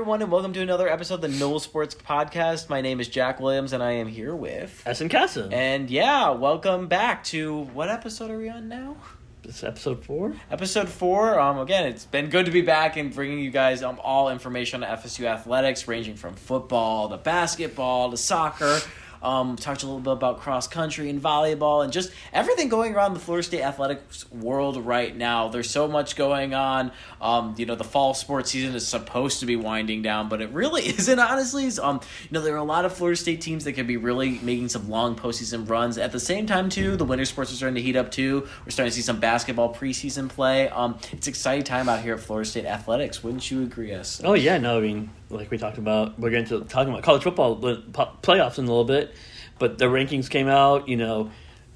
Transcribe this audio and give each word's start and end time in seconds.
everyone, 0.00 0.22
and 0.22 0.32
welcome 0.32 0.54
to 0.54 0.62
another 0.62 0.88
episode 0.88 1.16
of 1.16 1.20
the 1.20 1.28
NoleSports 1.28 1.94
Podcast. 1.94 2.70
My 2.70 2.80
name 2.80 3.00
is 3.00 3.08
Jack 3.08 3.38
Williams, 3.38 3.74
and 3.74 3.82
I 3.82 3.90
am 3.90 4.08
here 4.08 4.34
with. 4.34 4.82
Ehsan 4.86 5.10
Kassim. 5.10 5.52
And 5.52 5.90
yeah, 5.90 6.30
welcome 6.30 6.88
back 6.88 7.22
to 7.24 7.64
what 7.74 7.90
episode 7.90 8.30
are 8.30 8.38
we 8.38 8.48
on 8.48 8.66
now? 8.66 8.96
It's 9.44 9.62
episode 9.62 10.02
four. 10.02 10.32
Episode 10.50 10.88
four. 10.88 11.38
Um, 11.38 11.58
again, 11.58 11.86
it's 11.86 12.06
been 12.06 12.30
good 12.30 12.46
to 12.46 12.50
be 12.50 12.62
back 12.62 12.96
and 12.96 13.14
bringing 13.14 13.40
you 13.40 13.50
guys 13.50 13.82
um 13.82 14.00
all 14.02 14.30
information 14.30 14.82
on 14.82 14.96
FSU 14.96 15.26
athletics, 15.26 15.86
ranging 15.86 16.14
from 16.16 16.32
football 16.32 17.10
to 17.10 17.18
basketball 17.18 18.10
to 18.10 18.16
soccer. 18.16 18.80
Um, 19.22 19.56
talked 19.56 19.82
a 19.82 19.86
little 19.86 20.00
bit 20.00 20.12
about 20.12 20.40
cross 20.40 20.66
country 20.66 21.10
and 21.10 21.20
volleyball 21.22 21.84
and 21.84 21.92
just 21.92 22.12
everything 22.32 22.68
going 22.68 22.94
around 22.94 23.14
the 23.14 23.20
Florida 23.20 23.46
State 23.46 23.62
athletics 23.62 24.30
world 24.32 24.76
right 24.84 25.14
now. 25.14 25.48
There's 25.48 25.70
so 25.70 25.88
much 25.88 26.16
going 26.16 26.54
on. 26.54 26.92
Um, 27.20 27.54
you 27.58 27.66
know, 27.66 27.74
the 27.74 27.84
fall 27.84 28.14
sports 28.14 28.50
season 28.50 28.74
is 28.74 28.86
supposed 28.86 29.40
to 29.40 29.46
be 29.46 29.56
winding 29.56 30.02
down, 30.02 30.28
but 30.28 30.40
it 30.40 30.50
really 30.50 30.82
isn't. 30.88 31.18
Honestly, 31.18 31.68
um, 31.82 32.00
you 32.22 32.28
know, 32.32 32.40
there 32.40 32.54
are 32.54 32.58
a 32.58 32.64
lot 32.64 32.84
of 32.84 32.92
Florida 32.92 33.16
State 33.16 33.40
teams 33.40 33.64
that 33.64 33.72
could 33.74 33.86
be 33.86 33.96
really 33.96 34.38
making 34.42 34.68
some 34.68 34.88
long 34.88 35.16
postseason 35.16 35.68
runs. 35.68 35.98
At 35.98 36.12
the 36.12 36.20
same 36.20 36.46
time, 36.46 36.68
too, 36.68 36.96
the 36.96 37.04
winter 37.04 37.24
sports 37.24 37.52
are 37.52 37.56
starting 37.56 37.76
to 37.76 37.82
heat 37.82 37.96
up 37.96 38.10
too. 38.10 38.48
We're 38.64 38.70
starting 38.70 38.90
to 38.90 38.96
see 38.96 39.02
some 39.02 39.20
basketball 39.20 39.74
preseason 39.74 40.28
play. 40.28 40.68
Um, 40.68 40.98
it's 41.12 41.26
exciting 41.26 41.64
time 41.64 41.88
out 41.88 42.00
here 42.00 42.14
at 42.14 42.20
Florida 42.20 42.48
State 42.48 42.64
athletics. 42.64 43.22
Wouldn't 43.22 43.50
you 43.50 43.62
agree, 43.62 43.92
us? 43.92 44.20
Oh 44.24 44.34
yeah, 44.34 44.58
no, 44.58 44.78
I 44.78 44.80
mean, 44.80 45.10
like 45.30 45.50
we 45.50 45.58
talked 45.58 45.78
about, 45.78 46.18
we're 46.18 46.30
going 46.30 46.44
to 46.46 46.60
talking 46.64 46.92
about 46.92 47.02
college 47.02 47.22
football 47.22 47.56
playoffs 47.56 48.58
in 48.58 48.64
a 48.64 48.68
little 48.68 48.84
bit, 48.84 49.14
but 49.58 49.78
the 49.78 49.86
rankings 49.86 50.28
came 50.28 50.48
out. 50.48 50.88
You 50.88 50.96
know, 50.96 51.30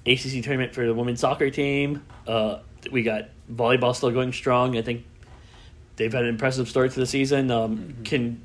ACC 0.06 0.42
tournament 0.42 0.74
for 0.74 0.86
the 0.86 0.94
women's 0.94 1.20
soccer 1.20 1.50
team. 1.50 2.04
Uh, 2.26 2.58
we 2.90 3.02
got 3.02 3.28
volleyball 3.52 3.94
still 3.94 4.10
going 4.10 4.32
strong. 4.32 4.76
I 4.76 4.82
think 4.82 5.04
they've 5.96 6.12
had 6.12 6.24
an 6.24 6.28
impressive 6.28 6.68
start 6.68 6.92
to 6.92 7.00
the 7.00 7.06
season. 7.06 7.50
Um, 7.50 7.96
Can 8.04 8.42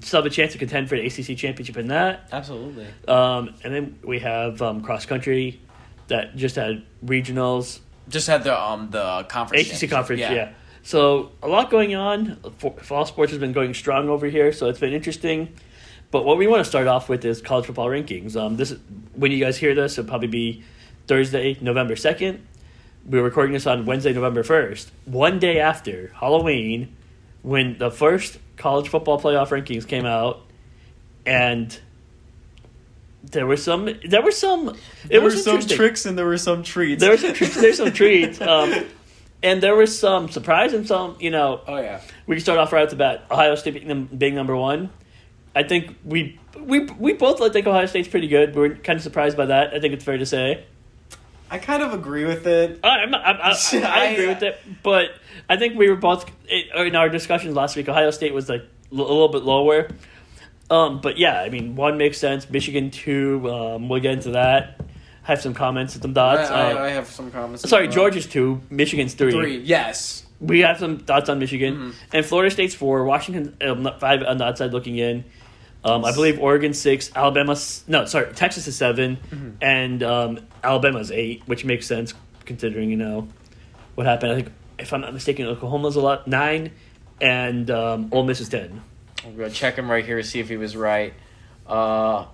still 0.00 0.22
have 0.22 0.26
a 0.26 0.34
chance 0.34 0.52
to 0.52 0.58
contend 0.58 0.88
for 0.88 0.96
the 0.96 1.06
ACC 1.06 1.36
championship 1.36 1.76
in 1.76 1.88
that. 1.88 2.28
Absolutely. 2.32 2.86
Um, 3.06 3.54
and 3.62 3.74
then 3.74 3.98
we 4.02 4.20
have 4.20 4.62
um, 4.62 4.82
cross 4.82 5.04
country 5.04 5.60
that 6.08 6.36
just 6.36 6.56
had 6.56 6.84
regionals. 7.04 7.80
Just 8.08 8.26
had 8.26 8.44
the 8.44 8.58
um 8.58 8.90
the 8.90 9.24
conference. 9.28 9.82
ACC 9.82 9.90
conference, 9.90 10.20
yeah. 10.20 10.52
So 10.82 11.30
a 11.42 11.48
lot 11.48 11.70
going 11.70 11.94
on. 11.94 12.36
Fall 12.58 13.06
sports 13.06 13.30
has 13.32 13.40
been 13.40 13.52
going 13.52 13.74
strong 13.74 14.08
over 14.08 14.26
here, 14.26 14.52
so 14.52 14.68
it's 14.68 14.80
been 14.80 14.92
interesting. 14.92 15.54
But 16.10 16.24
what 16.24 16.36
we 16.36 16.46
want 16.46 16.60
to 16.60 16.68
start 16.68 16.86
off 16.86 17.08
with 17.08 17.24
is 17.24 17.40
college 17.40 17.66
football 17.66 17.88
rankings. 17.88 18.36
Um, 18.36 18.56
this 18.56 18.74
when 19.14 19.32
you 19.32 19.38
guys 19.38 19.56
hear 19.56 19.74
this, 19.74 19.96
it'll 19.96 20.08
probably 20.08 20.28
be 20.28 20.62
Thursday, 21.06 21.56
November 21.60 21.96
second. 21.96 22.46
We're 23.06 23.22
recording 23.22 23.52
this 23.52 23.66
on 23.66 23.86
Wednesday, 23.86 24.12
November 24.12 24.42
first, 24.42 24.92
one 25.06 25.38
day 25.38 25.58
after 25.58 26.12
Halloween, 26.14 26.94
when 27.42 27.78
the 27.78 27.90
first 27.90 28.38
college 28.56 28.88
football 28.88 29.20
playoff 29.20 29.48
rankings 29.48 29.86
came 29.88 30.04
out, 30.04 30.42
and 31.26 31.80
there 33.24 33.46
were 33.46 33.56
some. 33.56 33.88
There 34.04 34.22
were 34.22 34.32
some. 34.32 34.68
It 34.68 35.08
There 35.08 35.20
were 35.20 35.30
some 35.30 35.60
tricks 35.60 36.06
and 36.06 36.18
there 36.18 36.26
were 36.26 36.38
some 36.38 36.62
treats. 36.62 37.00
There 37.00 37.10
were 37.10 37.16
some 37.16 37.32
treats. 37.34 37.54
There's 37.54 37.76
some 37.76 37.92
treats. 37.92 38.40
Um, 38.52 38.84
and 39.42 39.62
there 39.62 39.74
was 39.74 39.98
some 39.98 40.28
surprise 40.28 40.72
and 40.72 40.86
some, 40.86 41.16
you 41.20 41.30
know, 41.30 41.60
oh 41.66 41.78
yeah. 41.78 42.00
we 42.26 42.36
can 42.36 42.42
start 42.42 42.58
off 42.58 42.72
right 42.72 42.84
off 42.84 42.90
the 42.90 42.96
bat. 42.96 43.24
Ohio 43.30 43.54
State 43.54 43.74
being, 43.74 44.06
being 44.06 44.34
number 44.34 44.56
one. 44.56 44.90
I 45.54 45.62
think 45.64 45.96
we 46.04 46.38
we 46.58 46.84
we 46.84 47.12
both 47.12 47.38
think 47.52 47.66
Ohio 47.66 47.86
State's 47.86 48.08
pretty 48.08 48.28
good. 48.28 48.54
We're 48.54 48.76
kind 48.76 48.96
of 48.96 49.02
surprised 49.02 49.36
by 49.36 49.46
that. 49.46 49.74
I 49.74 49.80
think 49.80 49.94
it's 49.94 50.04
fair 50.04 50.18
to 50.18 50.26
say. 50.26 50.64
I 51.50 51.58
kind 51.58 51.82
of 51.82 51.92
agree 51.92 52.24
with 52.24 52.46
it. 52.46 52.80
I, 52.82 52.88
I'm, 52.88 53.10
not- 53.10 53.22
I, 53.26 53.32
I, 53.32 53.50
I, 53.84 54.00
I 54.00 54.04
agree 54.06 54.28
with 54.28 54.42
it, 54.42 54.58
but 54.82 55.10
I 55.50 55.58
think 55.58 55.76
we 55.76 55.90
were 55.90 55.96
both 55.96 56.30
in 56.48 56.96
our 56.96 57.10
discussions 57.10 57.54
last 57.54 57.76
week. 57.76 57.88
Ohio 57.88 58.10
State 58.10 58.32
was 58.32 58.48
like 58.48 58.62
a 58.62 58.94
little 58.94 59.28
bit 59.28 59.42
lower. 59.42 59.88
Um, 60.70 61.02
but 61.02 61.18
yeah, 61.18 61.38
I 61.40 61.50
mean, 61.50 61.76
one 61.76 61.98
makes 61.98 62.16
sense. 62.16 62.48
Michigan 62.48 62.90
two. 62.90 63.46
Um, 63.50 63.88
we'll 63.90 64.00
get 64.00 64.12
into 64.12 64.30
that. 64.30 64.80
I 65.24 65.28
have 65.32 65.40
some 65.40 65.54
comments 65.54 65.94
and 65.94 66.02
some 66.02 66.10
I, 66.12 66.14
thoughts. 66.14 66.50
I, 66.50 66.72
Uh, 66.72 66.78
I 66.84 66.88
have 66.90 67.06
some 67.08 67.30
comments. 67.30 67.68
sorry, 67.68 67.88
as. 67.88 67.94
Georgia's 67.94 68.26
two. 68.26 68.60
Michigan's 68.70 69.14
three. 69.14 69.32
three. 69.32 69.58
Yes. 69.58 70.24
We 70.40 70.60
have 70.60 70.78
some 70.78 70.98
thoughts 70.98 71.28
on 71.28 71.38
Michigan 71.38 71.76
Mhm. 71.76 71.94
and 72.12 72.26
Florida 72.26 72.50
State's 72.50 72.74
four. 72.74 73.04
Washington 73.04 73.56
um, 73.66 73.88
five 74.00 74.22
on 74.24 74.38
the 74.38 74.44
outside 74.44 74.72
looking 74.72 74.96
in. 74.98 75.24
Um, 75.84 76.04
I 76.04 76.12
believe 76.12 76.38
Oregon 76.40 76.74
six, 76.74 77.10
Alabama 77.14 77.56
no 77.88 78.04
sorry 78.04 78.32
Texas 78.34 78.66
is 78.68 78.76
7 78.76 79.18
Mhm. 79.32 79.52
and 79.60 80.02
um, 80.02 80.38
Alabama's 80.64 81.10
eight, 81.12 81.42
which 81.46 81.64
makes 81.64 81.86
sense 81.86 82.14
considering 82.44 82.90
you 82.90 82.96
know 82.96 83.28
what 83.94 84.06
happened. 84.06 84.32
I 84.32 84.34
think 84.36 84.48
if 84.78 84.92
I'm 84.92 85.00
not 85.00 85.12
mistaken, 85.12 85.46
Oklahoma's 85.46 85.94
a 85.96 86.00
lot 86.00 86.26
nine, 86.26 86.70
and 87.20 87.70
um, 87.70 88.08
Ole 88.10 88.24
Miss 88.24 88.40
is 88.40 88.48
ten. 88.48 88.80
I'm 89.24 89.36
gonna 89.36 89.50
check 89.50 89.76
him 89.76 89.88
right 89.90 90.04
here 90.04 90.16
to 90.20 90.24
see 90.26 90.40
if 90.40 90.48
he 90.48 90.56
was 90.56 90.76
right. 90.76 91.14
Uh, 91.68 91.72
uh, 91.72 92.26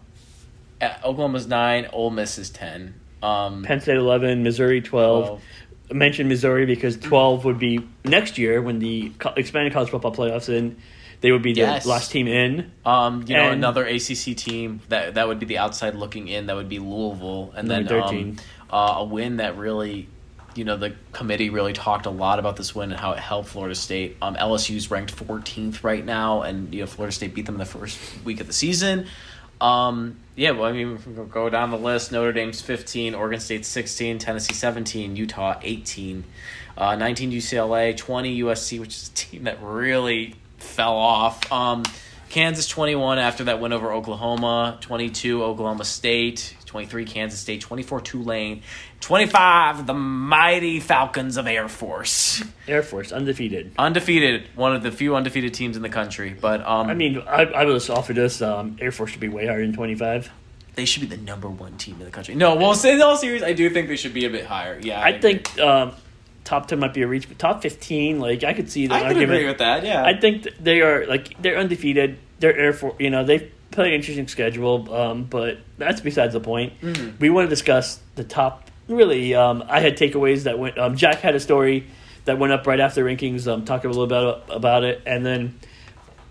Oklahoma's 0.82 1.46
nine. 1.46 1.86
Ole 1.92 2.10
Miss 2.10 2.38
is 2.38 2.50
ten. 2.50 2.94
Um, 3.22 3.64
Penn 3.64 3.80
State 3.80 3.96
eleven, 3.96 4.42
Missouri 4.42 4.80
twelve. 4.80 5.26
12. 5.26 5.42
I 5.90 5.94
mentioned 5.94 6.28
Missouri 6.28 6.66
because 6.66 6.96
twelve 6.96 7.44
would 7.44 7.58
be 7.58 7.80
next 8.04 8.38
year 8.38 8.60
when 8.62 8.78
the 8.78 9.12
expanded 9.36 9.72
college 9.72 9.90
football 9.90 10.14
playoffs 10.14 10.48
in. 10.48 10.76
They 11.20 11.32
would 11.32 11.42
be 11.42 11.52
the 11.52 11.60
Yes. 11.62 11.84
last 11.84 12.12
team 12.12 12.28
in. 12.28 12.70
Um, 12.86 13.24
you 13.26 13.34
know, 13.34 13.50
another 13.50 13.84
ACC 13.84 14.36
team 14.36 14.80
that 14.88 15.14
that 15.14 15.26
would 15.26 15.40
be 15.40 15.46
the 15.46 15.58
outside 15.58 15.96
looking 15.96 16.28
in. 16.28 16.46
That 16.46 16.54
would 16.54 16.68
be 16.68 16.78
Louisville, 16.78 17.52
and 17.56 17.68
then 17.68 17.90
um, 17.92 18.36
uh, 18.70 18.94
a 18.98 19.04
win 19.04 19.38
that 19.38 19.56
really, 19.56 20.06
you 20.54 20.62
know, 20.64 20.76
the 20.76 20.94
committee 21.12 21.50
really 21.50 21.72
talked 21.72 22.06
a 22.06 22.10
lot 22.10 22.38
about 22.38 22.54
this 22.56 22.72
win 22.72 22.92
and 22.92 23.00
how 23.00 23.12
it 23.12 23.18
helped 23.18 23.48
Florida 23.48 23.74
State. 23.74 24.16
Um, 24.22 24.36
LSU's 24.36 24.92
ranked 24.92 25.12
14th 25.16 25.82
right 25.82 26.04
now, 26.04 26.42
and 26.42 26.72
you 26.72 26.82
know, 26.82 26.86
Florida 26.86 27.12
State 27.12 27.34
beat 27.34 27.46
them 27.46 27.56
in 27.56 27.58
the 27.58 27.64
first 27.66 27.98
week 28.24 28.40
of 28.40 28.46
the 28.46 28.52
season. 28.52 29.06
Um, 29.60 30.18
yeah, 30.36 30.52
well, 30.52 30.64
I 30.64 30.72
mean, 30.72 30.98
go 31.30 31.50
down 31.50 31.70
the 31.70 31.78
list. 31.78 32.12
Notre 32.12 32.32
Dame's 32.32 32.60
15, 32.60 33.14
Oregon 33.14 33.40
State's 33.40 33.68
16, 33.68 34.18
Tennessee 34.18 34.54
17, 34.54 35.16
Utah 35.16 35.58
18, 35.62 36.24
uh, 36.76 36.94
19 36.94 37.32
UCLA, 37.32 37.96
20 37.96 38.42
USC, 38.42 38.78
which 38.80 38.94
is 38.94 39.08
a 39.08 39.12
team 39.12 39.44
that 39.44 39.58
really 39.60 40.36
fell 40.58 40.96
off. 40.96 41.50
Um, 41.50 41.82
Kansas 42.28 42.68
21 42.68 43.18
after 43.18 43.44
that 43.44 43.60
win 43.60 43.72
over 43.72 43.92
Oklahoma, 43.92 44.78
22 44.82 45.42
Oklahoma 45.42 45.84
State, 45.84 46.54
23 46.68 47.04
Kansas 47.06 47.40
State, 47.40 47.60
24 47.62 48.00
Tulane, 48.02 48.62
25 49.00 49.86
the 49.86 49.94
mighty 49.94 50.78
Falcons 50.80 51.36
of 51.36 51.46
Air 51.46 51.68
Force. 51.68 52.42
Air 52.68 52.82
Force 52.82 53.10
undefeated. 53.10 53.72
Undefeated, 53.78 54.44
one 54.54 54.76
of 54.76 54.82
the 54.82 54.92
few 54.92 55.16
undefeated 55.16 55.54
teams 55.54 55.76
in 55.76 55.82
the 55.82 55.88
country, 55.88 56.36
but 56.40 56.60
um 56.66 56.88
I 56.88 56.94
mean, 56.94 57.18
I, 57.26 57.42
I 57.44 57.64
would 57.64 57.74
have 57.74 57.90
offered 57.90 58.16
this. 58.16 58.40
Um, 58.42 58.76
Air 58.80 58.92
Force 58.92 59.10
should 59.10 59.20
be 59.20 59.28
way 59.28 59.46
higher 59.46 59.60
than 59.62 59.72
25. 59.74 60.30
they 60.76 60.84
should 60.84 61.00
be 61.00 61.08
the 61.08 61.22
number 61.22 61.48
1 61.48 61.76
team 61.78 61.96
in 61.98 62.04
the 62.04 62.10
country. 62.10 62.34
No, 62.34 62.54
well, 62.54 62.72
in 62.84 63.02
all 63.02 63.16
serious, 63.16 63.42
I 63.42 63.52
do 63.54 63.68
think 63.70 63.88
they 63.88 63.96
should 63.96 64.14
be 64.14 64.26
a 64.26 64.30
bit 64.30 64.44
higher. 64.46 64.78
Yeah. 64.80 65.00
I, 65.02 65.08
agree. 65.08 65.20
think 65.20 65.58
um, 65.58 65.92
top 66.44 66.68
10 66.68 66.78
might 66.78 66.94
be 66.94 67.02
a 67.02 67.06
reach, 67.08 67.28
but 67.28 67.38
top 67.38 67.62
15, 67.62 68.20
like, 68.20 68.44
I 68.44 68.52
could 68.52 68.70
see 68.70 68.86
the 68.86 68.94
I 68.94 69.02
argument. 69.04 69.32
agree 69.32 69.46
with 69.46 69.58
that. 69.58 69.84
Yeah. 69.84 70.04
I 70.04 70.18
think 70.20 70.46
they 70.60 70.80
are, 70.82 71.06
like, 71.06 71.40
they're 71.42 71.58
undefeated. 71.58 72.18
They're 72.40 72.56
Air 72.56 72.72
Force, 72.72 72.94
you 73.00 73.10
know, 73.10 73.24
they 73.24 73.50
play 73.70 73.88
an 73.88 73.94
interesting 73.94 74.28
schedule, 74.28 74.92
um, 74.94 75.24
but 75.24 75.58
that's 75.76 76.00
besides 76.00 76.32
the 76.32 76.40
point. 76.40 76.72
Mhm. 76.80 77.18
We 77.20 77.30
want 77.30 77.46
to 77.46 77.50
discuss 77.50 78.00
the 78.16 78.24
top, 78.24 78.70
really, 78.88 79.34
um, 79.34 79.62
I 79.68 79.80
had 79.80 79.96
takeaways 79.96 80.44
that 80.44 80.58
went, 80.58 80.78
um, 80.78 80.96
Jack 80.96 81.16
had 81.20 81.34
a 81.34 81.40
story 81.40 81.84
that 82.24 82.38
went 82.38 82.52
up 82.52 82.66
right 82.66 82.80
after 82.80 83.04
rankings, 83.04 83.46
um, 83.50 83.64
talking 83.64 83.90
a 83.90 83.92
little 83.92 84.06
bit 84.06 84.54
about 84.54 84.84
it, 84.84 85.02
and 85.06 85.24
then 85.24 85.54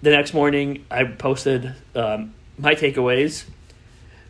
the 0.01 0.09
next 0.11 0.33
morning 0.33 0.85
I 0.91 1.03
posted 1.05 1.73
um, 1.95 2.33
my 2.57 2.75
takeaways, 2.75 3.45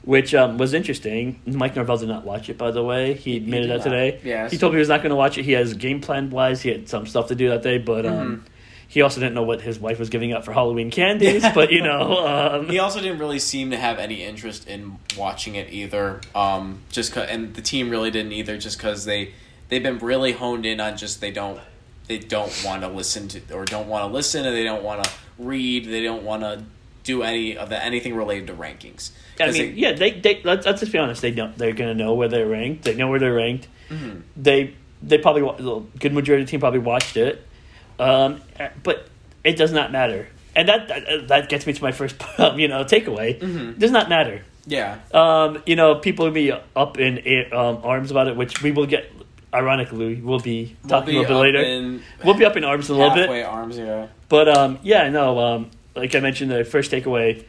which 0.04 0.34
um, 0.36 0.58
was 0.58 0.74
interesting. 0.74 1.42
Mike 1.46 1.76
Norvell 1.76 1.98
did 1.98 2.08
not 2.10 2.24
watch 2.26 2.50
it, 2.50 2.58
by 2.58 2.72
the 2.72 2.84
way. 2.84 3.14
He 3.14 3.32
He 3.32 3.38
admitted 3.38 3.68
did 3.68 3.72
that 3.72 3.78
not. 3.78 3.84
today. 3.96 4.20
Yes. 4.24 4.52
He 4.52 4.58
told 4.58 4.72
me 4.74 4.78
he 4.78 4.80
was 4.80 4.88
not 4.90 5.02
going 5.02 5.10
to 5.10 5.16
watch 5.18 5.38
it. 5.38 5.44
He 5.44 5.52
has 5.54 5.74
game 5.74 6.00
plan 6.02 6.30
wise. 6.30 6.62
He 6.62 6.70
had 6.70 6.88
some 6.88 7.06
stuff 7.06 7.28
to 7.28 7.36
do 7.36 7.50
that 7.50 7.64
day, 7.64 7.78
but 7.78 8.06
um, 8.06 8.14
Mhm. 8.46 8.52
He 8.88 9.02
also 9.02 9.20
didn't 9.20 9.36
know 9.36 9.44
what 9.44 9.62
his 9.62 9.80
wife 9.80 10.00
was 10.00 10.10
giving 10.10 10.32
up 10.34 10.46
for 10.46 10.54
Halloween 10.54 10.92
candies. 10.92 11.44
but 11.54 11.72
you 11.72 11.82
know, 11.82 12.26
um, 12.26 12.70
He 12.70 12.80
also 12.80 13.00
didn't 13.02 13.20
really 13.20 13.40
seem 13.40 13.72
to 13.72 13.78
have 13.78 14.00
any 14.00 14.24
interest 14.24 14.68
in 14.68 14.98
watching 15.18 15.56
it 15.56 15.72
either. 15.72 16.22
Um, 16.34 16.80
just 16.92 17.12
'cause- 17.14 17.28
and 17.30 17.54
the 17.54 17.62
team 17.62 17.90
really 17.90 18.12
didn't 18.12 18.32
either, 18.34 18.58
just 18.58 18.78
because 18.78 19.06
they 19.06 19.30
they've 19.70 19.84
been 19.84 20.00
really 20.00 20.32
honed 20.32 20.66
in 20.66 20.80
on 20.80 20.96
just 20.98 21.20
they 21.22 21.32
don't 21.32 21.60
they 22.08 22.18
don't 22.18 22.64
want 22.66 22.82
to 22.84 22.88
listen 22.88 23.28
to 23.28 23.42
or 23.54 23.66
don't 23.66 23.88
want 23.90 24.04
to 24.10 24.14
listen 24.14 24.46
and 24.46 24.56
they 24.56 24.64
don't 24.64 24.84
want 24.84 25.04
to 25.04 25.12
read. 25.38 25.86
They 25.86 26.02
don't 26.04 26.24
want 26.24 26.42
to 26.44 26.64
do 27.04 27.22
any 27.24 27.58
of 27.58 27.70
the 27.70 27.84
anything 27.84 28.16
related 28.16 28.48
to 28.48 28.54
rankings. 28.54 29.12
I 29.40 29.52
mean, 29.52 29.54
they- 29.54 29.68
yeah, 29.82 29.92
they, 29.94 30.12
they 30.12 30.42
let's, 30.44 30.66
let's 30.66 30.80
just 30.80 30.92
be 30.92 30.98
honest. 30.98 31.22
They 31.22 31.32
don't. 31.32 31.58
They're 31.58 31.74
going 31.74 31.96
to 31.96 32.04
know 32.04 32.14
where 32.16 32.28
they're 32.28 32.48
ranked. 32.48 32.84
They 32.84 32.96
know 32.96 33.08
where 33.10 33.20
they're 33.20 33.34
ranked. 33.34 33.68
Mhm. 33.90 34.22
They 34.38 34.74
they 35.04 35.18
probably 35.20 35.42
the 35.64 35.82
good 36.00 36.14
majority 36.14 36.42
of 36.44 36.48
the 36.48 36.52
team 36.52 36.60
probably 36.60 36.80
watched 36.80 37.18
it, 37.18 37.46
um, 38.00 38.42
but 38.84 39.08
it 39.44 39.58
does 39.58 39.72
not 39.72 39.92
matter. 39.92 40.28
And 40.56 40.68
that 40.70 40.88
that, 40.88 41.28
that 41.28 41.50
gets 41.50 41.68
me 41.68 41.74
to 41.74 41.84
my 41.84 41.92
first 41.92 42.16
you 42.56 42.68
know 42.68 42.84
takeaway. 42.84 43.40
Mhm. 43.40 43.78
Does 43.80 43.92
not 43.92 44.10
matter. 44.10 44.42
yeah, 44.66 44.98
Um, 45.14 45.62
you 45.66 45.76
know, 45.76 45.96
people 45.96 46.26
will 46.26 46.34
be 46.34 46.52
up 46.52 46.98
in 47.00 47.20
um, 47.54 47.80
arms 47.84 48.12
about 48.12 48.28
it, 48.28 48.36
which 48.36 48.62
we 48.62 48.72
will 48.72 48.86
get. 48.88 49.12
Ironically, 49.54 50.16
we'll 50.16 50.40
be 50.42 50.76
talking 50.90 51.16
We'll 51.16 51.24
a 51.24 51.28
little 51.28 51.42
bit 51.44 51.56
later. 51.56 51.62
in 51.64 52.04
we'll 52.24 52.36
be 52.36 52.44
up 52.44 52.58
in 52.58 52.66
arms 52.66 52.90
a 52.90 52.94
little 52.94 53.12
bit. 53.16 53.22
halfway 53.22 53.44
arms. 53.44 53.78
Yeah, 53.78 54.08
But 54.28 54.50
um, 54.50 54.78
yeah, 54.84 55.10
no. 55.10 55.40
Um, 55.40 55.72
like 55.96 56.14
I 56.14 56.20
mentioned, 56.20 56.52
the 56.52 56.66
first 56.66 56.92
takeaway, 56.92 57.46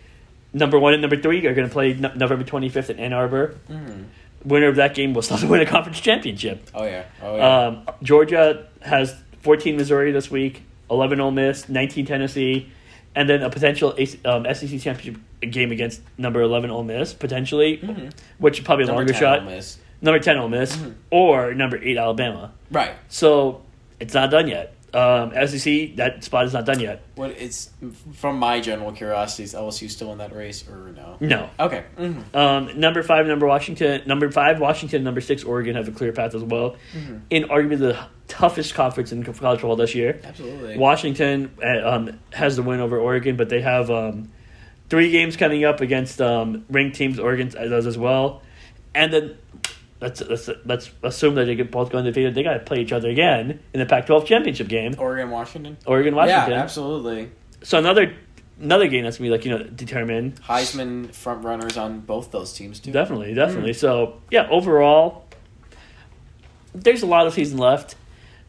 number 0.53 0.79
one 0.79 0.93
and 0.93 1.03
number 1.03 1.17
three 1.17 1.45
are 1.47 1.55
going 1.55 1.67
to 1.69 1.73
play 1.73 1.95
no- 1.95 2.13
November 2.15 2.45
25th 2.45 2.91
in 2.91 3.01
Ann 3.01 3.13
Arbor. 3.13 3.57
Mhm. 3.69 4.05
Winner 4.45 4.69
of 4.69 4.77
that 4.77 4.95
game 4.95 5.13
will 5.13 5.23
still 5.23 5.49
win 5.51 5.61
a 5.61 5.67
conference 5.67 5.99
championship. 6.01 6.71
Oh 6.73 6.85
yeah. 6.85 7.03
Oh 7.21 7.37
yeah. 7.37 7.67
Um, 7.67 7.89
Georgia 8.03 8.69
has 8.81 9.15
14 9.49 9.79
Missouri 9.79 10.13
this 10.13 10.31
week, 10.31 10.63
11 10.91 11.21
Ole 11.21 11.31
Miss, 11.31 11.71
19 11.71 12.05
Tennessee, 12.05 12.71
and 13.15 13.31
then 13.31 13.41
a 13.43 13.49
potential 13.49 13.95
um, 14.27 14.45
SEC 14.53 14.79
championship 14.79 15.17
game 15.41 15.73
against 15.73 16.03
number 16.19 16.43
11 16.43 16.69
Ole 16.71 16.85
Miss, 16.85 17.15
potentially, 17.15 17.79
Mhm. 17.79 18.13
which 18.37 18.59
is 18.59 18.65
probably 18.67 18.85
a 18.85 18.89
longer 18.93 19.15
10 19.15 19.19
shot. 19.23 19.43
Number 20.03 20.19
10 20.19 20.37
Ole 20.37 20.51
Miss, 20.51 20.77
Mhm. 20.77 20.93
or 21.09 21.55
number 21.55 21.79
8 21.83 21.97
Alabama. 21.97 22.53
Right. 22.71 22.91
So 23.09 23.63
it's 23.99 24.13
not 24.13 24.31
done 24.31 24.49
yet. 24.49 24.75
Um, 24.95 25.33
SEC, 25.47 25.97
that 25.97 26.25
spot 26.25 26.47
is 26.47 26.55
not 26.55 26.65
done 26.65 26.81
yet. 26.81 27.03
What 27.15 27.33
it's 27.33 27.69
from 28.15 28.39
my 28.39 28.61
general 28.61 28.91
curiosity 28.93 29.43
is 29.43 29.53
LSU 29.53 29.91
still 29.91 30.13
in 30.13 30.19
that 30.19 30.35
race 30.35 30.67
or 30.67 30.93
no? 30.93 31.17
No. 31.21 31.51
Okay. 31.61 31.85
hmm 31.97 32.21
Um, 32.35 32.81
number 32.81 33.03
five, 33.03 33.27
number 33.27 33.47
Washington, 33.47 34.03
number 34.07 34.31
five, 34.31 34.61
Washington, 34.61 35.05
number 35.05 35.21
six, 35.21 35.45
Oregon 35.45 35.77
have 35.77 35.89
a 35.89 35.93
clear 35.93 36.13
path 36.13 36.35
as 36.35 36.43
well. 36.43 36.77
Mhm. 36.97 37.21
In 37.29 37.45
arguably 37.45 37.79
the 37.79 37.99
toughest 38.29 38.75
conference 38.75 39.13
in 39.13 39.23
college 39.25 39.61
football 39.61 39.77
this 39.77 39.95
year. 39.95 40.21
Absolutely. 40.25 40.79
Washington 40.79 41.51
uh, 41.63 41.87
um, 41.87 42.19
has 42.33 42.57
the 42.57 42.63
win 42.63 42.81
over 42.81 42.99
Oregon, 42.99 43.37
but 43.37 43.51
they 43.51 43.61
have 43.61 43.91
um, 43.91 44.31
three 44.89 45.11
games 45.11 45.37
coming 45.37 45.65
up 45.65 45.83
against 45.83 46.21
um, 46.23 46.65
ranked 46.71 46.97
teams. 46.97 47.19
Oregon 47.19 47.49
does 47.49 47.87
as 47.87 47.99
well, 47.99 48.41
and 48.95 49.13
then 49.13 49.37
let's 50.01 50.21
let's, 50.21 50.49
let's 50.65 50.91
assume 51.03 51.35
that 51.37 51.45
they 51.47 51.55
get 51.55 51.71
both 51.71 51.91
go 51.91 51.99
undefeated. 51.99 52.35
They 52.35 52.43
got 52.43 52.55
to 52.55 52.61
play 52.61 52.81
each 52.81 52.93
other 52.93 53.09
again 53.09 53.61
in 53.73 53.81
the 53.81 53.87
Pac-12 53.87 54.27
championship 54.27 54.69
game. 54.69 54.95
Oregon, 54.99 55.31
Washington. 55.31 55.77
Oregon, 55.87 56.15
Washington. 56.15 56.51
Yeah, 56.53 56.63
absolutely. 56.63 57.31
So 57.63 57.79
another 57.79 58.15
another 58.61 58.89
game 58.89 59.05
that's 59.05 59.19
gonna 59.19 59.31
be 59.31 59.37
like 59.37 59.45
you 59.45 59.51
know 59.57 59.63
determined. 59.65 60.41
Heisman 60.43 61.15
front 61.15 61.45
runners 61.45 61.77
on 61.77 62.01
both 62.01 62.31
those 62.31 62.53
teams 62.53 62.81
too. 62.81 62.93
Definitely, 62.93 63.35
definitely. 63.35 63.73
So 63.73 64.21
yeah, 64.31 64.49
overall, 64.51 65.25
there's 66.75 67.03
a 67.03 67.07
lot 67.07 67.27
of 67.27 67.35
season 67.35 67.59
left. 67.59 67.97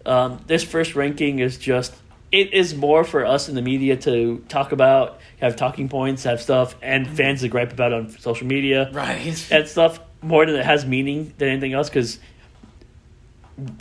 Um, 0.06 0.40
this 0.48 0.63
first 0.63 0.96
ranking 0.96 1.40
is 1.40 1.57
just 1.57 1.94
it 2.31 2.54
is 2.54 2.75
more 2.75 3.04
for 3.04 3.25
us 3.25 3.50
in 3.50 3.56
the 3.56 3.62
media 3.62 3.98
to 3.98 4.44
talk 4.50 4.72
about, 4.72 5.19
have 5.40 5.56
talking 5.56 5.90
points, 5.90 6.24
have 6.24 6.42
stuff, 6.42 6.75
and 6.81 7.07
fans 7.07 7.42
to 7.42 7.48
gripe 7.48 7.74
about 7.74 7.92
on 7.92 8.10
social 8.10 8.46
media 8.46 8.90
Right. 8.94 9.51
and 9.51 9.68
stuff 9.68 10.00
more 10.21 10.45
than 10.45 10.56
it 10.56 10.66
has 10.66 10.86
meaning 10.86 11.33
than 11.38 11.50
anything 11.50 11.74
else. 11.74 11.89
Because 11.89 12.19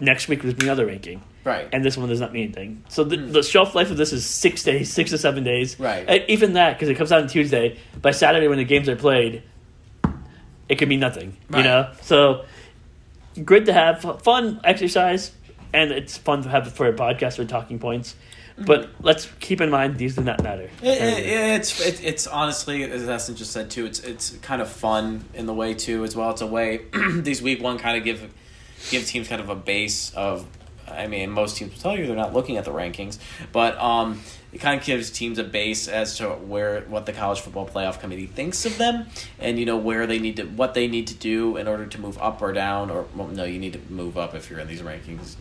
next 0.01 0.29
week 0.29 0.43
was 0.43 0.55
another 0.55 0.87
ranking, 0.87 1.23
right. 1.45 1.69
and 1.73 1.85
this 1.85 1.97
one 1.97 2.09
does 2.09 2.21
not 2.21 2.33
mean 2.33 2.45
anything. 2.45 2.83
So 2.89 3.05
the, 3.05 3.17
Hmm. 3.17 3.33
the 3.33 3.43
shelf 3.43 3.75
life 3.75 3.91
of 3.91 3.97
this 3.97 4.13
is 4.13 4.27
six 4.27 4.63
days, 4.65 4.93
six 4.93 5.11
to 5.11 5.19
seven 5.19 5.45
days. 5.45 5.79
Right. 5.79 6.05
And 6.09 6.25
even 6.29 6.55
that, 6.55 6.75
because 6.75 6.89
it 6.89 6.97
comes 6.97 7.13
out 7.13 7.23
on 7.23 7.29
Tuesday. 7.29 7.79
By 8.01 8.11
Saturday, 8.11 8.49
when 8.49 8.59
the 8.59 8.65
games 8.65 8.89
are 8.89 8.97
played, 8.97 9.43
it 10.69 10.77
could 10.77 10.89
mean 10.89 11.01
nothing. 11.01 11.37
You 11.55 11.63
know, 11.63 11.91
so 12.03 12.45
good 13.45 13.67
to 13.67 13.73
have 13.73 14.23
fun 14.23 14.61
exercise, 14.65 15.33
and 15.73 15.91
it's 15.93 16.17
fun 16.19 16.43
to 16.43 16.49
have 16.49 16.73
for 16.73 16.89
a 16.89 16.93
podcast 16.93 17.39
or 17.39 17.45
talking 17.45 17.79
points. 17.79 18.17
But 18.67 18.91
let's 19.01 19.29
keep 19.41 19.61
in 19.61 19.71
mind 19.71 19.97
these 19.97 20.17
do 20.17 20.23
not 20.23 20.43
matter. 20.43 20.71
It, 20.83 21.01
it, 21.01 21.27
it's 21.27 21.81
it, 21.81 22.05
it's 22.05 22.27
honestly 22.27 22.83
as 22.85 23.03
Ehsan 23.03 23.37
just 23.37 23.53
said 23.53 23.71
too. 23.71 23.87
It's 23.87 24.01
it's 24.01 24.31
kind 24.39 24.61
of 24.61 24.69
fun 24.69 25.25
in 25.35 25.47
the 25.47 25.55
way 25.55 25.75
too 25.75 26.05
as 26.05 26.17
well. 26.17 26.31
It's 26.31 26.41
a 26.41 26.47
way 26.47 26.83
these 27.13 27.41
week 27.41 27.63
one 27.63 27.79
kind 27.79 27.97
of 27.97 28.05
give 28.05 28.33
give 28.91 29.07
teams 29.07 29.29
kind 29.29 29.41
of 29.41 29.49
a 29.49 29.55
base 29.55 30.13
of. 30.15 30.47
I 30.91 31.07
mean, 31.07 31.31
most 31.31 31.59
teams 31.59 31.75
will 31.75 31.81
tell 31.83 31.99
you 31.99 32.07
they're 32.07 32.17
not 32.17 32.33
looking 32.33 32.57
at 32.57 32.65
the 32.65 32.71
rankings, 32.71 33.19
but 33.53 33.77
um, 33.77 34.23
it 34.55 34.59
kind 34.59 34.81
of 34.81 34.87
gives 34.87 35.11
teams 35.11 35.39
a 35.39 35.45
base 35.45 35.87
as 35.87 36.17
to 36.17 36.31
where 36.31 36.81
what 36.83 37.05
the 37.05 37.13
college 37.13 37.41
football 37.41 37.69
playoff 37.69 38.01
committee 38.01 38.27
thinks 38.27 38.65
of 38.65 38.79
them, 38.79 39.07
and 39.39 39.59
you 39.59 39.67
know 39.67 39.77
where 39.77 40.07
they 40.07 40.19
need 40.19 40.37
to 40.37 40.45
what 40.45 40.73
they 40.73 40.89
need 40.89 41.09
to 41.09 41.15
do 41.15 41.59
in 41.59 41.69
order 41.69 41.85
to 41.85 42.01
move 42.01 42.17
up 42.19 42.41
or 42.41 42.55
down. 42.55 42.91
Or 42.91 43.05
well, 43.15 43.29
no, 43.29 43.45
you 43.45 43.59
need 43.59 43.75
to 43.75 43.81
move 43.93 44.17
up 44.17 44.35
if 44.35 44.49
you're 44.49 44.61
in 44.61 44.67
these 44.67 44.81
rankings 44.81 45.37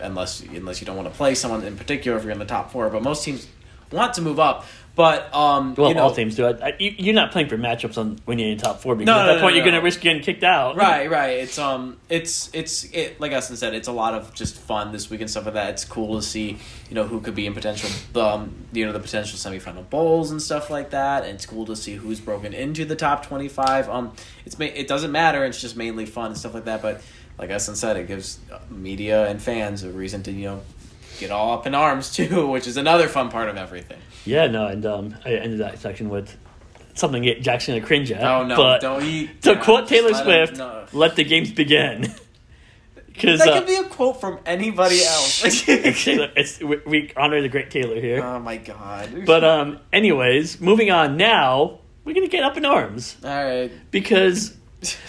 unless 0.00 0.40
unless 0.40 0.80
you 0.80 0.86
don't 0.86 0.96
want 0.96 1.08
to 1.08 1.14
play 1.14 1.34
someone 1.34 1.64
in 1.64 1.76
particular 1.76 2.16
if 2.16 2.24
you're 2.24 2.32
in 2.32 2.38
the 2.38 2.44
top 2.44 2.72
four. 2.72 2.88
But 2.90 3.02
most 3.02 3.24
teams 3.24 3.46
want 3.90 4.14
to 4.14 4.22
move 4.22 4.38
up. 4.38 4.66
But 4.96 5.32
um, 5.34 5.76
well, 5.76 5.88
you 5.88 5.94
know, 5.94 6.02
all 6.02 6.14
teams 6.14 6.34
do. 6.34 6.46
I, 6.46 6.74
you, 6.78 6.92
you're 6.98 7.14
not 7.14 7.30
playing 7.30 7.48
for 7.48 7.56
matchups 7.56 7.96
on 7.96 8.18
when 8.24 8.38
you're 8.38 8.50
in 8.50 8.58
the 8.58 8.62
top 8.62 8.80
four 8.80 8.96
because 8.96 9.06
No, 9.06 9.20
at 9.20 9.26
that 9.26 9.34
no, 9.36 9.40
point 9.40 9.52
no, 9.52 9.56
you're 9.56 9.64
going 9.64 9.76
to 9.76 9.80
risk 9.80 10.00
getting 10.00 10.20
kicked 10.20 10.42
out. 10.42 10.76
Right, 10.76 11.08
right. 11.08 11.38
It's 11.38 11.58
um, 11.58 11.96
it's 12.08 12.50
it's 12.52 12.84
it. 12.92 13.20
Like 13.20 13.32
Ehsan 13.32 13.56
said, 13.56 13.72
it's 13.72 13.88
a 13.88 13.92
lot 13.92 14.14
of 14.14 14.34
just 14.34 14.58
fun 14.58 14.90
this 14.90 15.08
week 15.08 15.20
and 15.20 15.30
stuff 15.30 15.44
like 15.46 15.54
that. 15.54 15.70
It's 15.70 15.84
cool 15.84 16.16
to 16.16 16.22
see, 16.22 16.58
you 16.88 16.94
know, 16.94 17.06
who 17.06 17.20
could 17.20 17.36
be 17.36 17.46
in 17.46 17.54
potential, 17.54 17.88
um, 18.20 18.52
you 18.72 18.84
know, 18.84 18.92
the 18.92 19.00
potential 19.00 19.38
semifinal 19.38 19.88
bowls 19.88 20.32
and 20.32 20.42
stuff 20.42 20.70
like 20.70 20.90
that. 20.90 21.22
And 21.22 21.36
it's 21.36 21.46
cool 21.46 21.64
to 21.66 21.76
see 21.76 21.94
who's 21.94 22.20
broken 22.20 22.52
into 22.52 22.84
the 22.84 22.96
top 22.96 23.24
twenty 23.24 23.48
five. 23.48 23.88
Um, 23.88 24.12
it's 24.44 24.58
it 24.58 24.88
doesn't 24.88 25.12
matter. 25.12 25.44
It's 25.44 25.60
just 25.60 25.76
mainly 25.76 26.04
fun 26.04 26.26
and 26.26 26.36
stuff 26.36 26.52
like 26.52 26.64
that. 26.64 26.82
But 26.82 27.00
like 27.40 27.50
Ehsan 27.50 27.74
said, 27.74 27.96
it 27.96 28.06
gives 28.06 28.38
media 28.70 29.26
and 29.28 29.40
fans 29.40 29.82
a 29.82 29.90
reason 29.90 30.22
to 30.24 30.30
you 30.30 30.44
know 30.46 30.60
get 31.18 31.30
all 31.30 31.52
up 31.52 31.66
in 31.66 31.74
arms 31.74 32.14
too, 32.14 32.46
which 32.46 32.66
is 32.66 32.76
another 32.76 33.08
fun 33.08 33.30
part 33.30 33.48
of 33.48 33.56
everything. 33.56 33.98
Yeah, 34.26 34.46
no, 34.46 34.66
and 34.66 34.84
um, 34.84 35.14
I 35.24 35.32
ended 35.34 35.60
that 35.60 35.78
section 35.78 36.10
with 36.10 36.36
something 36.94 37.22
Jackson 37.40 37.74
to 37.74 37.80
cringe 37.80 38.12
at. 38.12 38.22
Oh 38.22 38.46
no! 38.46 38.56
but 38.56 38.80
don't 38.82 39.02
eat. 39.02 39.40
to 39.42 39.52
yeah, 39.54 39.64
quote 39.64 39.88
Taylor 39.88 40.10
just 40.10 40.26
let 40.26 40.40
'em- 40.40 40.46
Swift, 40.48 40.58
no. 40.58 40.86
"Let 40.92 41.16
the 41.16 41.24
games 41.24 41.50
begin." 41.50 42.12
Because 43.12 43.40
That 43.40 43.48
uh, 43.48 43.58
could 43.58 43.66
be 43.66 43.74
a 43.74 43.84
quote 43.84 44.18
from 44.20 44.38
anybody 44.46 45.02
else. 45.04 45.42
Taylor, 45.64 46.30
it's 46.36 46.58
we, 46.60 46.76
we 46.86 47.12
honor 47.16 47.42
the 47.42 47.50
great 47.50 47.70
Taylor 47.70 48.00
here. 48.00 48.22
oh 48.24 48.38
my 48.38 48.56
god! 48.56 49.26
But 49.26 49.44
um, 49.44 49.78
anyways, 49.92 50.60
moving 50.60 50.90
on 50.90 51.16
now, 51.18 51.80
we're 52.04 52.14
gonna 52.14 52.28
get 52.28 52.44
up 52.44 52.56
in 52.56 52.64
arms 52.64 53.16
all 53.22 53.28
right. 53.30 53.70
because 53.90 54.56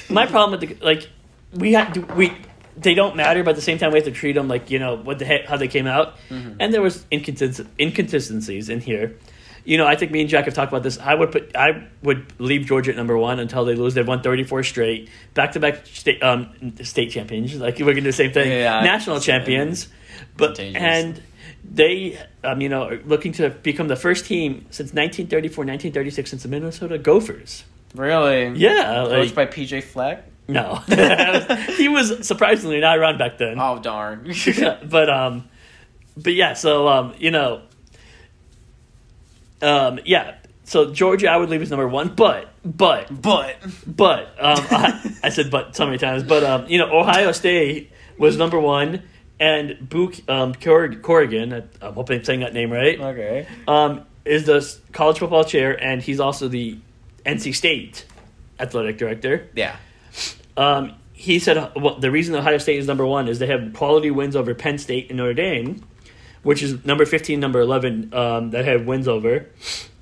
my 0.10 0.25
problem 0.25 0.60
with 0.60 0.69
the 0.80 0.86
like 0.86 1.10
we 1.53 1.74
have 1.74 1.94
to 1.94 2.01
we 2.15 2.31
they 2.77 2.94
don't 2.94 3.15
matter, 3.15 3.44
but 3.44 3.51
at 3.51 3.56
the 3.57 3.62
same 3.62 3.77
time 3.77 3.92
we 3.92 3.98
have 4.00 4.06
to 4.06 4.12
treat 4.12 4.33
them 4.33 4.48
like 4.48 4.71
you 4.71 4.80
know 4.80 4.95
what 4.95 5.19
the 5.19 5.25
heck 5.25 5.45
how 5.45 5.57
they 5.57 5.68
came 5.68 5.88
out, 5.88 6.18
Mm-hmm. 6.30 6.53
and 6.59 6.74
there 6.74 6.81
was 6.81 7.06
inconsist- 7.12 7.68
inconsistencies 7.80 8.69
in 8.69 8.80
here. 8.81 9.18
You 9.63 9.77
know, 9.77 9.86
I 9.86 9.95
think 9.95 10.12
me 10.12 10.21
and 10.21 10.30
Jack 10.30 10.45
have 10.45 10.56
talked 10.56 10.71
about 10.71 10.81
this. 10.81 10.98
I 10.98 11.13
would 11.13 11.31
put, 11.31 11.56
I 11.56 11.88
would 12.01 12.33
leave 12.39 12.65
Georgia 12.65 12.89
at 12.92 12.98
number 12.98 13.15
one 13.15 13.39
until 13.39 13.63
they 13.63 13.75
lose. 13.75 13.94
They've 13.94 14.07
won 14.07 14.24
thirty 14.24 14.44
four 14.44 14.63
straight, 14.63 15.09
back 15.36 15.51
to 15.51 15.59
back 15.59 15.86
state 15.86 16.24
um 16.24 16.74
state 16.81 17.12
champions. 17.12 17.55
Like 17.55 17.77
we're 17.77 17.86
gonna 17.86 17.96
do 17.96 18.01
the 18.01 18.12
same 18.13 18.31
thing, 18.31 18.50
Yeah. 18.51 18.81
national 18.81 19.20
champions. 19.20 19.88
But 20.36 20.55
Contagious. 20.55 20.81
and 20.81 21.22
they, 21.63 22.17
um, 22.43 22.60
you 22.62 22.70
know, 22.70 22.84
are 22.89 22.98
looking 23.05 23.34
to 23.34 23.50
become 23.51 23.88
the 23.88 23.96
first 23.96 24.25
team 24.25 24.65
since 24.72 24.93
1934, 24.93 25.63
1936, 25.65 26.29
since 26.31 26.41
the 26.43 26.50
Minnesota 26.50 26.98
Gophers. 26.98 27.63
Really? 27.93 28.48
Yeah, 28.58 29.03
Coached 29.08 29.36
like, 29.36 29.51
by 29.51 29.53
PJ 29.55 29.84
Fleck? 29.84 30.25
No, 30.51 30.75
he 31.77 31.88
was 31.88 32.27
surprisingly 32.27 32.79
not 32.79 32.98
around 32.98 33.17
back 33.17 33.38
then. 33.38 33.60
Oh 33.60 33.79
darn. 33.79 34.34
but 34.84 35.10
um, 35.10 35.50
but 36.17 36.34
yeah, 36.34 36.53
so 36.53 36.88
um, 36.88 37.13
you 37.17 37.31
know, 37.31 37.62
um, 39.62 40.00
yeah. 40.05 40.36
So 40.63 40.93
Georgia, 40.93 41.29
I 41.29 41.38
would 41.38 41.50
leave 41.50 41.62
as 41.62 41.70
number 41.70 41.88
one, 41.88 42.15
but 42.15 42.50
but 42.63 43.22
but 43.22 43.58
but 43.86 44.27
um, 44.39 44.65
I, 44.70 45.15
I 45.24 45.29
said 45.29 45.51
but 45.51 45.75
so 45.75 45.86
many 45.86 45.98
times, 45.98 46.24
but 46.24 46.43
um, 46.43 46.67
you 46.67 46.77
know, 46.77 46.98
Ohio 46.98 47.31
State 47.31 47.91
was 48.17 48.38
number 48.38 48.60
one, 48.60 49.03
and 49.39 49.89
Boo 49.89 50.13
um, 50.27 50.53
Cor- 50.53 50.96
Corrigan, 50.96 51.70
I'm 51.81 51.93
hoping 51.93 52.20
I'm 52.20 52.24
saying 52.24 52.39
that 52.41 52.53
name 52.53 52.72
right, 52.72 53.00
okay. 53.00 53.48
um, 53.67 54.05
is 54.24 54.46
the 54.46 54.77
college 54.93 55.20
football 55.20 55.43
chair, 55.43 55.81
and 55.84 56.01
he's 56.01 56.20
also 56.20 56.48
the 56.48 56.77
NC 57.25 57.53
State 57.55 58.05
athletic 58.62 58.98
director. 58.98 59.50
Yeah. 59.55 59.75
Um, 60.58 60.93
he 61.13 61.39
said 61.39 61.72
well, 61.75 62.00
the 62.00 62.10
reason 62.12 62.36
Ohio 62.36 62.58
State 62.58 62.79
is 62.79 62.88
number 62.88 63.05
one 63.05 63.27
is 63.27 63.39
they 63.39 63.48
have 63.48 63.74
quality 63.74 64.10
wins 64.12 64.36
over 64.36 64.55
Penn 64.55 64.77
State 64.77 65.10
and 65.10 65.17
Notre 65.17 65.34
Dame, 65.34 65.84
which 66.43 66.63
is 66.63 66.84
number 66.84 67.05
15, 67.05 67.39
number 67.39 67.60
11 67.60 68.13
um, 68.13 68.50
that 68.51 68.65
have 68.65 68.86
wins 68.86 69.08
over. 69.08 69.48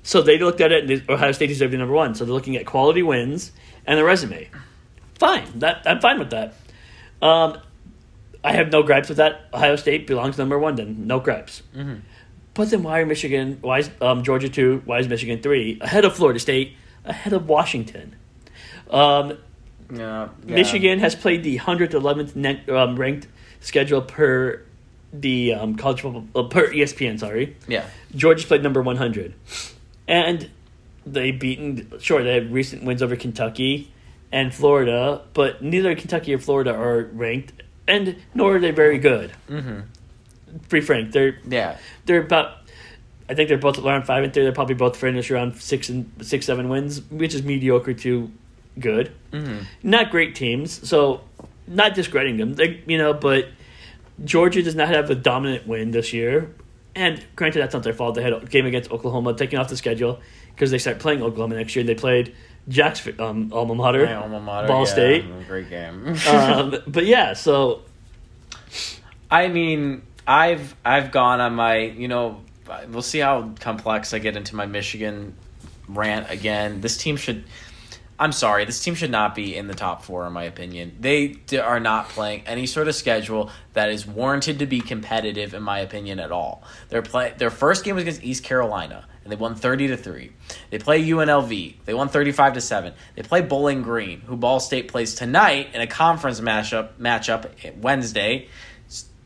So 0.02 0.22
they 0.22 0.38
looked 0.38 0.60
at 0.60 0.72
it 0.72 0.90
and 0.90 1.10
Ohio 1.10 1.32
State 1.32 1.48
deserved 1.48 1.72
the 1.72 1.78
number 1.78 1.94
one. 1.94 2.14
So 2.14 2.24
they're 2.24 2.32
looking 2.32 2.56
at 2.56 2.64
quality 2.66 3.02
wins 3.02 3.52
and 3.86 3.98
the 3.98 4.04
resume. 4.04 4.48
Fine. 5.18 5.58
That 5.58 5.82
I'm 5.84 6.00
fine 6.00 6.18
with 6.18 6.30
that. 6.30 6.54
Um, 7.20 7.58
I 8.42 8.52
have 8.52 8.72
no 8.72 8.82
gripes 8.82 9.08
with 9.10 9.18
that. 9.18 9.42
Ohio 9.52 9.76
State 9.76 10.06
belongs 10.06 10.38
number 10.38 10.58
one 10.58 10.76
then. 10.76 11.06
No 11.06 11.20
gripes. 11.20 11.62
But 12.54 12.70
then 12.70 12.82
why 12.82 13.00
are 13.00 13.06
Michigan, 13.06 13.58
why 13.60 13.80
is 13.80 13.90
um, 14.00 14.22
Georgia 14.22 14.48
two, 14.48 14.82
why 14.86 14.98
is 14.98 15.08
Michigan 15.08 15.40
three, 15.42 15.78
ahead 15.82 16.04
of 16.06 16.16
Florida 16.16 16.40
State, 16.40 16.76
ahead 17.04 17.32
of 17.34 17.48
Washington? 17.48 18.16
Um, 18.90 19.38
Yeah. 19.92 20.28
Michigan 20.44 20.98
has 21.00 21.14
played 21.14 21.42
the 21.42 21.58
111th 21.58 22.36
net, 22.36 22.68
um, 22.68 22.96
ranked 22.96 23.26
schedule 23.60 24.02
per 24.02 24.62
the 25.12 25.54
um, 25.54 25.74
college 25.74 26.02
football 26.02 26.26
uh, 26.34 26.48
per 26.48 26.68
ESPN. 26.68 27.18
Sorry, 27.18 27.56
Yeah. 27.66 27.84
Georgia's 28.14 28.46
played 28.46 28.62
number 28.62 28.80
100, 28.82 29.34
and 30.06 30.48
they 31.04 31.30
beaten. 31.32 31.92
Sure, 32.00 32.22
they 32.22 32.34
have 32.34 32.52
recent 32.52 32.84
wins 32.84 33.02
over 33.02 33.16
Kentucky 33.16 33.90
and 34.32 34.54
Florida, 34.54 35.22
but 35.34 35.62
neither 35.62 35.94
Kentucky 35.96 36.32
or 36.34 36.38
Florida 36.38 36.72
are 36.72 37.02
ranked, 37.12 37.52
and 37.88 38.16
nor 38.34 38.56
are 38.56 38.60
they 38.60 38.70
very 38.70 38.98
good. 38.98 39.32
Mm-hmm. 39.48 39.80
Frank, 40.80 41.12
they're 41.12 41.38
Yeah. 41.48 41.78
they're 42.06 42.22
about 42.22 42.58
I 43.28 43.34
think 43.34 43.48
they're 43.48 43.58
both 43.58 43.78
around 43.78 44.04
five 44.04 44.24
and 44.24 44.32
three. 44.34 44.42
They're 44.42 44.50
probably 44.52 44.74
both 44.74 44.96
finished 44.96 45.30
around 45.30 45.56
six 45.56 45.88
and 45.88 46.10
six 46.20 46.46
seven 46.46 46.68
wins, 46.68 47.00
which 47.10 47.34
is 47.34 47.42
mediocre 47.44 47.94
to 47.94 48.30
good. 48.80 49.12
Mm-hmm. 49.32 49.64
Not 49.82 50.10
great 50.10 50.34
teams, 50.34 50.88
so 50.88 51.22
not 51.66 51.94
discrediting 51.94 52.36
them. 52.38 52.54
They, 52.54 52.82
you 52.86 52.98
know, 52.98 53.12
but 53.12 53.48
Georgia 54.24 54.62
does 54.62 54.74
not 54.74 54.88
have 54.88 55.10
a 55.10 55.14
dominant 55.14 55.66
win 55.66 55.90
this 55.90 56.12
year. 56.12 56.54
And 56.94 57.24
granted, 57.36 57.60
that's 57.60 57.74
not 57.74 57.84
their 57.84 57.92
fault. 57.92 58.16
They 58.16 58.22
had 58.22 58.32
a 58.32 58.40
game 58.40 58.66
against 58.66 58.90
Oklahoma 58.90 59.34
taken 59.34 59.58
off 59.58 59.68
the 59.68 59.76
schedule 59.76 60.20
because 60.54 60.70
they 60.70 60.78
start 60.78 60.98
playing 60.98 61.22
Oklahoma 61.22 61.54
next 61.54 61.76
year. 61.76 61.84
They 61.84 61.94
played 61.94 62.34
Jack's 62.68 63.06
um, 63.18 63.52
alma 63.52 63.74
mater, 63.74 64.04
My 64.04 64.14
alma 64.14 64.40
mater, 64.40 64.68
Ball 64.68 64.84
yeah, 64.84 64.92
State. 64.92 65.46
great 65.46 65.70
game. 65.70 66.16
um, 66.28 66.76
but 66.86 67.06
yeah, 67.06 67.32
so 67.34 67.82
I 69.30 69.48
mean, 69.48 70.02
I've 70.26 70.74
I've 70.84 71.12
gone 71.12 71.40
on 71.40 71.54
my 71.54 71.78
you 71.78 72.08
know 72.08 72.40
we'll 72.88 73.02
see 73.02 73.18
how 73.18 73.52
complex 73.60 74.12
I 74.14 74.18
get 74.18 74.36
into 74.36 74.56
my 74.56 74.66
Michigan 74.66 75.34
rant 75.88 76.30
again. 76.30 76.80
This 76.80 76.96
team 76.96 77.16
should. 77.16 77.44
I'm 78.20 78.32
sorry, 78.32 78.66
this 78.66 78.84
team 78.84 78.94
should 78.94 79.10
not 79.10 79.34
be 79.34 79.56
in 79.56 79.66
the 79.66 79.74
top 79.74 80.04
four, 80.04 80.26
in 80.26 80.34
my 80.34 80.44
opinion. 80.44 80.94
They 81.00 81.38
are 81.58 81.80
not 81.80 82.10
playing 82.10 82.42
any 82.46 82.66
sort 82.66 82.86
of 82.86 82.94
schedule 82.94 83.50
that 83.72 83.88
is 83.88 84.06
warranted 84.06 84.58
to 84.58 84.66
be 84.66 84.80
competitive, 84.80 85.54
in 85.54 85.62
my 85.62 85.78
opinion, 85.78 86.20
at 86.20 86.30
all. 86.30 86.62
Their 86.90 87.00
play, 87.00 87.32
their 87.38 87.48
first 87.48 87.82
game 87.82 87.94
was 87.94 88.02
against 88.02 88.22
East 88.22 88.44
Carolina, 88.44 89.06
and 89.24 89.32
they 89.32 89.36
won 89.36 89.54
thirty 89.54 89.88
to 89.88 89.96
three. 89.96 90.32
They 90.68 90.78
play 90.78 91.02
UNLV, 91.02 91.76
they 91.86 91.94
won 91.94 92.10
thirty 92.10 92.30
five 92.30 92.52
to 92.52 92.60
seven. 92.60 92.92
They 93.16 93.22
play 93.22 93.40
Bowling 93.40 93.80
Green, 93.80 94.20
who 94.20 94.36
Ball 94.36 94.60
State 94.60 94.88
plays 94.88 95.14
tonight 95.14 95.70
in 95.72 95.80
a 95.80 95.86
conference 95.86 96.40
matchup 96.40 96.90
matchup 97.00 97.78
Wednesday. 97.78 98.48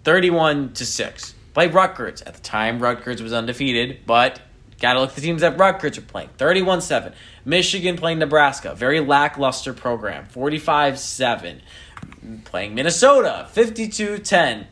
31 0.05 0.75
to 0.75 0.85
6. 0.85 1.35
Play 1.55 1.69
Rutgers. 1.69 2.21
At 2.23 2.35
the 2.35 2.43
time, 2.43 2.79
Rutgers 2.79 3.23
was 3.23 3.33
undefeated, 3.33 4.01
but 4.07 4.39
got 4.81 4.95
to 4.95 5.01
look 5.01 5.11
at 5.11 5.17
the 5.17 5.23
teams 5.23 5.41
that 5.43 5.59
Rutgers 5.59 5.99
are 5.99 6.03
playing. 6.03 6.31
31 6.37 6.81
7. 6.81 7.13
Michigan 7.45 7.97
playing 7.97 8.19
Nebraska. 8.19 8.75
Very 8.75 9.01
lackluster 9.01 9.73
program. 9.73 10.27
45 10.27 10.99
7. 10.99 11.61
Playing 12.45 12.75
Minnesota. 12.75 13.49
52 13.53 14.19
10. 14.19 14.67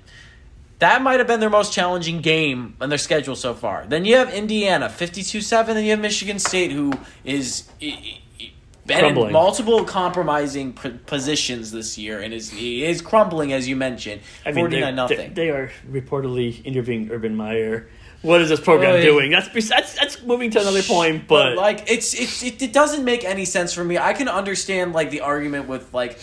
That 0.78 1.00
might 1.00 1.20
have 1.20 1.28
been 1.28 1.38
their 1.38 1.48
most 1.48 1.72
challenging 1.72 2.22
game 2.22 2.76
on 2.80 2.88
their 2.88 2.98
schedule 2.98 3.36
so 3.36 3.54
far. 3.54 3.86
Then 3.86 4.04
you 4.04 4.16
have 4.16 4.34
Indiana, 4.34 4.88
52 4.88 5.40
7. 5.40 5.76
Then 5.76 5.84
you 5.84 5.92
have 5.92 6.00
Michigan 6.00 6.40
State, 6.40 6.72
who 6.72 6.92
is. 7.24 7.68
been 8.84 9.04
in 9.04 9.32
multiple 9.32 9.84
compromising 9.84 10.72
positions 10.72 11.70
this 11.70 11.96
year 11.96 12.20
and 12.20 12.34
is 12.34 12.52
is 12.52 13.00
crumbling 13.00 13.52
as 13.52 13.68
you 13.68 13.76
mentioned. 13.76 14.22
I 14.44 14.48
mean, 14.48 14.64
Forty 14.64 14.76
they, 14.76 14.80
nine 14.80 14.96
nothing. 14.96 15.34
they, 15.34 15.44
they 15.44 15.50
are 15.50 15.70
reportedly 15.88 16.64
interviewing 16.64 17.10
Urban 17.12 17.36
Meyer. 17.36 17.88
What 18.22 18.40
is 18.40 18.48
this 18.48 18.60
program 18.60 19.02
doing? 19.02 19.32
That's 19.32 19.48
that's 19.68 19.94
that's 19.98 20.22
moving 20.22 20.50
to 20.52 20.60
another 20.60 20.82
point, 20.82 21.26
but, 21.26 21.56
like 21.56 21.90
it's 21.90 22.14
it's 22.14 22.42
it, 22.42 22.62
it 22.62 22.72
doesn't 22.72 23.04
make 23.04 23.24
any 23.24 23.44
sense 23.44 23.72
for 23.72 23.82
me. 23.82 23.98
I 23.98 24.12
can 24.12 24.28
understand 24.28 24.92
like 24.92 25.10
the 25.10 25.20
argument 25.22 25.68
with 25.68 25.92
like 25.92 26.18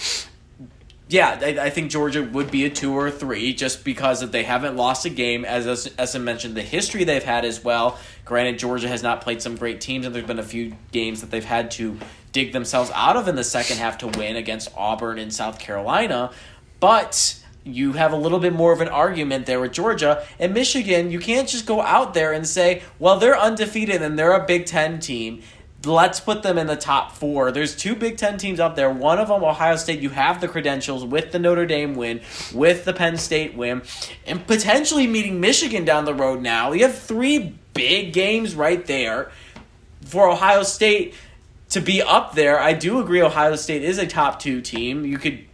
yeah, 1.10 1.40
I, 1.42 1.66
I 1.66 1.70
think 1.72 1.90
Georgia 1.90 2.24
would 2.24 2.52
be 2.52 2.66
a 2.66 2.70
two 2.70 2.94
or 2.94 3.08
a 3.08 3.12
three 3.12 3.54
just 3.54 3.84
because 3.84 4.22
that 4.22 4.32
they 4.32 4.44
haven't 4.44 4.78
lost 4.78 5.06
a 5.06 5.10
game. 5.10 5.44
As 5.44 5.66
as, 5.66 5.88
as 5.98 6.16
I 6.16 6.20
mentioned, 6.20 6.56
the 6.56 6.62
history 6.62 7.04
they've 7.04 7.24
had 7.24 7.46
as 7.46 7.64
well. 7.64 7.98
Granted, 8.26 8.60
Georgia 8.60 8.88
has 8.88 9.02
not 9.02 9.22
played 9.22 9.42
some 9.42 9.56
great 9.56 9.82
teams, 9.82 10.06
and 10.06 10.14
there's 10.14 10.28
been 10.28 10.40
a 10.40 10.44
few 10.44 10.76
games 10.92 11.22
that 11.22 11.32
they've 11.32 11.44
had 11.44 11.72
to 11.72 11.98
dig 12.32 12.54
themselves 12.54 12.92
out 12.94 13.18
of 13.18 13.28
in 13.28 13.36
the 13.36 13.44
second 13.44 13.78
half 13.78 13.98
to 13.98 14.08
win 14.08 14.36
against 14.36 14.70
Auburn 14.78 15.18
and 15.18 15.34
South 15.34 15.58
Carolina. 15.58 16.32
But 16.80 17.39
you 17.64 17.94
have 17.94 18.14
a 18.14 18.16
little 18.16 18.40
bit 18.40 18.54
more 18.54 18.72
of 18.72 18.82
an 18.82 18.88
argument 18.88 19.46
there 19.46 19.60
with 19.60 19.74
Georgia 19.74 20.26
and 20.40 20.54
Michigan. 20.54 21.12
You 21.12 21.20
can't 21.20 21.48
just 21.48 21.66
go 21.66 21.82
out 21.82 22.14
there 22.14 22.32
and 22.32 22.48
say, 22.48 22.84
"Well, 22.98 23.20
they're 23.20 23.38
undefeated 23.38 24.02
and 24.02 24.18
they're 24.18 24.34
a 24.34 24.46
Big 24.46 24.66
Ten 24.66 25.00
team." 25.00 25.42
let's 25.86 26.20
put 26.20 26.44
them 26.44 26.58
in 26.58 26.68
the 26.68 26.76
top 26.76 27.14
four. 27.14 27.52
There's 27.52 27.76
two 27.76 27.96
Big 27.96 28.18
Ten 28.18 28.38
teams 28.38 28.60
up 28.60 28.76
there. 28.76 28.90
One 28.90 29.20
of 29.20 29.30
them, 29.30 29.44
Ohio 29.44 29.76
State, 29.76 30.02
you 30.02 30.10
have 30.10 30.42
the 30.42 30.48
credentials 30.48 31.06
with 31.06 31.32
the 31.32 31.40
Notre 31.40 31.66
Dame 31.66 31.96
win, 31.96 32.22
with 32.54 32.86
the 32.86 32.94
Penn 32.94 33.18
State 33.18 33.56
win, 33.56 33.82
and 34.26 34.46
potentially 34.46 35.08
meeting 35.08 35.40
Michigan 35.40 35.86
down 35.86 36.06
the 36.06 36.14
road 36.14 36.42
now. 36.42 36.72
You 36.72 36.86
have 36.86 36.98
three 36.98 37.56
big 37.74 38.14
games 38.14 38.56
right 38.56 38.86
there 38.86 39.32
for 40.06 40.30
Ohio 40.30 40.64
State 40.64 41.14
to 41.70 41.80
be 41.80 42.02
up 42.02 42.34
there. 42.34 42.60
I 42.60 42.74
do 42.74 43.00
agree 43.00 43.22
Ohio 43.22 43.56
State 43.56 43.84
is 43.84 43.98
a 43.98 44.08
top 44.08 44.40
two 44.40 44.62
team. 44.62 45.06
You 45.06 45.18
could 45.18 45.46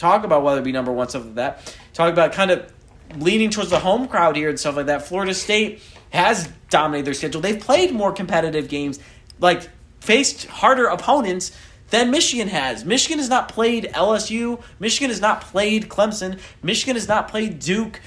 talk 0.00 0.24
about 0.24 0.42
whether 0.42 0.60
it 0.60 0.64
be 0.64 0.72
number 0.72 0.90
one, 0.90 1.08
stuff 1.08 1.24
like 1.24 1.34
that. 1.36 1.76
Talk 1.92 2.12
about 2.12 2.32
kind 2.32 2.50
of 2.50 2.72
leaning 3.16 3.50
towards 3.50 3.70
the 3.70 3.78
home 3.78 4.08
crowd 4.08 4.34
here 4.36 4.48
and 4.48 4.58
stuff 4.58 4.76
like 4.76 4.86
that. 4.86 5.06
Florida 5.06 5.34
State 5.34 5.82
has 6.10 6.48
dominated 6.70 7.06
their 7.06 7.14
schedule. 7.14 7.40
They've 7.40 7.60
played 7.60 7.92
more 7.92 8.12
competitive 8.12 8.68
games, 8.68 8.98
like 9.38 9.68
faced 10.00 10.46
harder 10.46 10.86
opponents 10.86 11.56
than 11.90 12.10
Michigan 12.10 12.48
has. 12.48 12.84
Michigan 12.84 13.18
has 13.18 13.28
not 13.28 13.48
played 13.48 13.90
LSU. 13.92 14.62
Michigan 14.78 15.10
has 15.10 15.20
not 15.20 15.42
played 15.42 15.88
Clemson. 15.88 16.40
Michigan 16.62 16.96
has 16.96 17.08
not 17.08 17.28
played 17.28 17.58
Duke. 17.58 18.00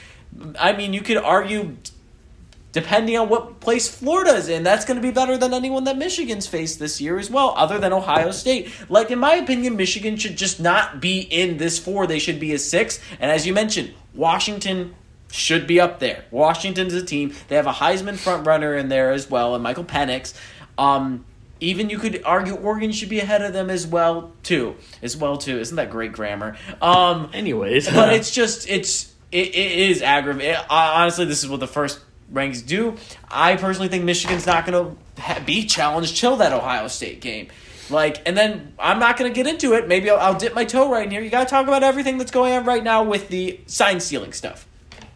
I 0.59 0.73
mean, 0.73 0.93
you 0.93 1.01
could 1.01 1.17
argue 1.17 1.77
depending 2.73 3.17
on 3.17 3.29
what 3.29 3.61
place 3.61 3.87
Florida 3.87 4.31
is 4.31 4.49
in, 4.49 4.63
that's 4.63 4.83
going 4.83 4.97
to 4.97 5.01
be 5.01 5.11
better 5.11 5.37
than 5.37 5.53
anyone 5.53 5.85
that 5.85 5.97
Michigan's 5.97 6.47
faced 6.47 6.79
this 6.79 6.99
year 6.99 7.17
as 7.17 7.29
well, 7.29 7.53
other 7.55 7.79
than 7.79 7.93
Ohio 7.93 8.31
State. 8.31 8.69
Like, 8.89 9.11
in 9.11 9.19
my 9.19 9.35
opinion, 9.35 9.77
Michigan 9.77 10.17
should 10.17 10.35
just 10.35 10.59
not 10.59 10.99
be 10.99 11.19
in 11.21 11.57
this 11.57 11.79
four. 11.79 12.05
They 12.05 12.19
should 12.19 12.39
be 12.39 12.51
a 12.53 12.59
six. 12.59 12.99
And 13.19 13.31
as 13.31 13.47
you 13.47 13.53
mentioned, 13.53 13.93
Washington 14.13 14.95
should 15.31 15.65
be 15.67 15.79
up 15.79 15.99
there. 15.99 16.25
Washington's 16.31 16.93
a 16.93 17.05
team. 17.05 17.33
They 17.47 17.55
have 17.55 17.67
a 17.67 17.71
Heisman 17.71 18.17
front 18.17 18.45
runner 18.45 18.75
in 18.75 18.89
there 18.89 19.11
as 19.11 19.29
well, 19.29 19.53
and 19.53 19.63
Michael 19.63 19.85
Penix. 19.85 20.33
Um, 20.77 21.25
even 21.59 21.89
you 21.89 21.97
could 21.97 22.23
argue 22.25 22.55
Oregon 22.55 22.91
should 22.91 23.09
be 23.09 23.19
ahead 23.19 23.41
of 23.41 23.53
them 23.53 23.69
as 23.69 23.87
well 23.87 24.33
too. 24.43 24.75
As 25.01 25.15
well 25.15 25.37
too. 25.37 25.59
Isn't 25.59 25.77
that 25.77 25.89
great 25.91 26.11
grammar? 26.11 26.57
Um, 26.81 27.29
anyways, 27.33 27.89
but 27.89 28.13
it's 28.13 28.31
just 28.31 28.67
it's 28.67 29.13
it, 29.31 29.49
it 29.49 29.89
is 29.89 30.01
aggravating. 30.01 30.55
Honestly, 30.69 31.25
this 31.25 31.43
is 31.43 31.49
what 31.49 31.59
the 31.59 31.67
first 31.67 31.99
ranks 32.33 32.61
do. 32.61 32.97
I 33.31 33.55
personally 33.55 33.87
think 33.87 34.03
Michigan's 34.03 34.45
not 34.45 34.65
going 34.65 34.95
to 34.95 35.21
ha- 35.21 35.41
be 35.45 35.65
challenged 35.65 36.17
till 36.17 36.35
that 36.37 36.51
Ohio 36.51 36.87
State 36.89 37.21
game. 37.21 37.47
Like, 37.89 38.21
and 38.25 38.35
then 38.35 38.73
I'm 38.79 38.99
not 38.99 39.17
going 39.17 39.31
to 39.31 39.35
get 39.35 39.45
into 39.47 39.73
it. 39.73 39.87
Maybe 39.87 40.09
I'll, 40.09 40.19
I'll 40.19 40.39
dip 40.39 40.53
my 40.55 40.65
toe 40.65 40.91
right 40.91 41.05
in 41.05 41.11
here. 41.11 41.21
You 41.21 41.29
got 41.29 41.43
to 41.43 41.49
talk 41.49 41.67
about 41.67 41.83
everything 41.83 42.17
that's 42.17 42.31
going 42.31 42.53
on 42.53 42.65
right 42.65 42.83
now 42.83 43.03
with 43.03 43.29
the 43.29 43.59
sign 43.67 43.99
stealing 43.99 44.33
stuff. 44.33 44.65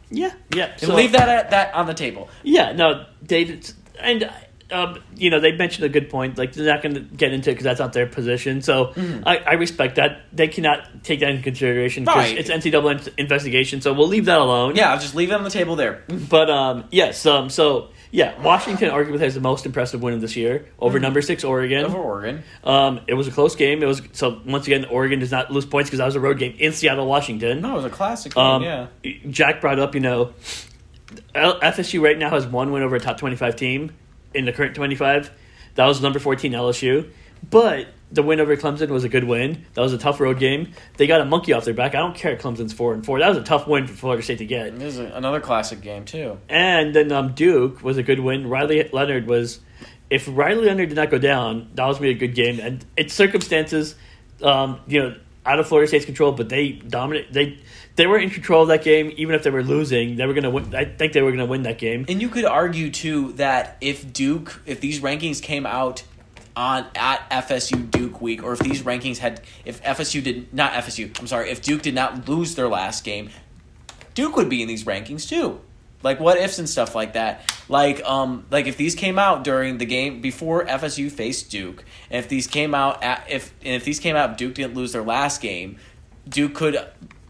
yeah, 0.10 0.34
yeah. 0.54 0.76
And 0.82 0.94
leave 0.94 1.14
that 1.14 1.28
at, 1.30 1.50
that 1.52 1.74
on 1.74 1.88
the 1.88 1.94
table. 1.94 2.30
Yeah, 2.44 2.74
no, 2.74 3.06
David, 3.26 3.72
and 4.00 4.30
um, 4.72 5.00
you 5.16 5.30
know 5.30 5.40
they 5.40 5.54
mentioned 5.54 5.86
a 5.86 5.90
good 5.90 6.10
point. 6.10 6.38
Like 6.38 6.54
they're 6.54 6.66
not 6.66 6.82
going 6.84 6.96
to 6.96 7.02
get 7.02 7.32
into 7.34 7.50
it 7.50 7.54
because 7.54 7.64
that's 7.64 7.80
not 7.80 7.94
their 7.94 8.06
position. 8.08 8.62
So 8.62 8.94
I, 9.26 9.38
I 9.38 9.54
respect 9.54 9.96
that. 9.96 10.24
They 10.34 10.48
cannot 10.48 11.04
take 11.04 11.22
that 11.22 11.30
into 11.30 11.44
consideration 11.44 12.04
because 12.04 12.18
Right. 12.32 12.38
it's 12.38 12.50
NCAA 12.50 13.08
in- 13.08 13.14
investigation. 13.18 13.82
So 13.82 13.94
we'll 13.94 14.08
leave 14.10 14.26
that 14.26 14.40
alone. 14.40 14.76
Yeah, 14.76 14.92
I'll 14.92 15.00
just 15.00 15.16
leave 15.16 15.32
it 15.32 15.36
on 15.36 15.44
the 15.44 15.50
table 15.50 15.76
there. 15.76 16.04
But 16.30 16.50
um, 16.50 16.86
yes. 16.92 17.26
Um, 17.26 17.50
so 17.50 17.90
yeah, 18.12 18.42
Washington 18.42 18.90
arguably 18.92 19.20
has 19.20 19.36
the 19.36 19.42
most 19.42 19.66
impressive 19.66 20.02
win 20.02 20.14
of 20.14 20.22
this 20.22 20.36
year 20.36 20.66
over 20.80 21.00
number 21.00 21.22
six 21.22 21.44
Oregon. 21.44 21.86
Over 21.86 21.98
Oregon. 21.98 22.44
Um, 22.64 23.02
it 23.08 23.14
was 23.16 23.28
a 23.28 23.32
close 23.32 23.56
game. 23.56 23.82
It 23.84 23.86
was 23.86 24.02
so 24.14 24.42
once 24.46 24.66
again 24.68 24.86
Oregon 24.86 25.20
does 25.20 25.32
not 25.32 25.52
lose 25.52 25.66
points 25.66 25.90
because 25.90 26.00
that 26.00 26.06
was 26.06 26.16
a 26.16 26.20
road 26.20 26.40
game 26.40 26.56
in 26.60 26.74
Seattle, 26.74 27.06
Washington. 27.06 27.62
No, 27.62 27.72
it 27.72 27.76
was 27.76 27.86
a 27.86 27.90
classic 27.90 28.34
game, 28.36 28.44
Um, 28.44 28.64
yeah. 28.64 28.88
Jack 29.30 29.62
brought 29.62 29.80
up, 29.80 29.94
you 29.96 30.02
know, 30.02 30.34
FSU 31.36 32.02
right 32.02 32.18
now 32.18 32.30
has 32.30 32.46
one 32.46 32.72
win 32.72 32.84
over 32.84 32.96
a 32.96 33.00
top 33.00 33.18
25 33.18 33.56
team 33.56 33.92
in 34.38 34.46
the 34.46 34.54
current 34.54 34.76
25. 34.76 35.32
That 35.76 35.86
was 35.86 36.02
number 36.02 36.20
14 36.20 36.52
LSU. 36.52 37.12
But 37.50 37.88
the 38.12 38.24
win 38.24 38.40
over 38.40 38.56
Clemson 38.56 38.90
was 38.90 39.04
a 39.04 39.10
good 39.10 39.26
win. 39.26 39.66
That 39.74 39.82
was 39.82 39.94
a 39.94 39.98
tough 39.98 40.20
road 40.20 40.40
game. 40.40 40.72
They 40.96 41.08
got 41.08 41.22
a 41.22 41.26
monkey 41.26 41.54
off 41.54 41.66
their 41.66 41.74
back. 41.74 41.94
I 41.94 42.00
don't 42.00 42.16
care 42.16 42.36
Clemson's 42.38 42.74
4 42.74 42.94
and 42.94 43.06
4. 43.06 43.20
That 43.20 43.30
was 43.30 43.38
a 43.38 43.44
tough 43.44 43.68
win 43.68 43.88
for 43.88 43.94
Florida 43.94 44.24
State 44.24 44.38
to 44.40 44.46
get. 44.46 44.68
It 44.68 44.82
was 44.82 44.98
another 44.98 45.40
classic 45.40 45.82
game, 45.82 46.06
too. 46.06 46.40
And 46.50 46.96
then 46.96 47.12
um, 47.12 47.34
Duke 47.34 47.84
was 47.84 47.98
a 47.98 48.04
good 48.04 48.20
win. 48.20 48.48
Riley 48.48 48.90
Leonard 48.92 49.28
was. 49.28 49.60
If 50.10 50.26
Riley 50.32 50.66
Leonard 50.66 50.90
did 50.90 50.96
not 50.96 51.10
go 51.10 51.18
down, 51.18 51.70
that 51.76 51.86
was 51.86 52.00
be 52.00 52.10
a 52.10 52.14
good 52.14 52.34
game. 52.34 52.62
And 52.62 52.86
it's 52.96 53.14
circumstances, 53.14 53.96
um, 54.42 54.80
you 54.88 55.02
know, 55.02 55.16
out 55.46 55.60
of 55.60 55.68
Florida 55.68 55.88
State's 55.90 56.06
control. 56.06 56.32
But 56.32 56.48
they 56.48 56.72
dominate. 56.72 57.34
They 57.34 57.60
they 57.98 58.06
were 58.06 58.18
in 58.18 58.30
control 58.30 58.62
of 58.62 58.70
that 58.70 58.84
game. 58.84 59.12
Even 59.18 59.36
if 59.36 59.44
they 59.44 59.50
were 59.50 59.64
losing, 59.64 60.16
they 60.16 60.26
were 60.26 60.34
to 60.34 60.50
win. 60.50 60.74
I 60.74 60.86
think 60.86 61.14
they 61.14 61.22
were 61.22 61.36
to 61.36 61.46
win 61.46 61.64
that 61.64 61.80
game. 61.80 62.06
And 62.08 62.22
you 62.22 62.30
could 62.30 62.46
argue 62.46 62.90
too 62.90 63.34
that 63.34 63.78
if 63.82 64.14
Duke, 64.14 64.62
if 64.66 64.80
these 64.80 65.02
rankings 65.02 65.42
came 65.42 65.66
out 65.66 66.04
on 66.56 66.86
at 66.96 67.30
FSU 67.30 67.90
Duke 67.90 68.22
week, 68.22 68.44
or 68.44 68.54
if 68.54 68.60
these 68.60 68.84
rankings 68.84 69.18
had, 69.18 69.42
if 69.66 69.84
FSU 69.84 70.24
did 70.24 70.54
not 70.54 70.74
FSU, 70.74 71.20
I'm 71.20 71.28
sorry, 71.28 71.50
if 71.50 71.62
Duke 71.62 71.82
did 71.82 71.96
not 71.96 72.30
lose 72.30 72.56
their 72.56 72.68
last 72.68 73.04
game, 73.04 73.30
Duke 74.14 74.36
would 74.38 74.50
be 74.50 74.62
in 74.62 74.68
these 74.68 74.84
rankings 74.84 75.28
too. 75.28 75.60
Like 76.04 76.20
what 76.20 76.38
ifs 76.38 76.60
and 76.60 76.70
stuff 76.70 76.94
like 76.94 77.14
that. 77.14 77.52
Like 77.68 78.04
um 78.06 78.46
like 78.52 78.68
if 78.68 78.78
these 78.78 78.94
came 78.94 79.18
out 79.18 79.44
during 79.44 79.80
the 79.80 79.86
game 79.86 80.22
before 80.22 80.66
FSU 80.66 81.12
faced 81.12 81.50
Duke, 81.50 81.84
and 82.12 82.24
if 82.24 82.30
these 82.30 82.46
came 82.46 82.76
out 82.76 83.04
at, 83.04 83.26
if 83.28 83.56
and 83.66 83.74
if 83.74 83.84
these 83.84 84.00
came 84.00 84.16
out 84.16 84.38
Duke 84.38 84.54
didn't 84.54 84.76
lose 84.76 84.92
their 84.92 85.02
last 85.02 85.42
game, 85.42 85.78
Duke 86.30 86.54
could 86.54 86.78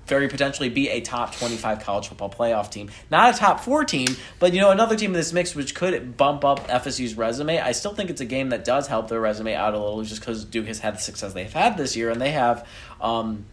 very 0.08 0.28
potentially 0.28 0.70
be 0.70 0.90
a 0.90 1.02
top 1.02 1.36
25 1.36 1.80
college 1.80 2.08
football 2.08 2.30
playoff 2.30 2.72
team. 2.72 2.90
Not 3.12 3.36
a 3.36 3.38
top 3.38 3.60
4 3.60 3.86
team, 3.86 4.08
but 4.40 4.54
you 4.54 4.62
know 4.62 4.72
another 4.72 4.96
team 4.96 5.12
in 5.12 5.14
this 5.14 5.34
mix 5.34 5.56
which 5.56 5.76
could 5.76 6.18
bump 6.18 6.44
up 6.44 6.68
FSU's 6.68 7.16
resume. 7.16 7.60
I 7.60 7.72
still 7.72 7.94
think 7.94 8.10
it's 8.10 8.22
a 8.22 8.26
game 8.26 8.50
that 8.50 8.64
does 8.66 8.88
help 8.88 9.10
their 9.10 9.20
resume 9.20 9.54
out 9.54 9.74
a 9.74 9.80
little 9.80 10.04
just 10.04 10.22
cuz 10.22 10.46
Duke 10.46 10.68
has 10.68 10.80
had 10.80 10.96
the 10.96 11.02
success 11.02 11.34
they've 11.34 11.52
had 11.52 11.78
this 11.78 11.96
year 11.96 12.10
and 12.10 12.22
they 12.22 12.32
have 12.32 12.68
um 13.02 13.46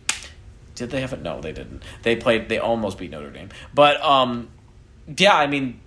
did 0.74 0.90
they 0.90 1.00
have 1.02 1.12
it? 1.12 1.22
No, 1.22 1.40
they 1.40 1.52
didn't. 1.52 1.82
They 2.02 2.16
played 2.16 2.48
they 2.48 2.58
almost 2.58 2.98
beat 2.98 3.10
Notre 3.10 3.30
Dame. 3.30 3.50
But 3.72 4.02
um 4.02 4.48
yeah, 5.16 5.36
I 5.36 5.46
mean 5.46 5.80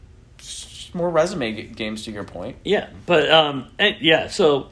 more 0.94 1.10
resume 1.10 1.62
games 1.68 2.04
to 2.06 2.12
your 2.12 2.24
point. 2.24 2.58
Yeah, 2.64 2.90
but 3.06 3.30
um, 3.30 3.68
and 3.80 3.96
yeah, 4.02 4.28
so 4.28 4.70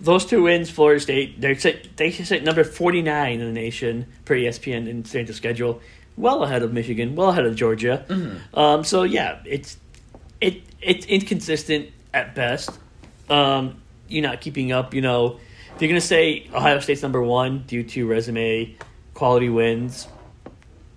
those 0.00 0.24
two 0.24 0.42
wins, 0.42 0.70
Florida 0.70 1.00
State, 1.00 1.40
they're 1.40 1.58
sit, 1.58 1.96
they 1.96 2.10
sit 2.10 2.44
number 2.44 2.64
forty 2.64 3.02
nine 3.02 3.40
in 3.40 3.46
the 3.46 3.52
nation 3.52 4.06
per 4.24 4.34
ESPN 4.34 4.88
in 4.88 5.04
strength 5.04 5.30
of 5.30 5.36
schedule, 5.36 5.80
well 6.16 6.44
ahead 6.44 6.62
of 6.62 6.72
Michigan, 6.72 7.14
well 7.16 7.30
ahead 7.30 7.46
of 7.46 7.56
Georgia. 7.56 8.04
Um, 8.54 8.84
so 8.84 9.02
yeah, 9.02 9.40
it's 9.44 9.76
it 10.40 10.62
it's 10.80 11.06
inconsistent 11.06 11.90
at 12.14 12.34
best. 12.34 12.70
Um, 13.28 13.80
you're 14.08 14.22
not 14.22 14.40
keeping 14.40 14.72
up. 14.72 14.94
You 14.94 15.02
know, 15.02 15.38
if 15.74 15.82
you're 15.82 15.88
gonna 15.88 16.00
say 16.00 16.48
Ohio 16.54 16.78
State's 16.80 17.02
number 17.02 17.22
one 17.22 17.64
due 17.66 17.82
to 17.82 18.06
resume, 18.06 18.76
quality 19.14 19.48
wins, 19.48 20.06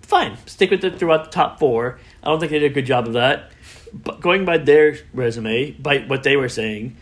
fine. 0.00 0.36
Stick 0.46 0.70
with 0.70 0.84
it 0.84 0.98
throughout 0.98 1.24
the 1.24 1.30
top 1.30 1.58
four. 1.58 1.98
I 2.22 2.28
don't 2.28 2.38
think 2.38 2.52
they 2.52 2.58
did 2.58 2.70
a 2.70 2.74
good 2.74 2.86
job 2.86 3.06
of 3.06 3.14
that. 3.14 3.50
But 3.92 4.20
going 4.20 4.44
by 4.44 4.58
their 4.58 4.96
resume, 5.12 5.72
by 5.72 5.98
what 5.98 6.22
they 6.22 6.36
were 6.36 6.48
saying, 6.48 6.96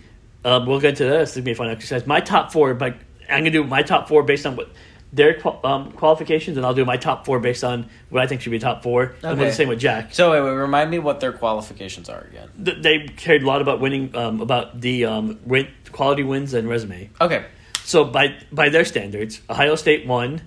um, 0.45 0.67
we'll 0.67 0.81
get 0.81 0.97
to 0.97 1.05
this. 1.05 1.31
It's 1.31 1.37
gonna 1.37 1.45
be 1.45 1.53
a 1.53 1.55
fun 1.55 1.69
exercise. 1.71 2.07
My 2.07 2.21
top 2.21 2.53
four, 2.53 2.75
but 2.75 2.97
I'm 3.29 3.41
gonna 3.41 3.51
do 3.51 3.65
my 3.65 3.83
top 3.83 4.09
four 4.09 4.23
based 4.23 4.47
on 4.47 4.57
what 4.57 4.69
their 5.13 5.37
um, 5.67 5.91
qualifications, 5.93 6.57
and 6.57 6.65
I'll 6.65 6.75
do 6.75 6.85
my 6.85 6.97
top 6.97 7.25
four 7.27 7.41
based 7.41 7.65
on 7.65 7.89
what 8.11 8.23
I 8.23 8.27
think 8.29 8.43
should 8.43 8.51
be 8.53 8.61
top 8.61 8.83
four. 8.85 9.03
And 9.03 9.13
we'll 9.23 9.35
do 9.35 9.41
Okay. 9.43 9.51
the 9.51 9.57
same 9.57 9.69
with 9.69 9.81
Jack. 9.81 10.15
So 10.15 10.31
wait, 10.31 10.41
wait, 10.41 10.51
remind 10.57 10.89
me 10.91 11.01
what 11.01 11.19
their 11.21 11.33
qualifications 11.33 12.09
are 12.09 12.21
again. 12.31 12.49
Th- 12.65 12.81
They 12.81 12.99
cared 13.17 13.43
a 13.43 13.47
lot 13.47 13.61
about 13.61 13.81
winning, 13.81 14.15
um, 14.15 14.41
about 14.41 14.81
the 14.81 15.07
um, 15.07 15.41
win- 15.45 15.67
quality 15.91 16.23
wins 16.23 16.55
and 16.55 16.69
resume. 16.69 17.11
Okay. 17.21 17.45
So 17.85 18.05
by 18.05 18.37
by 18.53 18.69
their 18.69 18.85
standards, 18.85 19.41
Ohio 19.51 19.75
State 19.75 20.07
one. 20.07 20.43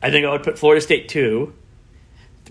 I 0.00 0.12
think 0.12 0.24
I 0.24 0.30
would 0.30 0.44
put 0.44 0.60
Florida 0.60 0.80
State 0.80 1.08
two, 1.08 1.52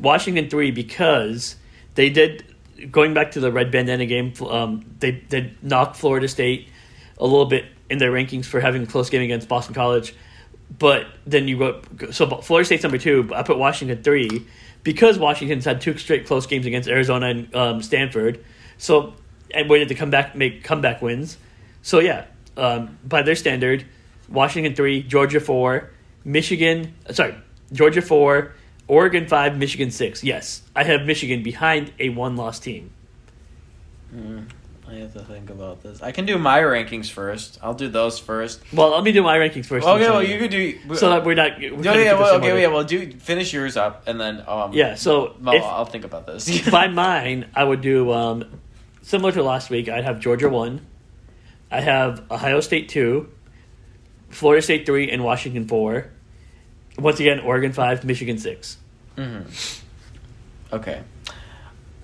Washington 0.01 0.49
three 0.49 0.71
because 0.71 1.55
they 1.95 2.09
did 2.09 2.43
going 2.91 3.13
back 3.13 3.31
to 3.31 3.39
the 3.39 3.51
red 3.51 3.71
bandana 3.71 4.05
game. 4.05 4.33
Um, 4.47 4.85
they 4.99 5.11
did 5.11 5.61
knock 5.63 5.95
Florida 5.95 6.27
State 6.27 6.69
a 7.17 7.25
little 7.25 7.45
bit 7.45 7.65
in 7.89 7.97
their 7.97 8.11
rankings 8.11 8.45
for 8.45 8.59
having 8.59 8.83
a 8.83 8.85
close 8.85 9.09
game 9.09 9.21
against 9.21 9.47
Boston 9.47 9.73
College, 9.73 10.13
but 10.77 11.07
then 11.25 11.47
you 11.47 11.57
go 11.57 11.81
so 12.11 12.27
Florida 12.41 12.65
State's 12.65 12.83
number 12.83 12.97
two. 12.97 13.23
But 13.23 13.37
I 13.37 13.43
put 13.43 13.57
Washington 13.57 14.03
three 14.03 14.45
because 14.83 15.17
Washington's 15.17 15.65
had 15.65 15.81
two 15.81 15.97
straight 15.97 16.27
close 16.27 16.45
games 16.45 16.65
against 16.65 16.89
Arizona 16.89 17.27
and 17.27 17.55
um, 17.55 17.81
Stanford. 17.81 18.43
So 18.77 19.13
and 19.51 19.69
waited 19.69 19.87
to 19.89 19.95
come 19.95 20.09
back 20.09 20.35
make 20.35 20.63
comeback 20.63 21.01
wins. 21.01 21.37
So 21.81 21.99
yeah, 21.99 22.25
um, 22.57 22.97
by 23.03 23.21
their 23.21 23.35
standard, 23.35 23.85
Washington 24.29 24.75
three, 24.75 25.03
Georgia 25.03 25.39
four, 25.39 25.89
Michigan. 26.25 26.93
Sorry, 27.11 27.35
Georgia 27.71 28.01
four, 28.01 28.53
Oregon 28.87 29.27
five, 29.27 29.57
Michigan 29.57 29.91
six. 29.91 30.23
Yes, 30.23 30.61
I 30.75 30.83
have 30.83 31.05
Michigan 31.05 31.43
behind 31.43 31.91
a 31.99 32.09
one-loss 32.09 32.59
team. 32.59 32.91
I 34.89 34.93
have 34.93 35.11
to 35.13 35.19
think 35.19 35.49
about 35.49 35.83
this. 35.83 36.01
I 36.01 36.13
can 36.13 36.25
do 36.25 36.37
my 36.37 36.59
rankings 36.61 37.11
first. 37.11 37.59
I'll 37.61 37.73
do 37.73 37.89
those 37.89 38.19
first. 38.19 38.61
Well, 38.71 38.91
let 38.91 39.03
me 39.03 39.11
do 39.11 39.21
my 39.21 39.37
rankings 39.37 39.65
first. 39.65 39.85
Okay, 39.85 40.09
well 40.09 40.23
you 40.23 40.39
could 40.39 40.51
do. 40.51 40.95
so 40.95 41.09
that 41.09 41.25
we're 41.25 41.33
not. 41.35 41.59
We're 41.59 41.71
gonna 41.71 42.01
yeah, 42.01 42.13
well, 42.13 42.35
okay, 42.35 42.51
in 42.51 42.61
yeah, 42.61 42.67
well, 42.67 42.85
do 42.85 43.11
finish 43.11 43.51
yours 43.51 43.75
up 43.75 44.07
and 44.07 44.19
then 44.19 44.43
um. 44.47 44.71
Yeah, 44.73 44.95
so 44.95 45.35
Well, 45.41 45.55
if- 45.55 45.63
I'll 45.63 45.85
think 45.85 46.05
about 46.05 46.25
this. 46.25 46.69
by 46.71 46.87
mine, 46.87 47.49
I 47.53 47.65
would 47.65 47.81
do 47.81 48.13
um, 48.13 48.45
similar 49.01 49.33
to 49.33 49.43
last 49.43 49.69
week. 49.69 49.89
I'd 49.89 50.05
have 50.05 50.21
Georgia 50.21 50.47
one. 50.47 50.85
I 51.69 51.81
have 51.81 52.23
Ohio 52.31 52.61
State 52.61 52.87
two, 52.87 53.29
Florida 54.29 54.61
State 54.61 54.85
three, 54.85 55.11
and 55.11 55.21
Washington 55.21 55.67
four. 55.67 56.11
Once 56.97 57.19
again, 57.19 57.39
Oregon 57.39 57.73
five, 57.73 58.03
Michigan 58.03 58.37
six. 58.37 58.77
Okay. 60.73 61.01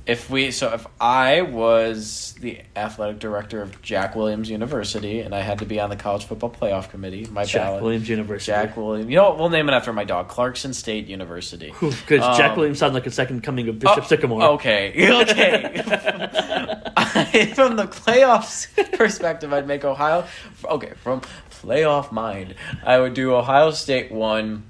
If 0.06 0.30
we 0.30 0.52
so 0.52 0.74
if 0.74 0.86
I 1.00 1.44
was 1.44 2.36
the 2.42 2.60
athletic 2.76 3.20
director 3.20 3.62
of 3.62 3.82
Jack 3.82 4.18
Williams 4.18 4.50
University 4.50 5.22
and 5.22 5.34
I 5.34 5.40
had 5.40 5.60
to 5.60 5.66
be 5.66 5.80
on 5.80 5.90
the 5.90 5.96
college 5.96 6.26
football 6.26 6.50
playoff 6.50 6.90
committee, 6.90 7.26
my 7.32 7.46
Jack 7.46 7.62
ballot 7.62 7.84
Williams 7.84 8.10
University. 8.10 8.52
Jack 8.52 8.76
Williams. 8.76 9.10
You 9.10 9.16
know 9.16 9.30
what? 9.30 9.40
We'll 9.40 9.50
name 9.50 9.70
it 9.70 9.72
after 9.72 9.94
my 9.94 10.04
dog, 10.04 10.28
Clarkson 10.28 10.74
State 10.74 11.08
University. 11.08 11.74
Because 11.80 12.20
Jack 12.38 12.52
Um, 12.52 12.58
Williams 12.58 12.80
sounds 12.80 12.94
like 12.96 13.06
a 13.08 13.12
second 13.12 13.44
coming 13.44 13.70
of 13.70 13.80
Bishop 13.80 14.00
Oh, 14.04 14.08
Sycamore. 14.08 14.44
Okay, 14.44 14.90
okay. 15.22 15.82
from 17.56 17.78
the 17.78 17.88
playoffs 17.88 18.68
perspective, 18.98 19.54
I'd 19.54 19.68
make 19.68 19.86
Ohio. 19.86 20.26
Okay, 20.66 20.92
from 21.02 21.22
playoff 21.50 22.12
mind, 22.12 22.56
I 22.86 23.00
would 23.00 23.14
do 23.14 23.34
Ohio 23.36 23.72
State 23.72 24.12
one. 24.12 24.64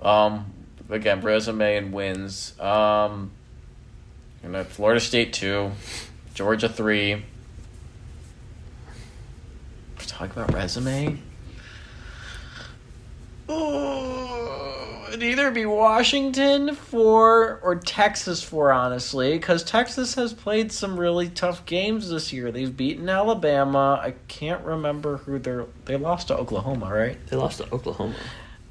Um, 0.00 0.52
again, 0.90 1.20
resume 1.20 1.76
and 1.76 1.92
wins. 1.92 2.58
Um, 2.60 3.30
and 4.42 4.54
then 4.54 4.64
Florida 4.64 5.00
State 5.00 5.32
two, 5.32 5.72
Georgia 6.34 6.68
three. 6.68 7.24
Talk 9.98 10.32
about 10.32 10.54
resume. 10.54 11.18
Oh, 13.48 15.04
it'd 15.08 15.22
either 15.22 15.50
be 15.50 15.66
Washington 15.66 16.74
for 16.74 17.60
or 17.62 17.76
Texas 17.76 18.42
for, 18.42 18.72
honestly, 18.72 19.32
because 19.32 19.62
Texas 19.62 20.14
has 20.14 20.32
played 20.32 20.72
some 20.72 20.98
really 20.98 21.28
tough 21.28 21.66
games 21.66 22.08
this 22.08 22.32
year. 22.32 22.50
They've 22.50 22.74
beaten 22.74 23.08
Alabama. 23.08 24.00
I 24.02 24.14
can't 24.26 24.64
remember 24.64 25.18
who 25.18 25.38
they're. 25.38 25.66
They 25.84 25.96
lost 25.96 26.28
to 26.28 26.36
Oklahoma, 26.36 26.92
right? 26.92 27.18
They 27.26 27.36
lost 27.36 27.58
to 27.58 27.72
Oklahoma. 27.72 28.14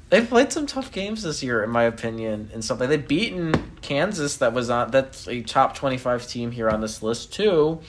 They've 0.08 0.28
played 0.28 0.52
some 0.52 0.66
tough 0.66 0.92
games 0.92 1.22
this 1.24 1.42
year, 1.42 1.64
in 1.64 1.70
my 1.70 1.82
opinion, 1.82 2.50
and. 2.54 2.68
Like 2.70 2.88
they've 2.88 3.08
beaten 3.08 3.72
Kansas, 3.82 4.36
that 4.36 4.52
was 4.52 4.70
on 4.70 4.90
that's 4.90 5.26
a 5.26 5.42
top 5.42 5.74
twenty-five 5.74 6.26
team 6.28 6.52
here 6.52 6.68
on 6.68 6.80
this 6.80 7.02
list 7.02 7.32
too. 7.32 7.80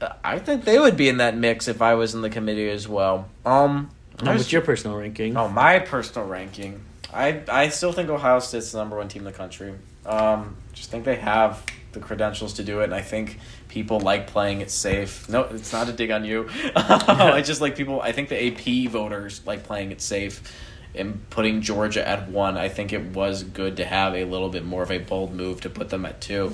Uh, 0.00 0.14
I 0.24 0.38
think 0.38 0.64
they 0.64 0.78
would 0.78 0.96
be 0.96 1.08
in 1.08 1.18
that 1.18 1.36
mix 1.36 1.68
if 1.68 1.82
I 1.82 1.94
was 1.94 2.14
in 2.14 2.22
the 2.22 2.30
committee 2.30 2.70
as 2.70 2.88
well. 2.88 3.28
Um, 3.44 3.90
what's 4.20 4.50
your 4.52 4.62
personal 4.62 4.96
ranking? 4.96 5.36
Oh, 5.36 5.48
my 5.48 5.78
personal 5.78 6.26
ranking. 6.26 6.80
I 7.12 7.42
I 7.48 7.68
still 7.68 7.92
think 7.92 8.08
Ohio 8.08 8.40
State's 8.40 8.72
the 8.72 8.78
number 8.78 8.96
one 8.96 9.08
team 9.08 9.20
in 9.20 9.26
the 9.26 9.32
country. 9.32 9.74
Um, 10.06 10.56
just 10.72 10.90
think 10.90 11.04
they 11.04 11.16
have 11.16 11.64
the 11.92 12.00
credentials 12.00 12.54
to 12.54 12.64
do 12.64 12.80
it, 12.80 12.84
and 12.84 12.94
I 12.94 13.00
think 13.00 13.38
people 13.68 14.00
like 14.00 14.26
playing 14.26 14.60
it 14.60 14.70
safe. 14.70 15.28
No, 15.28 15.42
it's 15.44 15.72
not 15.72 15.88
a 15.88 15.92
dig 15.92 16.10
on 16.10 16.24
you. 16.24 16.48
I 16.76 17.42
just 17.42 17.60
like 17.60 17.76
people. 17.76 18.00
I 18.00 18.12
think 18.12 18.28
the 18.28 18.46
AP 18.48 18.90
voters 18.90 19.40
like 19.46 19.62
playing 19.62 19.92
it 19.92 20.00
safe. 20.00 20.42
And 20.94 21.28
putting 21.30 21.60
Georgia 21.60 22.06
at 22.06 22.28
one, 22.28 22.56
I 22.56 22.68
think 22.68 22.92
it 22.92 23.06
was 23.06 23.42
good 23.42 23.78
to 23.78 23.84
have 23.84 24.14
a 24.14 24.24
little 24.24 24.48
bit 24.48 24.64
more 24.64 24.82
of 24.82 24.90
a 24.90 24.98
bold 24.98 25.34
move 25.34 25.60
to 25.62 25.70
put 25.70 25.88
them 25.88 26.06
at 26.06 26.20
two. 26.20 26.52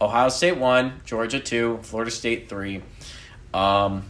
Ohio 0.00 0.28
State 0.28 0.56
one, 0.56 1.00
Georgia 1.04 1.40
two, 1.40 1.80
Florida 1.82 2.10
State 2.10 2.48
three. 2.48 2.82
Um, 3.52 4.04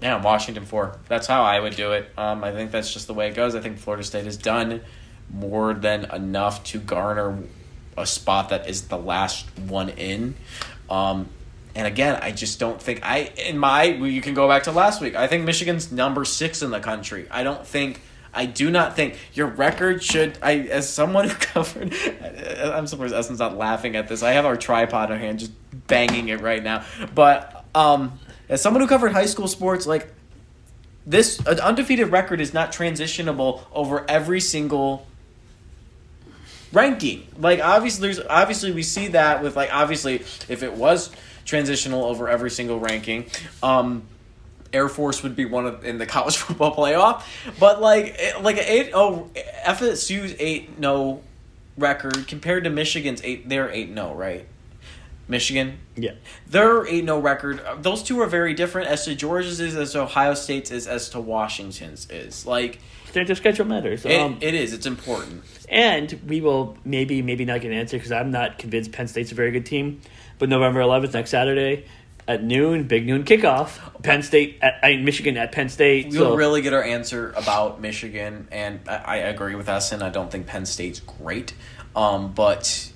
yeah, 0.00 0.20
Washington 0.20 0.64
four. 0.64 0.98
That's 1.08 1.26
how 1.26 1.42
I 1.42 1.60
would 1.60 1.76
do 1.76 1.92
it. 1.92 2.10
Um, 2.16 2.44
I 2.44 2.52
think 2.52 2.70
that's 2.70 2.92
just 2.92 3.06
the 3.06 3.14
way 3.14 3.28
it 3.28 3.34
goes. 3.34 3.54
I 3.54 3.60
think 3.60 3.78
Florida 3.78 4.04
State 4.04 4.24
has 4.24 4.36
done 4.36 4.80
more 5.32 5.72
than 5.74 6.04
enough 6.12 6.62
to 6.64 6.78
garner 6.78 7.38
a 7.96 8.06
spot 8.06 8.50
that 8.50 8.68
is 8.68 8.88
the 8.88 8.98
last 8.98 9.46
one 9.58 9.88
in. 9.90 10.34
Um, 10.90 11.28
and 11.74 11.86
again, 11.86 12.18
I 12.22 12.30
just 12.32 12.60
don't 12.60 12.80
think 12.80 13.00
I 13.02 13.32
in 13.36 13.58
my 13.58 13.84
you 13.84 14.20
can 14.20 14.34
go 14.34 14.46
back 14.46 14.64
to 14.64 14.72
last 14.72 15.00
week. 15.00 15.14
I 15.16 15.26
think 15.26 15.44
Michigan's 15.44 15.90
number 15.90 16.24
six 16.24 16.62
in 16.62 16.70
the 16.70 16.80
country. 16.80 17.26
I 17.30 17.42
don't 17.42 17.66
think. 17.66 18.00
I 18.34 18.46
do 18.46 18.70
not 18.70 18.96
think 18.96 19.18
your 19.32 19.46
record 19.46 20.02
should. 20.02 20.38
I 20.42 20.58
as 20.58 20.88
someone 20.92 21.28
who 21.28 21.34
covered. 21.34 21.94
I'm 21.94 22.86
surprised 22.86 23.14
Ehsan's 23.14 23.38
not 23.38 23.56
laughing 23.56 23.96
at 23.96 24.08
this. 24.08 24.22
I 24.22 24.32
have 24.32 24.44
our 24.44 24.56
tripod 24.56 25.10
in 25.10 25.18
hand, 25.18 25.38
just 25.40 25.52
banging 25.86 26.28
it 26.28 26.40
right 26.40 26.62
now. 26.62 26.84
But 27.14 27.64
um, 27.74 28.18
as 28.48 28.60
someone 28.60 28.80
who 28.80 28.88
covered 28.88 29.12
high 29.12 29.26
school 29.26 29.48
sports, 29.48 29.86
like 29.86 30.12
this, 31.06 31.38
an 31.40 31.60
undefeated 31.60 32.10
record 32.10 32.40
is 32.40 32.54
not 32.54 32.72
transitionable 32.72 33.62
over 33.72 34.08
every 34.08 34.40
single 34.40 35.06
ranking. 36.72 37.26
Like 37.38 37.60
obviously, 37.60 38.08
there's 38.08 38.20
obviously 38.28 38.72
we 38.72 38.82
see 38.82 39.08
that 39.08 39.42
with 39.42 39.56
like 39.56 39.72
obviously 39.72 40.16
if 40.16 40.62
it 40.62 40.72
was 40.72 41.10
transitional 41.44 42.04
over 42.04 42.28
every 42.28 42.50
single 42.50 42.80
ranking, 42.80 43.26
um, 43.62 44.02
Air 44.74 44.88
Force 44.88 45.22
would 45.22 45.36
be 45.36 45.44
one 45.44 45.66
of 45.66 45.84
in 45.84 45.98
the 45.98 46.06
college 46.06 46.36
football 46.44 46.74
playoff. 46.74 47.22
But 47.58 47.80
like 47.80 48.18
like 48.40 48.56
an 48.58 48.64
eight 48.66 48.90
oh 48.92 49.30
FSU's 49.66 50.34
eight 50.38 50.78
no 50.78 51.22
record 51.78 52.26
compared 52.28 52.64
to 52.64 52.70
Michigan's 52.70 53.20
eight 53.24 53.48
they're 53.48 53.70
eight 53.70 53.90
no 53.90 54.14
right. 54.14 54.46
Michigan, 55.26 55.78
Yeah. 55.96 56.10
their 56.46 56.86
8 56.86 57.04
0 57.06 57.18
record, 57.18 57.58
uh, 57.60 57.76
those 57.80 58.02
two 58.02 58.20
are 58.20 58.26
very 58.26 58.52
different 58.52 58.88
as 58.88 59.06
to 59.06 59.14
Georgia's 59.14 59.58
is, 59.58 59.74
as 59.74 59.92
to 59.92 60.02
Ohio 60.02 60.34
State's 60.34 60.70
is, 60.70 60.86
as 60.86 61.08
to 61.08 61.18
Washington's 61.20 62.06
is. 62.10 62.44
Like, 62.44 62.78
of 63.16 63.36
schedule 63.38 63.64
matters. 63.64 64.04
It, 64.04 64.20
Um, 64.20 64.36
it 64.42 64.52
is. 64.52 64.74
It's 64.74 64.84
important. 64.84 65.42
and 65.70 66.20
we 66.28 66.42
will 66.42 66.76
maybe, 66.84 67.22
maybe 67.22 67.46
not 67.46 67.62
get 67.62 67.70
an 67.72 67.78
answer 67.78 67.96
because 67.96 68.12
I'm 68.12 68.32
not 68.32 68.58
convinced 68.58 68.92
Penn 68.92 69.08
State's 69.08 69.32
a 69.32 69.34
very 69.34 69.50
good 69.50 69.64
team. 69.64 70.02
But 70.38 70.50
November 70.50 70.80
11th, 70.80 71.14
next 71.14 71.30
Saturday 71.30 71.86
at 72.26 72.42
noon, 72.42 72.84
big 72.84 73.06
noon 73.06 73.24
kickoff. 73.24 73.78
Penn 74.02 74.22
State 74.22 74.58
at 74.62 74.78
I 74.82 74.90
mean, 74.90 75.04
Michigan 75.04 75.36
at 75.36 75.52
Penn 75.52 75.68
State. 75.68 76.06
We'll 76.06 76.30
so 76.30 76.36
really 76.36 76.62
get 76.62 76.72
our 76.72 76.82
answer 76.82 77.32
about 77.36 77.80
Michigan, 77.80 78.48
and 78.50 78.80
I, 78.88 78.94
I 78.96 79.16
agree 79.16 79.54
with 79.54 79.68
us, 79.68 79.92
and 79.92 80.02
I 80.02 80.10
don't 80.10 80.30
think 80.30 80.46
Penn 80.46 80.66
State's 80.66 81.00
great, 81.00 81.54
um, 81.94 82.32
but 82.32 82.90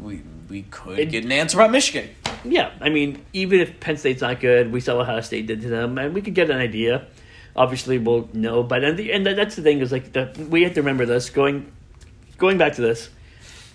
we 0.00 0.22
we 0.48 0.62
could 0.62 0.98
It- 0.98 1.10
get 1.10 1.24
an 1.24 1.32
answer 1.32 1.58
about 1.58 1.70
Michigan. 1.70 2.10
yeah, 2.44 2.70
I 2.80 2.90
mean, 2.90 3.22
even 3.32 3.60
if 3.60 3.80
Penn 3.80 3.96
State's 3.96 4.20
not 4.22 4.40
good, 4.40 4.72
we 4.72 4.80
saw 4.80 4.96
what 4.96 5.08
Ohio 5.08 5.20
State 5.20 5.46
did 5.46 5.62
to 5.62 5.68
them, 5.68 5.98
and 5.98 6.14
we 6.14 6.20
could 6.22 6.34
get 6.34 6.50
an 6.50 6.58
idea. 6.58 7.06
Obviously, 7.54 7.98
we'll 7.98 8.28
know. 8.32 8.62
But 8.62 8.82
and, 8.82 8.98
the, 8.98 9.12
and 9.12 9.26
that's 9.26 9.56
the 9.56 9.62
thing 9.62 9.80
is 9.80 9.92
like 9.92 10.12
the, 10.12 10.32
we 10.48 10.62
have 10.62 10.74
to 10.74 10.80
remember 10.80 11.06
this 11.06 11.30
going 11.30 11.70
going 12.38 12.58
back 12.58 12.74
to 12.74 12.80
this. 12.82 13.10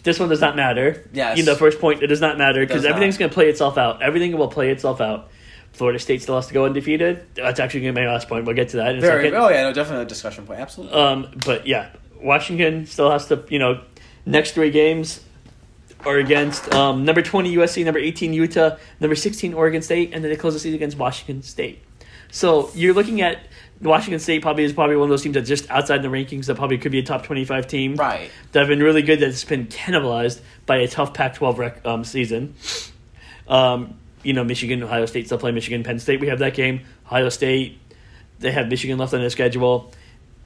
This 0.03 0.19
one 0.19 0.29
does 0.29 0.41
not 0.41 0.55
matter. 0.55 1.07
Yes. 1.13 1.37
You 1.37 1.43
know, 1.43 1.55
first 1.55 1.79
point, 1.79 2.01
it 2.01 2.07
does 2.07 2.21
not 2.21 2.37
matter 2.37 2.65
because 2.65 2.85
everything's 2.85 3.17
going 3.17 3.29
to 3.29 3.33
play 3.33 3.49
itself 3.49 3.77
out. 3.77 4.01
Everything 4.01 4.37
will 4.37 4.47
play 4.47 4.71
itself 4.71 5.01
out. 5.01 5.29
Florida 5.73 5.99
State 5.99 6.21
still 6.21 6.35
has 6.35 6.47
to 6.47 6.53
go 6.53 6.65
undefeated. 6.65 7.25
That's 7.35 7.59
actually 7.59 7.81
going 7.81 7.93
to 7.93 8.01
be 8.01 8.05
my 8.05 8.11
last 8.11 8.27
point. 8.27 8.45
We'll 8.45 8.55
get 8.55 8.69
to 8.69 8.77
that 8.77 8.95
in 8.95 8.97
a 8.97 9.01
second. 9.01 9.35
Oh 9.35 9.49
yeah, 9.49 9.63
no, 9.63 9.73
definitely 9.73 10.05
a 10.05 10.07
discussion 10.07 10.47
point. 10.47 10.59
Absolutely. 10.59 10.99
Um, 10.99 11.31
but 11.45 11.67
yeah, 11.67 11.89
Washington 12.21 12.85
still 12.87 13.11
has 13.11 13.27
to, 13.27 13.43
you 13.49 13.59
know, 13.59 13.83
next 14.25 14.51
three 14.51 14.71
games 14.71 15.21
are 16.05 16.17
against 16.17 16.73
um, 16.73 17.05
number 17.05 17.21
20 17.21 17.55
USC, 17.57 17.83
number 17.85 17.99
18 17.99 18.33
Utah, 18.33 18.77
number 18.99 19.15
16 19.15 19.53
Oregon 19.53 19.81
State, 19.81 20.13
and 20.13 20.23
then 20.23 20.31
they 20.31 20.37
close 20.37 20.53
the 20.53 20.59
season 20.59 20.75
against 20.75 20.97
Washington 20.97 21.43
State. 21.43 21.83
So 22.31 22.71
you're 22.73 22.93
looking 22.93 23.21
at 23.21 23.39
Washington 23.81 24.19
State 24.19 24.41
probably 24.41 24.63
is 24.63 24.73
probably 24.73 24.95
one 24.95 25.05
of 25.05 25.09
those 25.09 25.21
teams 25.21 25.35
that's 25.35 25.47
just 25.47 25.69
outside 25.69 26.01
the 26.01 26.07
rankings 26.07 26.47
that 26.47 26.55
probably 26.55 26.77
could 26.77 26.91
be 26.91 26.99
a 26.99 27.03
top 27.03 27.23
25 27.23 27.67
team 27.67 27.95
right. 27.95 28.31
that 28.51 28.59
have 28.59 28.67
been 28.67 28.81
really 28.81 29.01
good 29.01 29.19
that's 29.19 29.43
been 29.43 29.67
cannibalized 29.67 30.41
by 30.65 30.77
a 30.77 30.87
tough 30.87 31.13
Pac-12 31.13 31.57
rec- 31.57 31.85
um, 31.85 32.03
season. 32.03 32.55
Um, 33.47 33.97
you 34.23 34.33
know, 34.33 34.43
Michigan, 34.43 34.81
Ohio 34.83 35.05
State 35.05 35.27
still 35.27 35.37
play 35.37 35.51
Michigan, 35.51 35.83
Penn 35.83 35.99
State. 35.99 36.19
We 36.19 36.27
have 36.27 36.39
that 36.39 36.53
game. 36.53 36.81
Ohio 37.05 37.29
State, 37.29 37.79
they 38.39 38.51
have 38.51 38.67
Michigan 38.67 38.97
left 38.97 39.13
on 39.13 39.19
their 39.19 39.29
schedule. 39.29 39.93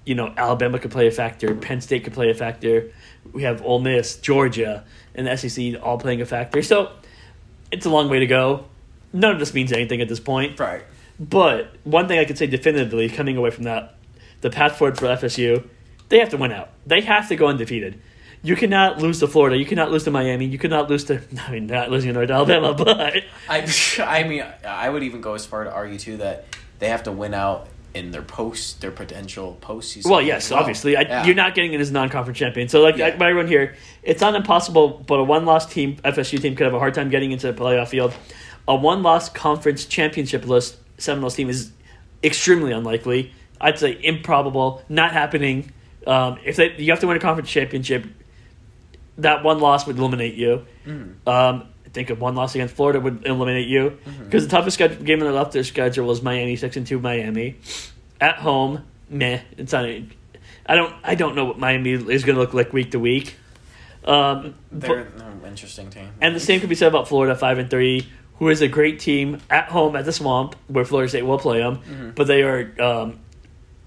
You 0.05 0.15
know, 0.15 0.33
Alabama 0.35 0.77
could 0.77 0.91
play 0.91 1.07
a 1.07 1.11
factor. 1.11 1.55
Penn 1.55 1.81
State 1.81 2.03
could 2.03 2.13
play 2.13 2.29
a 2.29 2.33
factor. 2.33 2.91
We 3.31 3.43
have 3.43 3.63
Ole 3.63 3.79
Miss, 3.79 4.17
Georgia, 4.17 4.83
and 5.15 5.27
the 5.27 5.37
SEC 5.37 5.81
all 5.81 5.97
playing 5.97 6.21
a 6.21 6.25
factor. 6.25 6.61
So 6.61 6.91
it's 7.71 7.85
a 7.85 7.89
long 7.89 8.09
way 8.09 8.19
to 8.19 8.27
go. 8.27 8.65
None 9.13 9.31
of 9.31 9.39
this 9.39 9.53
means 9.53 9.71
anything 9.71 10.01
at 10.01 10.07
this 10.07 10.19
point. 10.19 10.59
Right. 10.59 10.83
But 11.21 11.75
one 11.83 12.07
thing 12.07 12.17
I 12.17 12.25
can 12.25 12.35
say 12.35 12.47
definitively 12.47 13.07
coming 13.07 13.37
away 13.37 13.51
from 13.51 13.65
that, 13.65 13.95
the 14.41 14.49
path 14.49 14.77
forward 14.77 14.97
for 14.97 15.05
FSU, 15.05 15.67
they 16.09 16.17
have 16.19 16.29
to 16.29 16.37
win 16.37 16.51
out. 16.51 16.69
They 16.87 17.01
have 17.01 17.27
to 17.29 17.35
go 17.35 17.47
undefeated. 17.47 18.01
You 18.43 18.55
cannot 18.55 18.97
lose 18.97 19.19
to 19.19 19.27
Florida. 19.27 19.55
You 19.55 19.65
cannot 19.67 19.91
lose 19.91 20.03
to 20.05 20.11
Miami. 20.11 20.45
You 20.47 20.57
cannot 20.57 20.89
lose 20.89 21.03
to, 21.05 21.21
I 21.47 21.51
mean, 21.51 21.67
not 21.67 21.91
losing 21.91 22.07
to 22.09 22.13
North 22.15 22.31
Alabama, 22.31 22.73
but 22.77 22.99
I, 22.99 23.23
I 23.99 24.23
mean, 24.23 24.43
I 24.65 24.89
would 24.89 25.03
even 25.03 25.21
go 25.21 25.35
as 25.35 25.45
far 25.45 25.63
to 25.63 25.71
argue 25.71 25.99
too 25.99 26.17
that 26.17 26.45
they 26.79 26.89
have 26.89 27.03
to 27.03 27.11
win 27.11 27.35
out 27.35 27.67
in 27.93 28.09
their 28.09 28.23
post, 28.23 28.81
their 28.81 28.89
potential 28.89 29.57
postseason. 29.61 30.09
well, 30.09 30.21
yes, 30.21 30.49
well. 30.49 30.59
obviously, 30.61 30.95
I, 30.95 31.01
Yeah. 31.01 31.25
you're 31.25 31.35
not 31.35 31.53
getting 31.53 31.73
in 31.73 31.81
as 31.81 31.89
a 31.91 31.93
non-conference 31.93 32.39
champion. 32.39 32.67
So, 32.69 32.81
like, 32.81 32.95
Yeah. 32.97 33.07
like 33.07 33.15
everyone 33.21 33.47
here, 33.47 33.75
it's 34.01 34.21
not 34.21 34.33
impossible, 34.33 35.03
but 35.05 35.19
a 35.19 35.23
one-loss 35.23 35.71
team, 35.71 35.97
FSU 36.03 36.39
team, 36.41 36.55
could 36.55 36.63
have 36.65 36.73
a 36.73 36.79
hard 36.79 36.93
time 36.95 37.09
getting 37.09 37.31
into 37.31 37.51
the 37.51 37.53
playoff 37.53 37.89
field. 37.89 38.13
A 38.67 38.75
one-loss 38.75 39.27
conference 39.29 39.85
championship 39.85 40.47
list 40.47 40.77
Seminoles 41.01 41.35
team 41.35 41.49
is 41.49 41.71
extremely 42.23 42.71
unlikely. 42.71 43.33
I'd 43.59 43.77
say 43.79 43.97
improbable, 44.01 44.83
not 44.89 45.11
happening. 45.11 45.71
Um, 46.07 46.39
if 46.43 46.55
they, 46.55 46.73
you 46.77 46.91
have 46.91 46.99
to 47.01 47.07
win 47.07 47.17
a 47.17 47.19
conference 47.19 47.49
championship, 47.49 48.05
that 49.17 49.43
one 49.43 49.59
loss 49.59 49.85
would 49.85 49.97
eliminate 49.97 50.35
you. 50.35 50.65
Mhm. 50.85 51.27
Um, 51.27 51.67
I 51.85 51.89
think 51.89 52.09
if 52.09 52.19
one 52.19 52.35
loss 52.35 52.55
against 52.55 52.73
Florida 52.75 52.99
would 52.99 53.25
eliminate 53.25 53.67
you 53.67 53.97
because 54.23 54.45
the 54.47 54.49
toughest 54.49 54.75
schedule, 54.75 55.03
game 55.03 55.19
on 55.19 55.27
the 55.27 55.33
left 55.33 55.51
their 55.51 55.63
schedule 55.63 56.07
was 56.07 56.21
Miami 56.21 56.55
six 56.55 56.77
and 56.77 56.87
two 56.87 56.99
Miami 56.99 57.57
at 58.19 58.35
home. 58.37 58.83
Meh, 59.09 59.41
it's 59.57 59.73
not. 59.73 59.85
I 59.85 60.75
don't. 60.75 60.93
I 61.03 61.15
don't 61.15 61.35
know 61.35 61.45
what 61.45 61.59
Miami 61.59 61.91
is 61.91 62.23
going 62.23 62.35
to 62.35 62.41
look 62.41 62.53
like 62.53 62.71
week 62.71 62.91
to 62.91 62.99
week. 62.99 63.35
Um, 64.05 64.55
but- 64.71 64.87
They're 64.87 64.99
an 64.99 65.41
interesting 65.45 65.89
team. 65.91 66.07
and 66.21 66.33
the 66.35 66.39
same 66.39 66.59
could 66.61 66.69
be 66.69 66.75
said 66.75 66.87
about 66.87 67.07
Florida, 67.07 67.35
five 67.35 67.59
and 67.59 67.69
three, 67.69 68.07
who 68.41 68.49
is 68.49 68.63
a 68.63 68.67
great 68.67 68.97
team 68.99 69.37
at 69.51 69.69
home 69.69 69.95
at 69.95 70.03
the 70.03 70.11
Swamp, 70.11 70.55
where 70.67 70.83
Florida 70.83 71.07
State 71.09 71.21
will 71.27 71.37
play 71.37 71.59
them, 71.59 71.75
Mm-hmm. 71.77 72.09
but 72.15 72.25
they 72.25 72.41
are 72.41 72.73
um, 72.81 73.19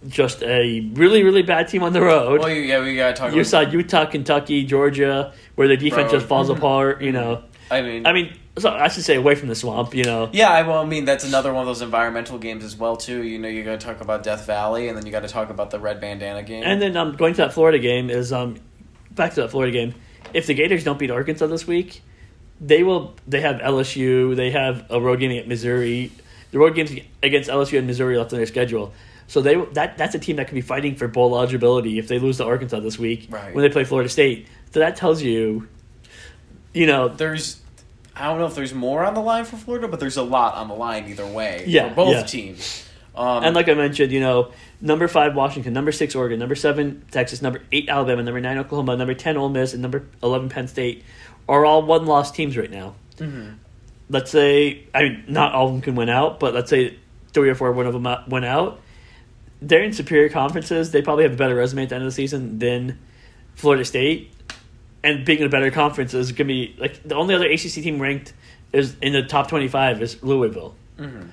just 0.07 0.45
a 0.45 0.81
really, 0.95 1.25
really 1.25 1.43
bad 1.43 1.67
team 1.67 1.83
on 1.83 1.93
the 1.93 2.01
road. 2.01 2.39
Well, 2.39 2.49
you, 2.49 2.61
yeah, 2.63 2.81
we 2.81 2.95
gotta 2.95 3.15
talk. 3.15 3.33
you 3.33 3.41
about, 3.41 3.47
saw 3.49 3.61
Utah, 3.63 4.05
Kentucky, 4.07 4.63
Georgia, 4.65 5.33
where 5.57 5.67
the 5.67 5.77
defense 5.77 6.11
Bro. 6.11 6.19
just 6.21 6.27
falls 6.27 6.51
apart. 6.51 7.03
You 7.03 7.11
know, 7.11 7.43
I 7.69 7.83
mean, 7.83 8.07
I 8.07 8.13
mean, 8.13 8.37
so 8.57 8.71
I 8.71 8.87
should 8.87 9.03
say 9.03 9.17
away 9.17 9.35
from 9.35 9.49
the 9.49 9.57
Swamp. 9.57 9.93
You 9.93 10.05
know, 10.05 10.31
Yeah, 10.33 10.51
I, 10.53 10.63
well, 10.63 10.79
I 10.79 10.85
mean 10.85 11.05
that's 11.05 11.25
another 11.25 11.53
one 11.53 11.63
of 11.63 11.67
those 11.67 11.83
environmental 11.83 12.39
games 12.39 12.63
as 12.63 12.77
well 12.77 12.97
too. 12.97 13.25
You 13.25 13.41
know, 13.41 13.49
you 13.49 13.65
got 13.65 13.81
to 13.81 13.85
talk 13.85 14.01
about 14.03 14.23
Death 14.23 14.47
Valley, 14.47 14.87
and 14.89 14.97
then 14.97 15.05
you 15.05 15.11
got 15.11 15.23
to 15.23 15.29
talk 15.29 15.51
about 15.51 15.71
the 15.73 15.81
red 15.81 16.01
bandana 16.01 16.45
game. 16.45 16.63
and 16.65 16.81
then 16.81 16.97
um, 16.97 17.17
going 17.17 17.35
to 17.35 17.39
that 17.39 17.53
Florida 17.53 17.81
game 17.81 18.09
is 18.09 18.33
um, 18.33 18.57
back 19.11 19.35
to 19.35 19.41
that 19.43 19.51
Florida 19.51 19.73
game. 19.73 19.95
If 20.33 20.47
the 20.47 20.55
Gators 20.55 20.85
don't 20.85 20.99
beat 20.99 21.11
Arkansas 21.11 21.47
this 21.47 21.67
week, 21.67 22.03
they 22.61 22.83
will. 22.83 23.15
They 23.27 23.41
have 23.41 23.57
LSU. 23.57 24.35
They 24.37 24.51
have 24.51 24.87
a 24.91 25.01
road 25.01 25.21
game 25.21 25.33
at 25.33 25.49
Missouri. 25.49 26.13
The 26.51 26.59
road 26.59 26.75
games 26.75 26.93
against 27.23 27.51
LSU 27.51 27.79
and 27.79 27.87
Missouri 27.87 28.17
left 28.17 28.33
on 28.33 28.39
their 28.39 28.47
schedule. 28.47 28.93
So 29.27 29.41
they 29.41 29.57
that 29.73 29.97
that's 29.99 30.15
a 30.15 30.19
team 30.19 30.37
that 30.37 30.49
could 30.49 30.55
be 30.55 30.61
fighting 30.61 30.95
for 30.97 31.09
bowl 31.09 31.35
eligibility 31.37 31.99
if 31.99 32.09
they 32.09 32.19
lose 32.19 32.37
to 32.39 32.45
Arkansas 32.45 32.81
this 32.81 32.99
week 32.99 33.27
Right. 33.31 33.55
when 33.55 33.63
they 33.63 33.71
play 33.71 33.85
Florida 33.85 34.09
State. 34.09 34.47
So 34.73 34.81
that 34.81 34.97
tells 34.97 35.23
you, 35.23 35.67
you 36.73 36.87
know, 36.87 37.09
there's, 37.09 37.61
I 38.15 38.27
don't 38.27 38.39
know 38.39 38.47
if 38.47 38.55
there's 38.55 38.75
more 38.75 39.05
on 39.05 39.15
the 39.15 39.21
line 39.21 39.45
for 39.45 39.57
Florida, 39.57 39.89
but 39.89 39.99
there's 40.01 40.17
a 40.17 40.23
lot 40.23 40.55
on 40.57 40.69
the 40.69 40.75
line 40.75 41.09
either 41.09 41.27
way. 41.27 41.65
Yeah, 41.67 41.89
for 41.89 41.95
both 41.95 42.13
yeah. 42.13 42.23
teams. 42.25 42.87
Um, 43.17 43.45
and 43.45 43.55
like 43.55 43.69
I 43.69 43.75
mentioned, 43.75 44.11
you 44.11 44.19
know, 44.21 44.53
number 44.81 45.07
five 45.07 45.37
Washington, 45.37 45.73
number 45.73 45.93
six 45.93 46.15
Oregon, 46.17 46.39
number 46.41 46.57
seven 46.57 47.05
Texas, 47.13 47.41
number 47.41 47.63
eight 47.71 47.89
Alabama, 47.89 48.23
number 48.25 48.41
nine 48.41 48.59
Oklahoma, 48.59 48.97
number 48.97 49.15
ten 49.15 49.37
Ole 49.37 49.49
Miss, 49.49 49.73
and 49.73 49.81
number 49.83 50.05
eleven 50.23 50.49
Penn 50.49 50.67
State 50.67 51.05
are 51.49 51.65
all 51.65 51.83
one 51.83 52.07
loss 52.07 52.31
teams 52.33 52.57
right 52.57 52.71
now. 52.71 52.95
mhm. 53.19 53.57
let's 54.11 54.31
say 54.31 54.85
I 54.95 55.03
mean 55.03 55.25
not 55.29 55.53
all 55.55 55.67
of 55.69 55.73
them 55.73 55.81
can 55.81 55.95
win 55.95 56.09
out, 56.09 56.39
but 56.41 56.53
let's 56.55 56.71
say 56.71 56.97
three 57.33 57.49
or 57.49 57.55
four 57.55 57.73
one 57.73 57.87
of 57.87 57.93
them 57.93 58.07
went 58.29 58.45
out. 58.45 58.81
They're 59.63 59.83
in 59.83 59.93
superior 59.93 60.29
conferences. 60.29 60.91
They 60.91 61.01
probably 61.03 61.25
have 61.25 61.33
a 61.33 61.37
better 61.37 61.55
resume 61.55 61.85
at 61.85 61.89
the 61.89 61.95
end 61.95 62.05
of 62.05 62.09
the 62.09 62.15
season 62.15 62.59
than 62.59 62.99
Florida 63.55 63.85
State. 63.85 64.31
And 65.03 65.25
being 65.25 65.39
in 65.41 65.47
a 65.47 65.49
better 65.51 65.71
conference 65.71 66.13
is 66.15 66.33
going 66.33 66.37
to 66.49 66.55
be 66.55 66.75
like 66.79 67.03
the 67.03 67.15
only 67.15 67.35
other 67.35 67.47
ACC 67.51 67.83
team 67.83 68.01
ranked 68.01 68.33
is 68.73 68.97
in 69.01 69.13
the 69.13 69.23
top 69.23 69.49
twenty 69.49 69.69
five 69.69 70.03
is 70.03 70.23
Louisville. 70.23 70.75
Mhm. 70.99 71.29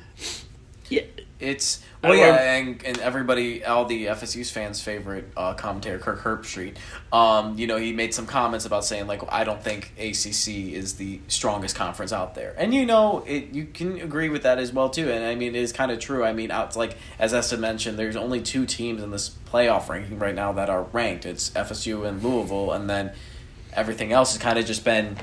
Yeah, 0.90 1.04
It's 1.40 1.84
well, 2.04 2.16
yeah, 2.16 2.56
and, 2.56 2.84
and 2.84 2.98
everybody, 3.00 3.64
all 3.64 3.86
the 3.86 4.08
FSU's 4.08 4.50
fans' 4.50 4.82
favorite 4.82 5.32
uh, 5.38 5.54
commentator, 5.54 6.00
Kirk 6.00 6.22
Herbstreit. 6.22 6.78
Um, 7.14 7.58
you 7.58 7.68
know, 7.68 7.78
he 7.78 7.94
made 7.94 8.14
some 8.14 8.26
comments 8.26 8.66
about 8.66 8.86
saying 8.86 9.08
like, 9.08 9.22
I 9.32 9.44
don't 9.44 9.62
think 9.62 9.94
ACC 9.98 10.74
is 10.74 10.96
the 10.96 11.20
strongest 11.28 11.76
conference 11.76 12.12
out 12.12 12.34
there, 12.34 12.56
and 12.58 12.74
you 12.74 12.86
know, 12.86 13.24
it 13.28 13.54
you 13.54 13.66
can 13.66 14.00
agree 14.02 14.30
with 14.30 14.44
that 14.44 14.58
as 14.58 14.74
well 14.74 14.90
too. 14.90 15.12
And 15.12 15.24
I 15.24 15.36
mean, 15.36 15.56
it 15.56 15.62
is 15.62 15.72
kind 15.72 15.92
of 15.92 16.00
true. 16.00 16.24
I 16.24 16.34
mean, 16.34 16.50
out 16.50 16.76
like 16.76 16.98
as 17.20 17.34
Esther 17.34 17.58
mentioned, 17.58 18.00
there's 18.00 18.16
only 18.16 18.42
two 18.42 18.66
teams 18.66 19.04
in 19.04 19.12
this 19.12 19.30
playoff 19.30 19.88
ranking 19.90 20.18
right 20.18 20.36
now 20.36 20.52
that 20.54 20.70
are 20.70 20.84
ranked. 20.84 21.26
It's 21.26 21.52
FSU 21.52 22.08
and 22.08 22.24
Louisville, 22.24 22.72
and 22.72 22.90
then 22.90 23.14
everything 23.74 24.12
else 24.12 24.34
has 24.34 24.42
kind 24.42 24.58
of 24.58 24.66
just 24.66 24.84
been 24.84 25.18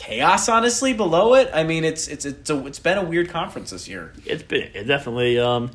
chaos 0.00 0.48
honestly 0.48 0.94
below 0.94 1.34
it 1.34 1.50
i 1.52 1.62
mean 1.62 1.84
it's 1.84 2.08
it's 2.08 2.24
it's, 2.24 2.48
a, 2.48 2.66
it's 2.66 2.78
been 2.78 2.96
a 2.96 3.04
weird 3.04 3.28
conference 3.28 3.70
this 3.70 3.86
year 3.86 4.12
it's 4.24 4.42
been 4.42 4.70
it 4.74 4.84
definitely 4.84 5.38
um, 5.38 5.70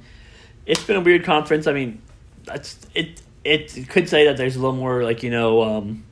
it's 0.65 0.83
been 0.83 0.95
a 0.95 1.01
weird 1.01 1.23
conference. 1.23 1.67
I 1.67 1.73
mean, 1.73 2.01
that's 2.43 2.77
it. 2.93 3.21
It 3.43 3.89
could 3.89 4.09
say 4.09 4.25
that 4.25 4.37
there's 4.37 4.55
a 4.55 4.59
little 4.59 4.75
more 4.75 5.03
like 5.03 5.23
you 5.23 5.29
know 5.29 5.61
um, 5.61 6.03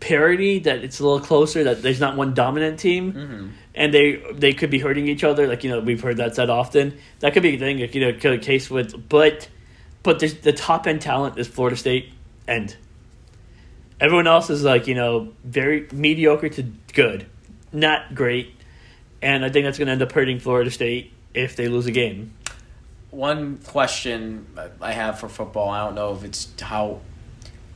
parity. 0.00 0.58
That 0.60 0.84
it's 0.84 1.00
a 1.00 1.04
little 1.04 1.20
closer. 1.20 1.64
That 1.64 1.82
there's 1.82 2.00
not 2.00 2.16
one 2.16 2.34
dominant 2.34 2.78
team. 2.78 3.12
mm-hmm. 3.12 3.48
and 3.74 3.94
they 3.94 4.22
they 4.32 4.52
could 4.52 4.70
be 4.70 4.78
hurting 4.78 5.08
each 5.08 5.24
other. 5.24 5.46
Like 5.46 5.64
you 5.64 5.70
know, 5.70 5.80
we've 5.80 6.00
heard 6.00 6.18
that 6.18 6.34
said 6.34 6.50
often. 6.50 6.98
That 7.20 7.32
could 7.32 7.42
be 7.42 7.56
a 7.56 7.58
thing. 7.58 7.80
Like, 7.80 7.94
you 7.94 8.00
know, 8.00 8.12
could 8.12 8.32
a 8.32 8.38
case 8.38 8.70
with, 8.70 9.08
but 9.08 9.48
but 10.02 10.18
there's, 10.18 10.34
the 10.34 10.52
top 10.52 10.86
end 10.86 11.00
talent 11.00 11.38
is 11.38 11.48
Florida 11.48 11.76
State, 11.76 12.12
and 12.46 12.76
everyone 13.98 14.26
else 14.26 14.50
is 14.50 14.62
like 14.62 14.86
you 14.86 14.94
know 14.94 15.32
very 15.44 15.88
mediocre 15.92 16.50
to 16.50 16.64
good, 16.96 17.26
not 17.72 18.14
great, 18.14 18.54
and 19.20 19.44
I 19.44 19.50
think 19.50 19.66
that's 19.66 19.76
going 19.76 19.86
to 19.86 19.92
end 19.92 20.02
up 20.02 20.10
hurting 20.10 20.40
Florida 20.40 20.70
State 20.70 21.12
if 21.34 21.54
they 21.54 21.68
lose 21.68 21.86
a 21.86 21.90
game. 21.90 22.32
One 23.10 23.58
question 23.58 24.46
I 24.80 24.92
have 24.92 25.20
for 25.20 25.28
football, 25.28 25.68
I 25.68 25.84
don't 25.84 25.94
know 25.94 26.14
if 26.14 26.24
it's 26.24 26.58
how 26.58 27.00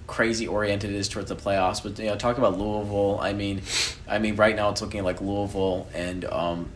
crazy 0.06 0.48
oriented 0.48 0.90
it 0.90 0.96
is 0.96 1.08
towards 1.08 1.28
the 1.28 1.36
playoffs, 1.36 1.82
but 1.82 1.98
you 1.98 2.06
know, 2.06 2.16
talk 2.16 2.38
about 2.38 2.58
Louisville. 2.58 3.18
I 3.20 3.34
mean, 3.34 3.60
I 4.08 4.18
mean, 4.18 4.36
right 4.36 4.56
now 4.56 4.70
it's 4.70 4.80
looking 4.80 5.04
like 5.04 5.20
Louisville 5.20 5.86
and 5.94 6.24
um, 6.24 6.70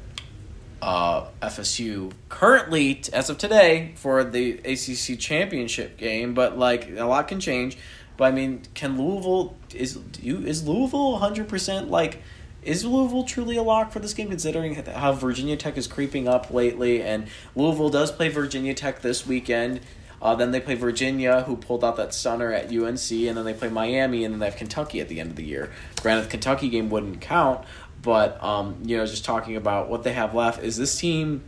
uh, 0.82 1.26
FSU 1.40 2.12
currently, 2.28 3.00
as 3.14 3.30
of 3.30 3.38
today, 3.38 3.92
for 3.96 4.22
the 4.22 4.58
ACC 4.58 5.18
championship 5.18 5.96
game. 5.96 6.34
But 6.34 6.58
like 6.58 6.90
a 6.90 7.04
lot 7.04 7.26
can 7.26 7.40
change. 7.40 7.78
But 8.18 8.26
I 8.26 8.30
mean, 8.32 8.62
can 8.74 8.98
Louisville 8.98 9.56
is 9.74 9.98
you 10.20 10.38
is 10.38 10.66
Louisville 10.66 11.18
hundred 11.18 11.48
percent 11.48 11.90
like? 11.90 12.22
Is 12.62 12.82
Louisville 12.82 13.24
truly 13.24 13.56
a 13.56 13.62
lock 13.62 13.92
for 13.92 13.98
this 13.98 14.14
game, 14.14 14.30
considering 14.30 14.74
how 14.74 15.12
Virginia 15.12 15.54
Tech 15.54 15.76
is 15.76 15.86
creeping 15.86 16.26
up 16.26 16.50
lately? 16.50 17.02
And 17.02 17.26
Louisville 17.54 17.90
does 17.90 18.10
play 18.10 18.30
Virginia 18.30 18.72
Tech 18.72 19.02
this 19.02 19.26
weekend. 19.26 19.80
Uh, 20.22 20.34
then 20.34 20.50
they 20.50 20.60
play 20.60 20.74
Virginia, 20.74 21.42
who 21.42 21.56
pulled 21.56 21.84
out 21.84 21.96
that 21.96 22.14
stunner 22.14 22.50
at 22.50 22.72
UNC, 22.74 23.10
and 23.10 23.36
then 23.36 23.44
they 23.44 23.52
play 23.52 23.68
Miami, 23.68 24.24
and 24.24 24.32
then 24.32 24.40
they 24.40 24.46
have 24.46 24.56
Kentucky 24.56 25.00
at 25.00 25.08
the 25.08 25.20
end 25.20 25.28
of 25.28 25.36
the 25.36 25.44
year. 25.44 25.70
Granted, 26.00 26.24
the 26.24 26.30
Kentucky 26.30 26.70
game 26.70 26.88
wouldn't 26.88 27.20
count, 27.20 27.66
but 28.00 28.42
um, 28.42 28.76
you 28.82 28.96
know, 28.96 29.04
just 29.04 29.26
talking 29.26 29.56
about 29.56 29.90
what 29.90 30.02
they 30.02 30.14
have 30.14 30.34
left, 30.34 30.62
is 30.62 30.78
this 30.78 30.98
team 30.98 31.42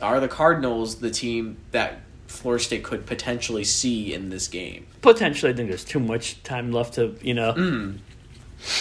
are 0.00 0.20
the 0.20 0.28
Cardinals 0.28 0.96
the 0.96 1.10
team 1.10 1.56
that 1.72 2.00
Florida 2.28 2.62
State 2.62 2.84
could 2.84 3.04
potentially 3.06 3.64
see 3.64 4.14
in 4.14 4.28
this 4.30 4.46
game 4.48 4.86
Potentially, 5.02 5.52
I 5.52 5.56
think 5.56 5.68
there's 5.68 5.84
too 5.84 5.98
much 6.00 6.42
time 6.44 6.70
left 6.72 6.94
to 6.94 7.16
you 7.22 7.34
know 7.34 7.52
Mm. 7.54 7.98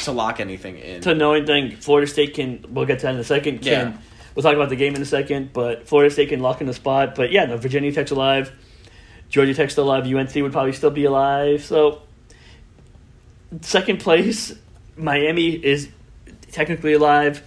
to 0.05 0.11
lock 0.11 0.39
anything 0.39 0.77
in? 0.77 1.01
to 1.01 1.13
know 1.15 1.33
anything. 1.33 1.75
Florida 1.77 2.07
State 2.07 2.33
can. 2.35 2.63
We'll 2.69 2.85
get 2.85 2.99
to 2.99 3.05
that 3.07 3.13
in 3.15 3.19
a 3.19 3.23
second. 3.23 3.59
Can, 3.61 3.65
Yeah. 3.71 3.93
We'll 4.35 4.43
talk 4.43 4.53
about 4.55 4.69
the 4.69 4.75
game 4.75 4.95
in 4.95 5.01
a 5.01 5.05
second, 5.05 5.51
but 5.53 5.87
Florida 5.87 6.11
State 6.13 6.29
can 6.29 6.41
lock 6.41 6.61
in 6.61 6.67
the 6.67 6.73
spot. 6.73 7.15
But 7.15 7.31
yeah, 7.31 7.45
no, 7.45 7.57
Virginia 7.57 7.91
Tech's 7.91 8.11
alive. 8.11 8.51
Georgia 9.29 9.53
Tech's 9.53 9.73
still 9.73 9.85
alive. 9.85 10.05
UNC 10.05 10.35
would 10.43 10.51
probably 10.51 10.73
still 10.73 10.91
be 10.91 11.05
alive. 11.05 11.63
So 11.63 12.01
second 13.61 13.99
place, 13.99 14.53
Miami 14.95 15.49
is 15.51 15.89
technically 16.51 16.93
alive. 16.93 17.43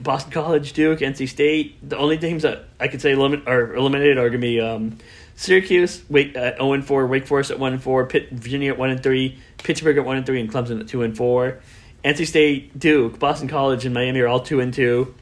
Boston 0.00 0.32
College, 0.32 0.74
Duke, 0.74 0.98
NC 1.00 1.26
State. 1.28 1.88
The 1.88 1.96
only 1.96 2.18
teams 2.18 2.42
that 2.42 2.64
I 2.78 2.88
could 2.88 3.00
say 3.00 3.12
elimin- 3.14 3.46
are 3.46 3.74
eliminated 3.74 4.18
are 4.18 4.28
going 4.28 4.32
to 4.40 4.46
be 4.46 4.60
um, 4.60 4.98
Syracuse 5.38 6.02
Wake 6.10 6.36
at 6.36 6.56
zero 6.56 6.72
and 6.72 6.84
four, 6.84 7.06
Wake 7.06 7.24
Forest 7.24 7.52
at 7.52 7.60
one 7.60 7.72
and 7.72 7.80
four, 7.80 8.04
Pitt, 8.06 8.28
Virginia 8.32 8.72
at 8.72 8.78
one 8.78 8.90
and 8.90 9.00
three, 9.00 9.38
Pittsburgh 9.58 9.96
at 9.96 10.04
one 10.04 10.16
and 10.16 10.26
three, 10.26 10.40
and 10.40 10.50
Clemson 10.50 10.80
at 10.80 10.88
two 10.88 11.02
and 11.02 11.16
four. 11.16 11.60
NC 12.04 12.26
State, 12.26 12.76
Duke, 12.76 13.20
Boston 13.20 13.46
College, 13.46 13.84
and 13.84 13.94
Miami 13.94 14.18
are 14.18 14.26
all 14.26 14.40
two 14.40 14.58
and 14.58 14.74
two. 14.74 15.14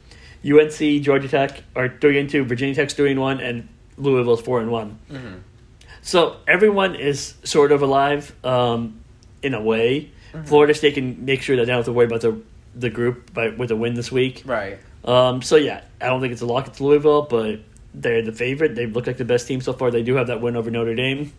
UNC, 0.43 1.03
Georgia 1.03 1.27
Tech 1.27 1.61
are 1.75 1.87
three 2.01 2.17
and 2.19 2.27
two. 2.31 2.43
Virginia 2.45 2.73
Tech's 2.73 2.95
three 2.95 3.11
and 3.11 3.19
one, 3.19 3.39
and 3.39 3.67
Louisville's 3.95 4.41
four 4.41 4.59
and 4.59 4.71
one. 4.71 4.97
Mhm. 5.11 5.41
So 6.01 6.37
everyone 6.47 6.95
is 6.95 7.35
sort 7.43 7.71
of 7.71 7.83
alive 7.83 8.33
um, 8.43 8.99
in 9.43 9.53
a 9.53 9.61
way. 9.61 10.09
Florida 10.45 10.73
State 10.73 10.95
can 10.95 11.25
make 11.25 11.43
sure 11.43 11.55
that 11.57 11.65
they 11.65 11.71
don't 11.71 11.77
have 11.77 11.85
to 11.85 11.93
worry 11.93 12.05
about 12.07 12.21
the 12.21 12.41
the 12.75 12.89
group 12.89 13.33
by 13.35 13.49
with 13.49 13.69
a 13.69 13.75
win 13.75 13.93
this 13.93 14.11
week. 14.11 14.41
Right. 14.47 14.79
Um, 15.05 15.43
so 15.43 15.57
yeah, 15.57 15.81
I 16.01 16.07
don't 16.07 16.21
think 16.21 16.33
it's 16.33 16.41
a 16.41 16.47
lock. 16.47 16.67
It's 16.67 16.81
Louisville, 16.81 17.23
but 17.23 17.59
they're 18.01 18.21
the 18.21 18.31
favorite. 18.31 18.75
They 18.75 18.85
look 18.85 19.07
like 19.07 19.17
the 19.17 19.25
best 19.25 19.47
team 19.47 19.61
so 19.61 19.73
far. 19.73 19.91
They 19.91 20.03
do 20.03 20.15
have 20.15 20.27
that 20.27 20.41
win 20.41 20.55
over 20.55 20.69
Notre 20.69 20.95
Dame. 20.95 21.33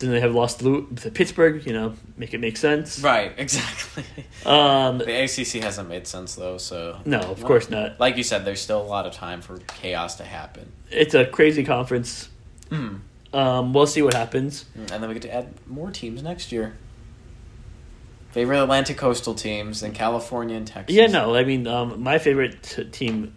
Then 0.00 0.10
they 0.10 0.20
have 0.20 0.34
lost 0.34 0.60
to 0.60 0.82
Pittsburgh. 1.14 1.64
You 1.66 1.72
know, 1.72 1.94
make 2.16 2.34
it 2.34 2.38
make 2.38 2.56
sense. 2.56 3.00
Right. 3.00 3.32
Exactly. 3.38 4.04
Um, 4.44 4.98
the 4.98 5.24
ACC 5.24 5.62
hasn't 5.62 5.88
made 5.88 6.06
sense 6.06 6.34
though, 6.34 6.58
so 6.58 6.98
no, 7.04 7.20
of 7.20 7.42
course 7.44 7.70
not. 7.70 7.98
like 8.00 8.16
you 8.16 8.22
said, 8.22 8.44
there's 8.44 8.60
still 8.60 8.82
a 8.82 8.84
lot 8.84 9.06
of 9.06 9.12
time 9.12 9.40
for 9.40 9.58
chaos 9.58 10.16
to 10.16 10.24
happen. 10.24 10.70
It's 10.90 11.14
a 11.14 11.24
crazy 11.24 11.64
conference. 11.64 12.28
Mm. 12.70 13.00
Um, 13.32 13.72
we'll 13.72 13.86
see 13.86 14.02
what 14.02 14.14
happens. 14.14 14.64
And 14.74 14.88
then 14.88 15.08
we 15.08 15.14
get 15.14 15.22
to 15.22 15.34
add 15.34 15.54
more 15.66 15.90
teams 15.90 16.22
next 16.22 16.52
year. 16.52 16.76
Favorite 18.30 18.62
Atlantic 18.62 18.96
coastal 18.96 19.34
teams 19.34 19.82
in 19.82 19.92
California 19.92 20.56
and 20.56 20.66
Texas. 20.66 20.94
Yeah, 20.94 21.06
no, 21.06 21.34
I 21.34 21.44
mean, 21.44 21.66
um, 21.66 22.02
my 22.02 22.18
favorite 22.18 22.62
t- 22.62 22.84
team 22.84 23.34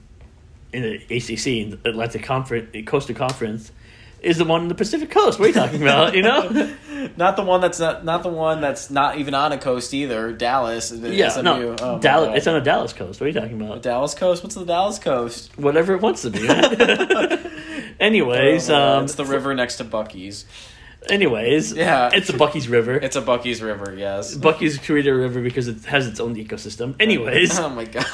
in 0.74 0.82
the 0.84 0.96
ACC, 1.16 1.48
in 1.48 1.70
the 1.82 1.90
Atlantic 1.90 2.24
Conference, 2.24 2.76
Coastal 2.86 3.16
Conference, 3.16 3.72
is 4.22 4.38
the 4.38 4.46
one 4.46 4.64
in 4.64 4.68
the 4.68 4.76
Pacific 4.76 5.12
Coast. 5.12 5.38
What 5.40 5.46
are 5.46 5.48
you 5.50 5.54
talking 5.54 5.82
about? 5.82 6.16
You 6.16 6.24
know? 6.24 6.76
not 7.18 7.36
the 7.36 7.44
one 7.44 7.62
that's 7.62 7.80
not 7.80 8.04
not 8.04 8.24
the 8.24 8.30
one 8.30 8.62
that's 8.62 8.90
not 8.90 9.18
even 9.20 9.34
on 9.36 9.52
a 9.52 9.58
coast 9.60 9.94
either. 9.94 10.32
Dallas. 10.34 10.92
yeah, 10.92 11.30
SMU. 11.30 11.44
no, 11.44 11.76
Oh, 11.80 12.00
Dallas. 12.00 12.32
It's 12.38 12.48
on 12.48 12.56
a 12.56 12.62
Dallas 12.62 12.94
coast. 12.94 13.20
What 13.22 13.26
are 13.26 13.30
you 13.30 13.40
talking 13.40 13.60
The 13.60 13.66
about? 13.66 13.82
Dallas 13.84 14.16
coast. 14.16 14.44
What's 14.44 14.56
the 14.56 14.66
Dallas 14.66 14.98
coast? 15.00 15.56
Whatever 15.58 15.94
it 15.94 16.02
wants 16.02 16.24
to 16.24 16.32
be. 16.32 16.40
anyways, 18.00 18.70
Oh, 18.70 18.98
um, 18.98 19.04
it's 19.06 19.16
the 19.16 19.26
river 19.26 19.54
next 19.54 19.78
to 19.78 19.86
Buc-ee's. 19.86 20.46
Anyways, 21.12 21.74
Yeah. 21.74 22.10
it's 22.14 22.30
a 22.30 22.34
Buc-ee's 22.34 22.68
River. 22.68 22.96
It's 22.96 23.16
a 23.16 23.22
Buc-ee's 23.22 23.62
river. 23.62 23.96
Yes. 23.98 24.36
Buc-ee's 24.36 24.78
created 24.78 25.12
a 25.12 25.16
river 25.16 25.42
because 25.42 25.68
it 25.68 25.84
has 25.86 26.08
its 26.08 26.20
own 26.20 26.36
ecosystem. 26.36 26.96
Anyways, 27.00 27.58
Oh 27.60 27.70
my 27.70 27.86
god. 27.86 28.06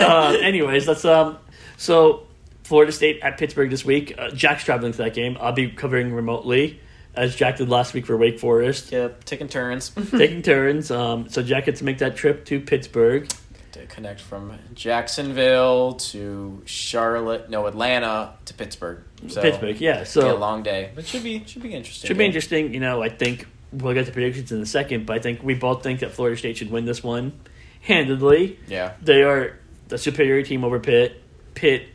uh, 0.00 0.36
anyways, 0.40 0.86
let's 0.88 1.04
um. 1.04 1.38
So 1.76 2.24
Florida 2.64 2.92
State 2.92 3.20
at 3.22 3.36
Pittsburgh 3.38 3.70
this 3.70 3.84
week. 3.84 4.14
Uh, 4.16 4.30
Jack's 4.30 4.64
traveling 4.64 4.92
to 4.92 4.98
that 4.98 5.14
game. 5.14 5.36
I'll 5.40 5.52
be 5.52 5.68
covering 5.70 6.12
remotely, 6.12 6.80
as 7.14 7.34
Jack 7.36 7.56
did 7.58 7.68
last 7.68 7.92
week 7.94 8.06
for 8.06 8.16
Wake 8.16 8.38
Forest, 8.38 8.92
Yep, 8.92 9.24
taking 9.24 9.48
turns 9.48 9.90
taking 10.10 10.42
turns. 10.42 10.90
Um, 10.90 11.28
so 11.28 11.42
Jack 11.42 11.66
gets 11.66 11.80
to 11.80 11.84
make 11.84 11.98
that 11.98 12.16
trip 12.16 12.44
to 12.46 12.60
Pittsburgh. 12.60 13.28
To 13.74 13.86
connect 13.86 14.20
from 14.20 14.56
Jacksonville 14.74 15.94
to 15.94 16.62
Charlotte, 16.64 17.50
no 17.50 17.66
Atlanta 17.66 18.34
to 18.44 18.54
Pittsburgh. 18.54 19.02
So 19.28 19.42
Pittsburgh, 19.42 19.80
yeah. 19.80 20.04
Be 20.04 20.20
a 20.20 20.34
long 20.34 20.62
day, 20.62 20.90
but 20.94 21.06
should 21.06 21.24
be 21.24 21.44
should 21.46 21.62
be 21.62 21.74
interesting. 21.74 22.08
should 22.08 22.16
be 22.16 22.24
yeah. 22.24 22.28
interesting. 22.28 22.72
You 22.72 22.80
know, 22.80 23.02
I 23.02 23.08
think 23.08 23.46
we'll 23.72 23.94
get 23.94 24.06
to 24.06 24.12
predictions 24.12 24.52
in 24.52 24.60
a 24.60 24.66
second, 24.66 25.06
but 25.06 25.16
I 25.16 25.18
think 25.18 25.42
we 25.42 25.54
both 25.54 25.82
think 25.82 26.00
that 26.00 26.12
Florida 26.12 26.36
State 26.36 26.56
should 26.56 26.70
win 26.70 26.84
this 26.84 27.02
one 27.02 27.32
handedly. 27.80 28.58
Yeah, 28.68 28.94
They 29.02 29.22
are 29.22 29.58
the 29.88 29.98
superior 29.98 30.42
team 30.42 30.64
over 30.64 30.78
Pitt. 30.78 31.20
Pitt 31.54 31.88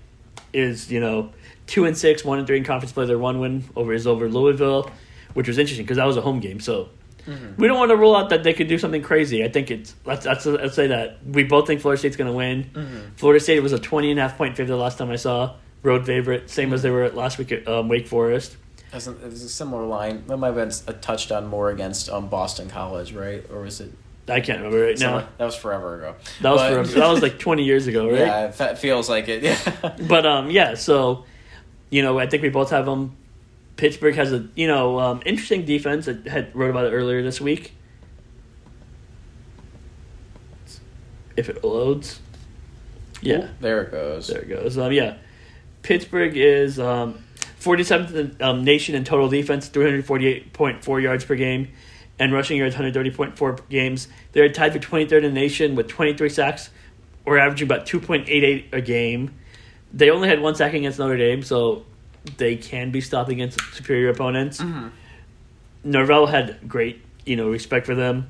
is, 0.53 0.91
you 0.91 0.99
know, 0.99 1.31
two 1.65 1.85
and 1.85 1.97
six, 1.97 2.25
one 2.25 2.39
and 2.39 2.47
three 2.47 2.57
in 2.57 2.63
conference 2.63 2.91
play. 2.91 3.05
Their 3.05 3.17
one 3.17 3.39
win 3.39 3.63
over 3.75 3.93
is 3.93 4.05
over 4.05 4.29
Louisville, 4.29 4.91
which 5.33 5.47
was 5.47 5.57
interesting 5.57 5.85
because 5.85 5.97
that 5.97 6.05
was 6.05 6.17
a 6.17 6.21
home 6.21 6.41
game. 6.41 6.59
So 6.59 6.89
we 7.57 7.67
don't 7.67 7.77
want 7.77 7.89
to 7.91 7.95
rule 7.97 8.15
out 8.15 8.29
that 8.29 8.43
they 8.43 8.53
could 8.53 8.67
do 8.67 8.77
something 8.77 9.01
crazy. 9.01 9.43
I 9.43 9.49
think 9.49 9.71
it's 9.71 9.95
let's 10.05 10.25
let's, 10.25 10.45
let's 10.45 10.75
say 10.75 10.87
that 10.87 11.19
we 11.25 11.43
both 11.43 11.67
think 11.67 11.81
Florida 11.81 11.99
State's 11.99 12.15
going 12.17 12.29
to 12.31 12.35
win. 12.37 13.11
Florida 13.17 13.39
State 13.43 13.61
was 13.61 13.73
a 13.73 13.79
20 13.79 14.11
and 14.11 14.19
a 14.19 14.23
half 14.23 14.37
point 14.37 14.55
favorite 14.57 14.75
the 14.75 14.81
last 14.81 14.97
time 14.97 15.09
I 15.11 15.15
saw. 15.15 15.55
Road 15.81 16.05
favorite, 16.05 16.49
same 16.49 16.73
as 16.73 16.81
they 16.81 16.89
were 16.89 17.09
last 17.11 17.37
week 17.37 17.53
at 17.53 17.65
um, 17.67 17.87
Wake 17.87 18.05
Forest. 18.07 18.57
That's 18.91 19.07
a, 19.07 19.11
it 19.11 19.23
was 19.29 19.43
a 19.43 19.49
similar 19.49 19.85
line. 19.85 20.25
That 20.27 20.35
might 20.37 20.47
have 20.47 20.55
been 20.55 20.71
a 20.87 20.97
touchdown 20.99 21.47
more 21.47 21.69
against 21.69 22.09
um, 22.09 22.27
Boston 22.27 22.69
College, 22.69 23.13
right? 23.13 23.45
Or 23.49 23.61
was 23.61 23.79
it? 23.79 23.91
I 24.27 24.41
can't 24.41 24.59
remember 24.59 24.83
right 24.85 24.99
now. 24.99 25.27
That 25.37 25.45
was 25.45 25.55
forever 25.55 25.95
ago. 25.97 26.15
That 26.41 26.51
was 26.51 26.61
But- 26.61 26.87
for, 26.93 26.99
that 26.99 27.07
was 27.09 27.21
like 27.21 27.39
20 27.47 27.63
years 27.63 27.87
ago, 27.87 28.09
right? 28.09 28.19
Yeah, 28.19 28.51
it 28.71 28.77
feels 28.77 29.07
like 29.09 29.29
it. 29.29 29.41
Yeah. 29.43 29.95
But 30.07 30.25
um, 30.25 30.51
yeah. 30.51 30.73
So, 30.75 31.23
you 31.89 32.01
know, 32.01 32.19
I 32.19 32.27
think 32.27 32.43
we 32.43 32.49
both 32.49 32.71
have 32.71 32.85
them. 32.85 33.15
Pittsburgh 33.79 34.15
has 34.15 34.33
a 34.33 34.45
you 34.55 34.67
know 34.67 34.99
um, 34.99 35.21
interesting 35.25 35.63
defense. 35.63 36.09
I 36.09 36.17
had 36.29 36.53
wrote 36.53 36.69
about 36.69 36.87
it 36.87 36.89
earlier 36.89 37.23
this 37.23 37.39
week. 37.39 37.73
If 41.37 41.47
it 41.47 41.63
loads, 41.63 42.19
yeah, 43.21 43.47
there 43.61 43.83
it 43.83 43.91
goes. 43.91 44.27
there 44.27 44.41
it 44.41 44.49
goes. 44.49 44.77
Um, 44.77 44.91
yeah, 44.91 45.15
Pittsburgh 45.81 46.35
is 46.35 46.77
um, 46.77 47.23
47th 47.61 48.41
um, 48.41 48.65
nation 48.65 48.95
in 48.95 49.05
total 49.05 49.29
defense, 49.29 49.69
348.4 49.69 51.01
yards 51.01 51.23
per 51.23 51.35
game, 51.35 51.69
and 52.19 52.33
rushing 52.33 52.57
yards, 52.57 52.75
130.4 52.75 53.69
games. 53.69 54.09
They're 54.33 54.49
tied 54.49 54.73
for 54.73 54.79
23rd 54.79 55.23
in 55.23 55.23
the 55.23 55.29
nation 55.29 55.75
with 55.75 55.87
23 55.87 56.27
sacks. 56.27 56.69
We're 57.23 57.37
averaging 57.37 57.67
about 57.67 57.85
2.88 57.85 58.73
a 58.73 58.81
game. 58.81 59.39
They 59.93 60.09
only 60.09 60.27
had 60.27 60.41
one 60.41 60.55
sack 60.55 60.73
against 60.73 60.99
Notre 60.99 61.15
Dame, 61.15 61.43
so 61.43 61.85
they 62.37 62.55
can 62.55 62.91
be 62.91 63.01
stopped 63.01 63.29
against 63.29 63.59
superior 63.73 64.09
opponents. 64.09 64.59
Mhm. 64.59 64.91
Norvell 65.83 66.27
had 66.27 66.67
great, 66.67 67.01
you 67.25 67.35
know, 67.35 67.49
respect 67.49 67.85
for 67.85 67.95
them. 67.95 68.27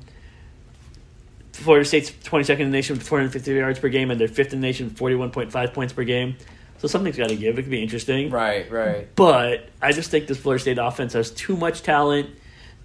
Florida 1.52 1.84
State's 1.84 2.10
22nd 2.24 2.60
in 2.66 2.70
the 2.70 2.76
nation 2.76 2.96
with 2.96 3.06
450 3.06 3.52
yards 3.52 3.78
per 3.78 3.88
game, 3.88 4.10
and 4.10 4.20
they're 4.20 4.28
fifth 4.28 4.52
in 4.52 4.60
the 4.60 4.66
nation 4.66 4.86
with 4.86 4.96
41.5 4.96 5.72
points 5.74 5.92
per 5.92 6.04
game. 6.04 6.36
So 6.78 6.88
something's 6.88 7.16
got 7.16 7.28
to 7.28 7.36
give. 7.36 7.58
It 7.58 7.62
could 7.62 7.70
be 7.70 7.82
interesting. 7.82 8.30
Right, 8.30 8.70
right. 8.70 9.14
But 9.14 9.68
I 9.82 9.92
just 9.92 10.10
think 10.10 10.26
this 10.28 10.38
Florida 10.38 10.62
State 10.62 10.78
offense 10.78 11.12
has 11.12 11.30
too 11.30 11.56
much 11.56 11.82
talent. 11.82 12.30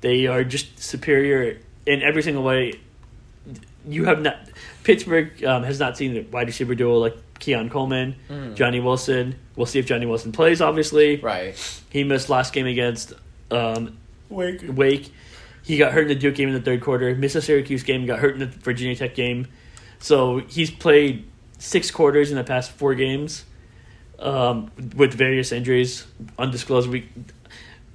They 0.02 0.28
are 0.28 0.44
just 0.44 0.80
superior 0.84 1.60
in 1.86 2.02
every 2.02 2.22
single 2.22 2.44
way. 2.44 2.80
You 3.88 4.06
have 4.06 4.22
not. 4.22 4.38
Pittsburgh 4.84 5.44
um, 5.46 5.64
has 5.64 5.80
not 5.80 5.96
seen 5.98 6.18
a 6.18 6.22
wide 6.22 6.48
receiver 6.48 6.76
duo 6.76 6.98
like 6.98 7.16
Keon 7.46 7.70
Coleman, 7.70 8.16
Mhm. 8.28 8.56
Johnny 8.56 8.80
Wilson. 8.80 9.36
We'll 9.56 9.68
see 9.68 9.78
if 9.78 9.86
Johnny 9.86 10.08
Wilson 10.08 10.32
plays. 10.32 10.62
Obviously, 10.62 11.18
Right. 11.18 11.56
he 11.92 12.04
missed 12.04 12.28
last 12.28 12.54
game 12.54 12.66
against 12.66 13.14
um, 13.52 13.98
Wake. 14.30 14.62
Wake. 14.68 15.12
He 15.62 15.78
got 15.78 15.94
hurt 15.94 16.02
in 16.04 16.08
the 16.08 16.16
Duke 16.16 16.34
game 16.36 16.48
in 16.48 16.56
the 16.56 16.62
third 16.62 16.82
quarter. 16.82 17.14
Missed 17.16 17.36
the 17.36 17.42
Syracuse 17.42 17.84
game. 17.84 18.08
Got 18.08 18.18
hurt 18.20 18.34
in 18.34 18.40
the 18.40 18.48
Virginia 18.48 18.96
Tech 18.96 19.14
game. 19.14 19.46
So 20.00 20.40
he's 20.48 20.72
played 20.72 21.26
six 21.60 21.92
quarters 21.92 22.32
in 22.32 22.38
the 22.38 22.44
past 22.44 22.72
four 22.72 22.96
games 22.96 23.46
um, 24.20 24.72
with 24.96 25.14
various 25.14 25.52
injuries, 25.52 26.06
undisclosed. 26.40 26.90
We 26.90 27.08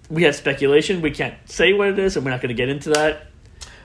we 0.09 0.23
have 0.25 0.35
speculation. 0.37 1.03
We 1.03 1.11
can't 1.11 1.35
say 1.47 1.73
what 1.73 1.89
it 1.89 1.99
is, 1.99 2.17
and 2.17 2.25
we're 2.25 2.31
not 2.31 2.41
going 2.41 2.49
to 2.55 2.61
get 2.61 2.69
into 2.69 2.91
that. 2.91 3.27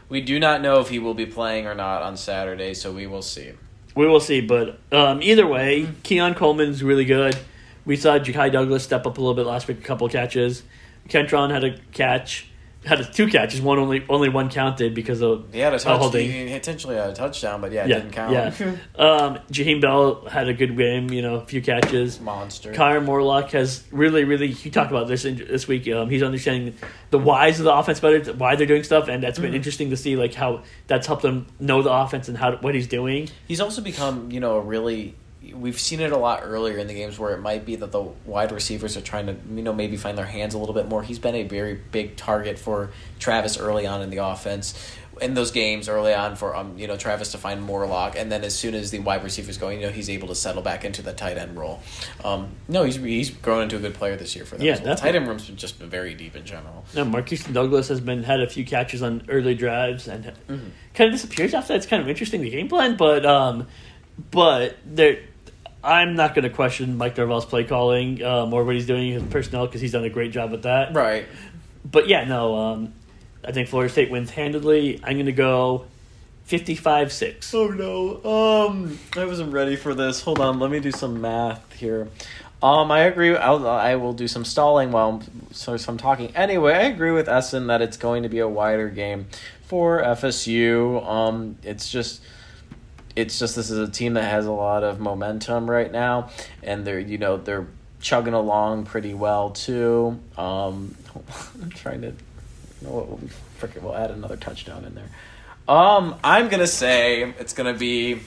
We 0.09 0.21
do 0.21 0.39
not 0.39 0.61
know 0.61 0.79
if 0.81 0.89
he 0.89 0.99
will 0.99 1.13
be 1.15 1.25
playing 1.25 1.65
or 1.65 1.73
not 1.75 2.03
on 2.03 2.15
Saturday, 2.17 2.73
so 2.75 2.91
we 2.91 3.07
will 3.07 3.21
see. 3.23 3.51
We 3.95 4.07
will 4.07 4.19
see. 4.19 4.41
But 4.41 4.79
um, 4.91 5.21
either 5.21 5.47
way, 5.47 5.87
Keon 6.03 6.35
Coleman's 6.35 6.83
really 6.83 7.05
good. 7.05 7.37
We 7.85 7.95
saw 7.95 8.19
Ja'Khi 8.19 8.51
Douglas 8.51 8.83
step 8.83 9.05
up 9.07 9.17
a 9.17 9.21
little 9.21 9.35
bit 9.35 9.45
last 9.45 9.67
week, 9.67 9.79
a 9.79 9.83
couple 9.83 10.07
catches. 10.09 10.63
Kentron 11.07 11.51
had 11.51 11.63
a 11.63 11.77
catch, 11.91 12.49
had 12.85 13.11
two 13.13 13.27
catches. 13.27 13.61
One 13.61 13.79
only 13.79 14.05
only 14.09 14.29
one 14.29 14.49
counted 14.49 14.93
because 14.93 15.21
of 15.21 15.45
He 15.51 15.59
had 15.59 15.73
a 15.73 15.79
touch. 15.79 15.99
holding. 15.99 16.31
He 16.31 16.53
potentially 16.53 16.95
had 16.95 17.09
a 17.09 17.13
touchdown, 17.13 17.59
but 17.61 17.71
yeah, 17.71 17.83
it 17.85 17.89
Yeah, 17.89 17.95
didn't 17.99 18.11
count. 18.11 18.31
yeah. 18.33 18.75
Um, 18.97 19.39
Jaheim 19.51 19.81
Bell 19.81 20.25
had 20.25 20.47
a 20.47 20.53
good 20.53 20.77
game. 20.77 21.09
You 21.09 21.21
know, 21.21 21.35
a 21.35 21.45
few 21.45 21.61
catches. 21.61 22.19
Monster. 22.21 22.73
Connor 22.73 23.01
Morlock 23.01 23.51
has 23.51 23.83
really, 23.91 24.23
really. 24.23 24.47
You 24.47 24.71
talked 24.71 24.91
about 24.91 25.07
this 25.07 25.25
in, 25.25 25.37
this 25.37 25.67
week. 25.67 25.87
Um, 25.89 26.09
he's 26.09 26.23
understanding 26.23 26.75
the 27.09 27.17
whys 27.19 27.59
of 27.59 27.65
the 27.65 27.73
offense 27.73 27.99
better, 27.99 28.33
why 28.33 28.55
they're 28.55 28.67
doing 28.67 28.83
stuff, 28.83 29.07
and 29.07 29.21
that's 29.23 29.39
been 29.39 29.45
Mm-hmm. 29.49 29.55
interesting 29.55 29.89
to 29.91 29.97
see 29.97 30.15
like 30.15 30.33
how 30.33 30.63
that's 30.87 31.07
helped 31.07 31.23
him 31.25 31.47
know 31.59 31.81
the 31.81 31.91
offense 31.91 32.27
and 32.29 32.37
how 32.37 32.55
what 32.57 32.73
he's 32.75 32.87
doing. 32.87 33.29
He's 33.47 33.61
also 33.61 33.81
become, 33.81 34.31
you 34.31 34.39
know, 34.39 34.55
a 34.57 34.61
really. 34.61 35.15
We've 35.53 35.79
seen 35.79 35.99
it 35.99 36.11
a 36.11 36.17
lot 36.17 36.41
earlier 36.43 36.77
in 36.77 36.87
the 36.87 36.93
games 36.93 37.19
where 37.19 37.33
it 37.33 37.39
might 37.41 37.65
be 37.65 37.75
that 37.75 37.91
the 37.91 38.01
wide 38.25 38.51
receivers 38.51 38.97
are 38.97 39.01
trying 39.01 39.27
to, 39.27 39.35
you 39.53 39.61
know, 39.61 39.73
maybe 39.73 39.97
find 39.97 40.17
their 40.17 40.25
hands 40.25 40.53
a 40.53 40.57
little 40.57 40.73
bit 40.75 40.87
more. 40.87 41.03
He's 41.03 41.19
been 41.19 41.35
a 41.35 41.43
very 41.43 41.75
big 41.91 42.15
target 42.15 42.57
for 42.57 42.89
Travis 43.19 43.57
early 43.57 43.85
on 43.85 44.01
in 44.01 44.09
the 44.09 44.17
offense. 44.17 44.73
In 45.21 45.33
those 45.33 45.51
games 45.51 45.87
early 45.87 46.13
on 46.13 46.35
for 46.35 46.53
um 46.57 46.77
you 46.77 46.87
know 46.87 46.97
Travis 46.97 47.31
to 47.31 47.37
find 47.37 47.61
Morlock 47.63 48.17
and 48.17 48.29
then 48.29 48.43
as 48.43 48.53
soon 48.53 48.75
as 48.75 48.91
the 48.91 48.99
wide 48.99 49.23
receivers 49.23 49.57
going 49.57 49.79
you 49.79 49.85
know 49.85 49.91
he's 49.93 50.09
able 50.09 50.27
to 50.27 50.35
settle 50.35 50.61
back 50.61 50.83
into 50.83 51.01
the 51.01 51.13
tight 51.13 51.37
end 51.37 51.55
role, 51.57 51.79
um 52.25 52.49
no 52.67 52.83
he's 52.83 52.97
he's 52.97 53.29
grown 53.29 53.63
into 53.63 53.77
a 53.77 53.79
good 53.79 53.93
player 53.93 54.17
this 54.17 54.35
year 54.35 54.43
for 54.43 54.57
them. 54.57 54.65
Yeah, 54.65 54.83
well. 54.83 54.97
Tight 54.97 55.15
end 55.15 55.25
room's 55.25 55.45
been 55.47 55.55
just 55.55 55.79
been 55.79 55.89
very 55.89 56.15
deep 56.15 56.35
in 56.35 56.43
general. 56.43 56.83
Now, 56.93 57.05
Marquise 57.05 57.45
Douglas 57.45 57.87
has 57.87 58.01
been 58.01 58.23
had 58.23 58.41
a 58.41 58.47
few 58.49 58.65
catches 58.65 59.01
on 59.01 59.23
early 59.29 59.55
drives 59.55 60.09
and 60.09 60.25
Mm-hmm. 60.25 60.67
kind 60.93 61.07
of 61.07 61.11
disappears 61.13 61.53
after 61.53 61.69
that. 61.69 61.77
It's 61.77 61.85
kind 61.85 62.01
of 62.01 62.09
interesting 62.09 62.41
the 62.41 62.49
game 62.49 62.67
plan, 62.67 62.97
but 62.97 63.25
um, 63.25 63.67
but 64.31 64.75
there, 64.85 65.19
I'm 65.85 66.15
not 66.15 66.33
going 66.33 66.43
to 66.43 66.49
question 66.49 66.97
Mike 66.97 67.15
Norvell's 67.17 67.45
play 67.45 67.63
calling 67.63 68.23
um, 68.23 68.53
or 68.53 68.63
what 68.63 68.75
he's 68.75 68.87
doing 68.87 69.11
his 69.11 69.23
personnel 69.23 69.67
because 69.67 69.81
he's 69.81 69.91
done 69.91 70.03
a 70.03 70.09
great 70.09 70.31
job 70.31 70.51
with 70.51 70.63
that. 70.63 70.93
Right. 70.93 71.27
But 71.89 72.07
yeah, 72.07 72.23
no, 72.23 72.57
um, 72.57 72.93
I 73.43 73.51
think 73.51 73.69
Florida 73.69 73.91
State 73.91 74.09
wins 74.09 74.31
handedly. 74.31 74.99
I'm 75.03 75.13
going 75.13 75.27
to 75.27 75.31
go 75.31 75.85
55-6. 76.47 77.53
Oh 77.53 77.67
no. 77.67 78.67
Um, 78.67 78.99
I 79.15 79.25
wasn't 79.25 79.53
ready 79.53 79.75
for 79.75 79.93
this. 79.93 80.21
Hold 80.21 80.39
on, 80.39 80.59
let 80.59 80.71
me 80.71 80.79
do 80.79 80.91
some 80.91 81.21
math 81.21 81.73
here. 81.73 82.07
Um, 82.63 82.89
I 82.89 83.01
agree. 83.01 83.35
I'll, 83.35 83.67
I 83.67 83.95
will 83.95 84.13
do 84.13 84.27
some 84.27 84.43
stalling 84.43 84.91
while 84.91 85.09
I'm, 85.09 85.51
so, 85.51 85.77
so 85.77 85.91
I'm 85.91 85.97
talking. 85.97 86.35
Anyway, 86.35 86.73
I 86.73 86.83
agree 86.83 87.11
with 87.11 87.27
Ehsan 87.27 87.67
that 87.67 87.81
it's 87.81 87.97
going 87.97 88.23
to 88.23 88.29
be 88.29 88.39
a 88.39 88.47
wider 88.47 88.89
game 88.89 89.27
for 89.67 90.01
FSU. 90.01 91.05
Um, 91.07 91.57
it's 91.61 91.91
just, 91.91 92.21
it's 93.15 93.39
just 93.39 93.55
this 93.55 93.69
is 93.69 93.77
a 93.77 93.91
team 93.91 94.13
that 94.13 94.23
has 94.23 94.45
a 94.45 94.51
lot 94.51 94.83
of 94.83 94.99
momentum 94.99 95.69
right 95.69 95.91
now, 95.91 96.29
and 96.63 96.85
they're 96.85 96.99
you 96.99 97.17
know 97.17 97.37
they're 97.37 97.67
chugging 98.01 98.33
along 98.33 98.85
pretty 98.85 99.13
well 99.13 99.51
too. 99.51 100.19
Um, 100.37 100.95
I'm 101.61 101.69
trying 101.69 102.01
to, 102.01 102.07
you 102.07 102.15
know 102.81 102.89
what? 102.89 103.07
We'll, 103.07 103.19
frickin' 103.59 103.81
we'll 103.81 103.95
add 103.95 104.11
another 104.11 104.37
touchdown 104.37 104.83
in 104.85 104.95
there. 104.95 105.09
Um, 105.67 106.15
I'm 106.23 106.49
gonna 106.49 106.67
say 106.67 107.33
it's 107.39 107.53
gonna 107.53 107.73
be 107.73 108.21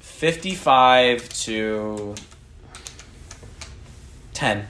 fifty-five 0.00 1.28
to 1.28 2.14
ten. 4.34 4.66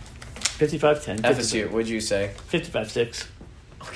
55-10. 0.59 1.21
FSU. 1.21 1.71
What'd 1.71 1.89
you 1.89 2.01
say? 2.01 2.33
55-6. 2.51 3.29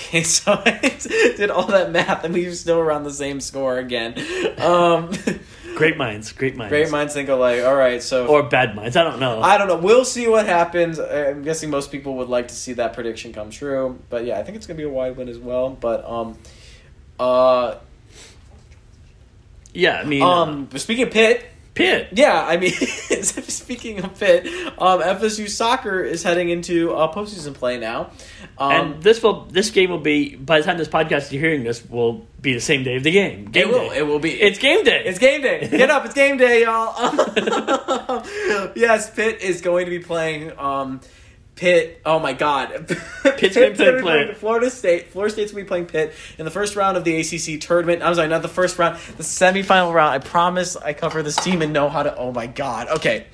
Okay, 0.02 0.22
so 0.22 0.60
I 0.64 0.96
did 1.36 1.50
all 1.50 1.66
that 1.66 1.90
math, 1.92 2.24
and 2.24 2.34
we 2.34 2.46
were 2.46 2.54
still 2.54 2.78
around 2.78 3.04
the 3.04 3.12
same 3.12 3.40
score 3.40 3.78
again. 3.78 4.14
Um, 4.58 5.12
Great 5.74 5.96
minds. 5.96 6.32
Great 6.32 6.54
minds. 6.54 6.70
great 6.70 6.90
minds 6.90 7.14
think 7.14 7.30
alike. 7.30 7.64
All 7.64 7.74
right, 7.74 8.02
so 8.02 8.26
Or 8.26 8.42
bad 8.42 8.76
minds. 8.76 8.94
I 8.94 9.04
don't 9.04 9.18
know. 9.18 9.40
I 9.40 9.56
don't 9.56 9.68
know. 9.68 9.78
We'll 9.78 10.04
see 10.04 10.28
what 10.28 10.44
happens. 10.44 10.98
I'm 10.98 11.42
guessing 11.42 11.70
most 11.70 11.90
people 11.90 12.16
would 12.16 12.28
like 12.28 12.48
to 12.48 12.54
see 12.54 12.74
that 12.74 12.92
prediction 12.92 13.32
come 13.32 13.50
true, 13.50 13.98
but 14.10 14.26
yeah, 14.26 14.38
I 14.38 14.42
think 14.42 14.56
it's 14.56 14.66
gonna 14.66 14.76
be 14.76 14.82
a 14.82 14.88
wide 14.90 15.16
win 15.16 15.30
as 15.30 15.38
well. 15.38 15.70
But 15.70 16.04
um, 16.04 16.36
uh, 17.18 17.76
yeah, 19.72 19.96
I 19.98 20.04
mean, 20.04 20.22
um, 20.22 20.68
speaking 20.76 21.06
of 21.06 21.12
Pitt, 21.12 21.42
Pitt. 21.74 22.08
Yeah, 22.12 22.44
I 22.44 22.58
mean, 22.58 22.72
speaking 23.22 24.04
of 24.04 24.18
Pitt, 24.18 24.46
um, 24.78 25.00
FSU 25.00 25.48
soccer 25.48 26.02
is 26.02 26.22
heading 26.22 26.50
into 26.50 26.92
uh, 26.92 27.12
postseason 27.12 27.54
play 27.54 27.78
now. 27.78 28.10
Um, 28.58 28.72
and 28.72 29.02
this 29.02 29.22
will 29.22 29.46
this 29.46 29.70
game 29.70 29.88
will 29.88 29.98
be 29.98 30.36
by 30.36 30.58
the 30.58 30.64
time 30.64 30.76
this 30.76 30.88
podcast 30.88 31.32
you're 31.32 31.40
hearing 31.40 31.64
this 31.64 31.88
will 31.88 32.26
be 32.42 32.52
the 32.52 32.60
same 32.60 32.82
day 32.82 32.96
of 32.96 33.04
the 33.04 33.10
game. 33.10 33.46
Game 33.46 33.68
it 33.68 33.72
will. 33.72 33.88
day. 33.88 33.98
It 33.98 34.06
will 34.06 34.18
be. 34.18 34.32
It's 34.32 34.58
game 34.58 34.84
day. 34.84 35.02
It's 35.06 35.18
game 35.18 35.40
day. 35.40 35.66
Get 35.70 35.88
up! 35.88 36.04
It's 36.04 36.14
game 36.14 36.36
day, 36.36 36.62
y'all. 36.62 36.94
yes, 38.76 39.08
Pitt 39.14 39.40
is 39.40 39.62
going 39.62 39.86
to 39.86 39.90
be 39.90 40.00
playing. 40.00 40.52
Um, 40.58 41.00
Pitt. 41.62 42.00
Oh 42.04 42.18
my 42.18 42.32
God! 42.32 42.88
Pitt's 43.22 43.54
gonna 43.54 43.70
be 43.70 44.00
playing- 44.02 44.34
Florida 44.34 44.68
State. 44.68 45.12
Florida 45.12 45.32
State's 45.32 45.52
gonna 45.52 45.62
be 45.62 45.68
playing 45.68 45.86
Pitt 45.86 46.12
in 46.36 46.44
the 46.44 46.50
first 46.50 46.74
round 46.74 46.96
of 46.96 47.04
the 47.04 47.14
ACC 47.20 47.60
tournament. 47.60 48.02
I'm 48.02 48.16
sorry, 48.16 48.26
not 48.26 48.42
the 48.42 48.48
first 48.48 48.80
round, 48.80 48.96
the 49.16 49.22
semifinal 49.22 49.94
round. 49.94 50.12
I 50.12 50.18
promise 50.18 50.74
I 50.74 50.92
cover 50.92 51.22
this 51.22 51.36
team 51.36 51.62
and 51.62 51.72
know 51.72 51.88
how 51.88 52.02
to. 52.02 52.16
Oh 52.16 52.32
my 52.32 52.48
God! 52.48 52.88
Okay, 52.88 53.26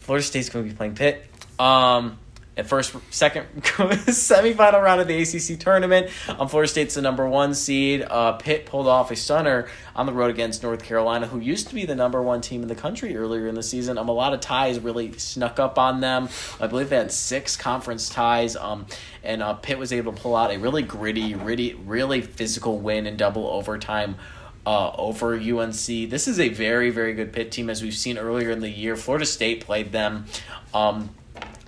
Florida 0.00 0.24
State's 0.26 0.48
gonna 0.48 0.64
be 0.64 0.72
playing 0.74 0.96
Pitt. 0.96 1.24
Um. 1.60 2.18
At 2.56 2.68
first, 2.68 2.94
second 3.10 3.46
semifinal 3.62 4.80
round 4.80 5.00
of 5.00 5.08
the 5.08 5.20
ACC 5.20 5.58
tournament, 5.58 6.08
um, 6.28 6.48
Florida 6.48 6.68
State's 6.68 6.94
the 6.94 7.02
number 7.02 7.28
one 7.28 7.52
seed. 7.52 8.02
Uh, 8.08 8.34
Pitt 8.34 8.64
pulled 8.64 8.86
off 8.86 9.10
a 9.10 9.16
stunner 9.16 9.66
on 9.96 10.06
the 10.06 10.12
road 10.12 10.30
against 10.30 10.62
North 10.62 10.84
Carolina, 10.84 11.26
who 11.26 11.40
used 11.40 11.66
to 11.68 11.74
be 11.74 11.84
the 11.84 11.96
number 11.96 12.22
one 12.22 12.40
team 12.40 12.62
in 12.62 12.68
the 12.68 12.76
country 12.76 13.16
earlier 13.16 13.48
in 13.48 13.56
the 13.56 13.62
season. 13.62 13.98
Um, 13.98 14.08
a 14.08 14.12
lot 14.12 14.34
of 14.34 14.40
ties 14.40 14.78
really 14.78 15.18
snuck 15.18 15.58
up 15.58 15.80
on 15.80 16.00
them. 16.00 16.28
I 16.60 16.68
believe 16.68 16.90
they 16.90 16.96
had 16.96 17.10
six 17.10 17.56
conference 17.56 18.08
ties. 18.08 18.54
Um, 18.54 18.86
and 19.24 19.42
uh, 19.42 19.54
Pitt 19.54 19.76
was 19.76 19.92
able 19.92 20.12
to 20.12 20.22
pull 20.22 20.36
out 20.36 20.52
a 20.52 20.58
really 20.58 20.82
gritty, 20.82 21.34
really, 21.34 21.74
really 21.74 22.20
physical 22.20 22.78
win 22.78 23.08
in 23.08 23.16
double 23.16 23.48
overtime 23.48 24.14
uh, 24.64 24.92
over 24.92 25.34
UNC. 25.34 25.86
This 25.86 26.28
is 26.28 26.38
a 26.38 26.50
very, 26.50 26.90
very 26.90 27.14
good 27.14 27.32
Pitt 27.32 27.50
team, 27.50 27.68
as 27.68 27.82
we've 27.82 27.94
seen 27.96 28.16
earlier 28.16 28.50
in 28.50 28.60
the 28.60 28.70
year. 28.70 28.94
Florida 28.94 29.26
State 29.26 29.64
played 29.64 29.90
them. 29.90 30.26
Um, 30.72 31.10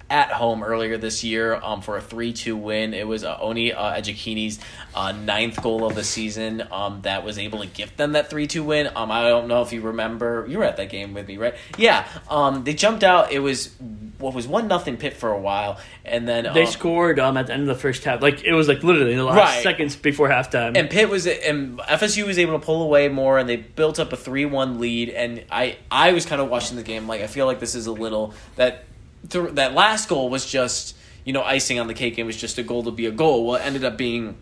at 0.08 0.30
home 0.30 0.62
earlier 0.62 0.96
this 0.96 1.24
year 1.24 1.56
um, 1.56 1.82
for 1.82 1.96
a 1.98 2.00
3-2 2.00 2.54
win. 2.60 2.94
It 2.94 3.08
was 3.08 3.24
uh, 3.24 3.38
Onyi 3.38 3.74
uh, 3.76 3.94
Echegini's 3.94 4.60
uh, 4.94 5.10
ninth 5.12 5.60
goal 5.62 5.84
of 5.84 5.96
the 5.96 6.04
season 6.04 6.62
um, 6.70 7.00
that 7.02 7.24
was 7.24 7.38
able 7.38 7.60
to 7.60 7.66
gift 7.66 7.96
them 7.96 8.12
that 8.12 8.30
3-2 8.30 8.64
win. 8.64 8.88
Um, 8.94 9.10
I 9.10 9.22
don't 9.28 9.48
know 9.48 9.62
if 9.62 9.72
you 9.72 9.80
remember. 9.80 10.46
You 10.48 10.58
were 10.58 10.64
at 10.64 10.76
that 10.76 10.90
game 10.90 11.12
with 11.12 11.26
me, 11.26 11.38
right? 11.38 11.54
Yeah. 11.76 12.06
Um, 12.30 12.62
they 12.62 12.74
jumped 12.74 13.02
out. 13.02 13.32
It 13.32 13.40
was 13.40 13.74
what 14.18 14.32
was 14.32 14.46
one 14.46 14.68
nothing 14.68 14.96
Pitt 14.96 15.14
for 15.14 15.30
a 15.30 15.38
while, 15.38 15.78
and 16.04 16.26
then 16.26 16.44
They 16.54 16.62
um, 16.62 16.66
scored 16.70 17.18
um, 17.18 17.36
at 17.36 17.48
the 17.48 17.52
end 17.52 17.62
of 17.62 17.68
the 17.68 17.74
first 17.74 18.04
half. 18.04 18.22
Like 18.22 18.44
it 18.44 18.52
was 18.54 18.66
like 18.68 18.82
literally 18.82 19.14
the 19.14 19.24
last 19.24 19.36
Right. 19.56 19.62
seconds 19.62 19.94
before 19.96 20.28
halftime. 20.30 20.76
and 20.76 20.88
Pitt 20.88 21.10
was 21.10 21.26
and 21.26 21.78
FSU 21.80 22.26
was 22.26 22.38
able 22.38 22.58
to 22.58 22.64
pull 22.64 22.82
away 22.82 23.08
more, 23.08 23.38
and 23.38 23.46
they 23.48 23.56
built 23.56 23.98
up 23.98 24.12
a 24.12 24.16
three-one 24.16 24.78
lead. 24.78 25.10
And 25.10 25.44
I 25.50 25.76
I 25.90 26.12
was 26.12 26.24
kind 26.24 26.40
of 26.40 26.48
watching 26.48 26.76
the 26.76 26.82
game 26.82 27.06
like 27.08 27.20
I 27.22 27.26
feel 27.26 27.44
like 27.46 27.60
this 27.60 27.74
is 27.74 27.86
a 27.86 27.92
little 27.92 28.32
that 28.54 28.84
th- 29.28 29.54
that 29.54 29.74
last 29.74 30.08
goal 30.08 30.28
was 30.28 30.46
just 30.46 30.96
you 31.24 31.32
know 31.32 31.42
icing 31.42 31.78
on 31.78 31.86
the 31.86 31.94
cake. 31.94 32.18
It 32.18 32.24
was 32.24 32.36
just 32.36 32.58
a 32.58 32.62
goal 32.62 32.84
to 32.84 32.90
be 32.90 33.06
a 33.06 33.10
goal. 33.10 33.46
Well, 33.46 33.56
it 33.56 33.66
ended 33.66 33.84
up 33.84 33.96
being. 33.96 34.36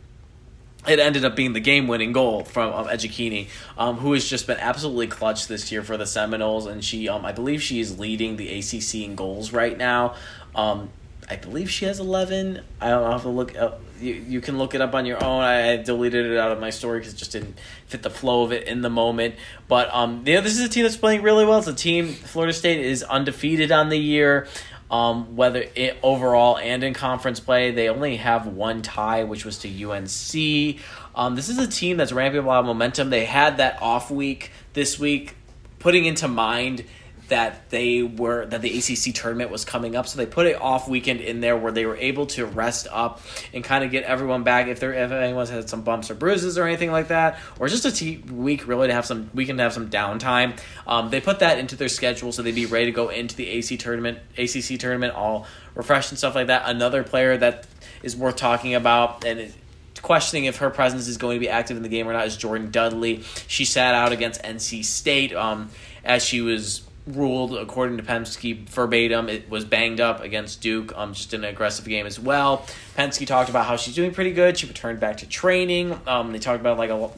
It 0.86 0.98
ended 0.98 1.24
up 1.24 1.34
being 1.34 1.54
the 1.54 1.60
game-winning 1.60 2.12
goal 2.12 2.44
from 2.44 2.74
um, 2.74 3.46
um, 3.78 3.96
who 3.96 4.12
has 4.12 4.28
just 4.28 4.46
been 4.46 4.58
absolutely 4.58 5.06
clutch 5.06 5.46
this 5.46 5.72
year 5.72 5.82
for 5.82 5.96
the 5.96 6.04
Seminoles, 6.04 6.66
and 6.66 6.84
she, 6.84 7.08
um, 7.08 7.24
I 7.24 7.32
believe, 7.32 7.62
she 7.62 7.80
is 7.80 7.98
leading 7.98 8.36
the 8.36 8.58
ACC 8.58 8.96
in 8.96 9.14
goals 9.14 9.50
right 9.50 9.78
now. 9.78 10.16
Um, 10.54 10.90
I 11.28 11.36
believe 11.36 11.70
she 11.70 11.86
has 11.86 12.00
eleven. 12.00 12.60
I 12.80 12.90
don't 12.90 13.10
have 13.10 13.22
to 13.22 13.30
look. 13.30 13.56
Up. 13.56 13.80
You 13.98 14.12
you 14.12 14.40
can 14.42 14.58
look 14.58 14.74
it 14.74 14.82
up 14.82 14.94
on 14.94 15.06
your 15.06 15.24
own. 15.24 15.42
I, 15.42 15.76
deleted 15.76 16.26
it 16.26 16.36
out 16.36 16.52
of 16.52 16.60
my 16.60 16.70
story 16.70 16.98
because 16.98 17.14
it 17.14 17.16
just 17.16 17.32
didn't 17.32 17.58
fit 17.86 18.02
the 18.02 18.10
flow 18.10 18.42
of 18.42 18.52
it 18.52 18.66
in 18.68 18.82
the 18.82 18.90
moment. 18.90 19.36
But 19.68 19.88
um, 19.94 20.24
this 20.24 20.58
is 20.58 20.60
a 20.60 20.68
team 20.68 20.82
that's 20.82 20.96
playing 20.96 21.22
really 21.22 21.46
well. 21.46 21.58
It's 21.58 21.66
a 21.66 21.72
team. 21.72 22.08
Florida 22.08 22.52
State 22.52 22.84
is 22.84 23.02
undefeated 23.02 23.72
on 23.72 23.88
the 23.88 23.96
year. 23.96 24.48
Um, 24.90 25.34
whether 25.34 25.64
it 25.74 25.96
overall 26.02 26.58
and 26.58 26.84
in 26.84 26.94
conference 26.94 27.40
play, 27.40 27.70
they 27.70 27.88
only 27.88 28.16
have 28.16 28.46
one 28.46 28.82
tie, 28.82 29.24
which 29.24 29.44
was 29.44 29.58
to 29.60 29.90
UNC. 29.90 30.78
Um, 31.14 31.34
this 31.36 31.48
is 31.48 31.58
a 31.58 31.66
team 31.66 31.96
that's 31.96 32.12
ramping 32.12 32.40
up 32.40 32.44
a 32.44 32.48
lot 32.48 32.60
of 32.60 32.66
momentum. 32.66 33.10
They 33.10 33.24
had 33.24 33.56
that 33.56 33.80
off 33.82 34.10
week 34.10 34.52
this 34.74 34.98
week, 34.98 35.36
putting 35.78 36.04
into 36.04 36.28
mind 36.28 36.84
that 37.28 37.70
they 37.70 38.02
were 38.02 38.46
that 38.46 38.60
the 38.60 38.78
ACC 38.78 39.14
tournament 39.14 39.50
was 39.50 39.64
coming 39.64 39.96
up, 39.96 40.06
so 40.06 40.18
they 40.18 40.26
put 40.26 40.46
an 40.46 40.56
off 40.56 40.88
weekend 40.88 41.20
in 41.20 41.40
there 41.40 41.56
where 41.56 41.72
they 41.72 41.86
were 41.86 41.96
able 41.96 42.26
to 42.26 42.44
rest 42.44 42.86
up 42.90 43.20
and 43.52 43.64
kind 43.64 43.84
of 43.84 43.90
get 43.90 44.04
everyone 44.04 44.42
back 44.42 44.66
if 44.66 44.80
there 44.80 44.92
if 44.92 45.10
anyone's 45.10 45.50
had 45.50 45.68
some 45.68 45.82
bumps 45.82 46.10
or 46.10 46.14
bruises 46.14 46.58
or 46.58 46.66
anything 46.66 46.90
like 46.92 47.08
that, 47.08 47.38
or 47.58 47.68
just 47.68 47.84
a 47.84 47.92
t- 47.92 48.18
week 48.18 48.66
really 48.66 48.88
to 48.88 48.94
have 48.94 49.06
some 49.06 49.30
weekend 49.34 49.58
to 49.58 49.62
have 49.62 49.72
some 49.72 49.88
downtime. 49.88 50.58
Um, 50.86 51.10
they 51.10 51.20
put 51.20 51.38
that 51.38 51.58
into 51.58 51.76
their 51.76 51.88
schedule 51.88 52.32
so 52.32 52.42
they'd 52.42 52.54
be 52.54 52.66
ready 52.66 52.86
to 52.86 52.92
go 52.92 53.08
into 53.08 53.34
the 53.36 53.48
AC 53.48 53.76
tournament, 53.78 54.18
ACC 54.36 54.78
tournament, 54.78 55.14
all 55.14 55.46
refreshed 55.74 56.10
and 56.10 56.18
stuff 56.18 56.34
like 56.34 56.48
that. 56.48 56.62
Another 56.66 57.02
player 57.02 57.36
that 57.36 57.66
is 58.02 58.16
worth 58.16 58.36
talking 58.36 58.74
about 58.74 59.24
and. 59.24 59.40
It, 59.40 59.54
questioning 60.02 60.44
if 60.44 60.58
her 60.58 60.68
presence 60.68 61.08
is 61.08 61.16
going 61.16 61.34
to 61.34 61.40
be 61.40 61.48
active 61.48 61.78
in 61.78 61.82
the 61.82 61.88
game 61.88 62.06
or 62.06 62.12
not 62.12 62.26
is 62.26 62.36
Jordan 62.36 62.70
Dudley. 62.70 63.22
She 63.46 63.64
sat 63.64 63.94
out 63.94 64.12
against 64.12 64.42
NC 64.42 64.84
State 64.84 65.34
um, 65.34 65.70
as 66.04 66.22
she 66.22 66.42
was 66.42 66.82
ruled, 67.06 67.54
according 67.54 67.98
to 67.98 68.02
Pensky, 68.02 68.66
verbatim, 68.68 69.28
it 69.28 69.50
was 69.50 69.64
banged 69.64 70.00
up 70.00 70.22
against 70.22 70.62
Duke, 70.62 70.92
um, 70.96 71.12
just 71.12 71.34
in 71.34 71.44
an 71.44 71.50
aggressive 71.50 71.84
game 71.84 72.06
as 72.06 72.18
well. 72.18 72.66
Pensky 72.96 73.26
talked 73.26 73.50
about 73.50 73.66
how 73.66 73.76
she's 73.76 73.94
doing 73.94 74.12
pretty 74.12 74.32
good. 74.32 74.56
She 74.56 74.66
returned 74.66 75.00
back 75.00 75.18
to 75.18 75.28
training. 75.28 75.98
Um, 76.06 76.32
they 76.32 76.38
talked 76.38 76.60
about 76.60 76.78
like 76.78 76.90
a, 76.90 77.10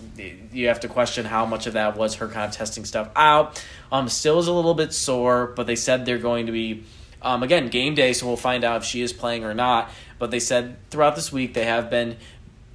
you 0.53 0.69
have 0.69 0.81
to 0.81 0.89
question 0.89 1.25
how 1.25 1.47
much 1.47 1.67
of 1.69 1.75
that 1.75 1.97
was 1.97 2.17
her 2.17 2.27
kind 2.27 2.49
of 2.49 2.57
testing 2.57 2.85
stuff 2.85 3.11
out. 3.15 3.63
Um, 3.93 4.09
still 4.09 4.41
is 4.41 4.49
a 4.49 4.53
little 4.53 4.75
bit 4.75 4.93
sore, 4.93 5.53
but 5.55 5.69
they 5.69 5.77
said 5.77 6.05
they're 6.05 6.19
going 6.19 6.47
to 6.47 6.53
be, 6.53 6.83
um, 7.23 7.45
again, 7.45 7.69
game 7.69 7.95
day, 7.95 8.13
so 8.13 8.27
we'll 8.27 8.37
find 8.37 8.65
out 8.65 8.79
if 8.79 8.85
she 8.85 9.03
is 9.03 9.13
playing 9.13 9.45
or 9.45 9.55
not. 9.55 9.91
But 10.19 10.33
they 10.33 10.41
said 10.41 10.77
throughout 10.91 11.15
this 11.15 11.31
week 11.31 11.55
they 11.55 11.65
have 11.65 11.91
been 11.91 12.17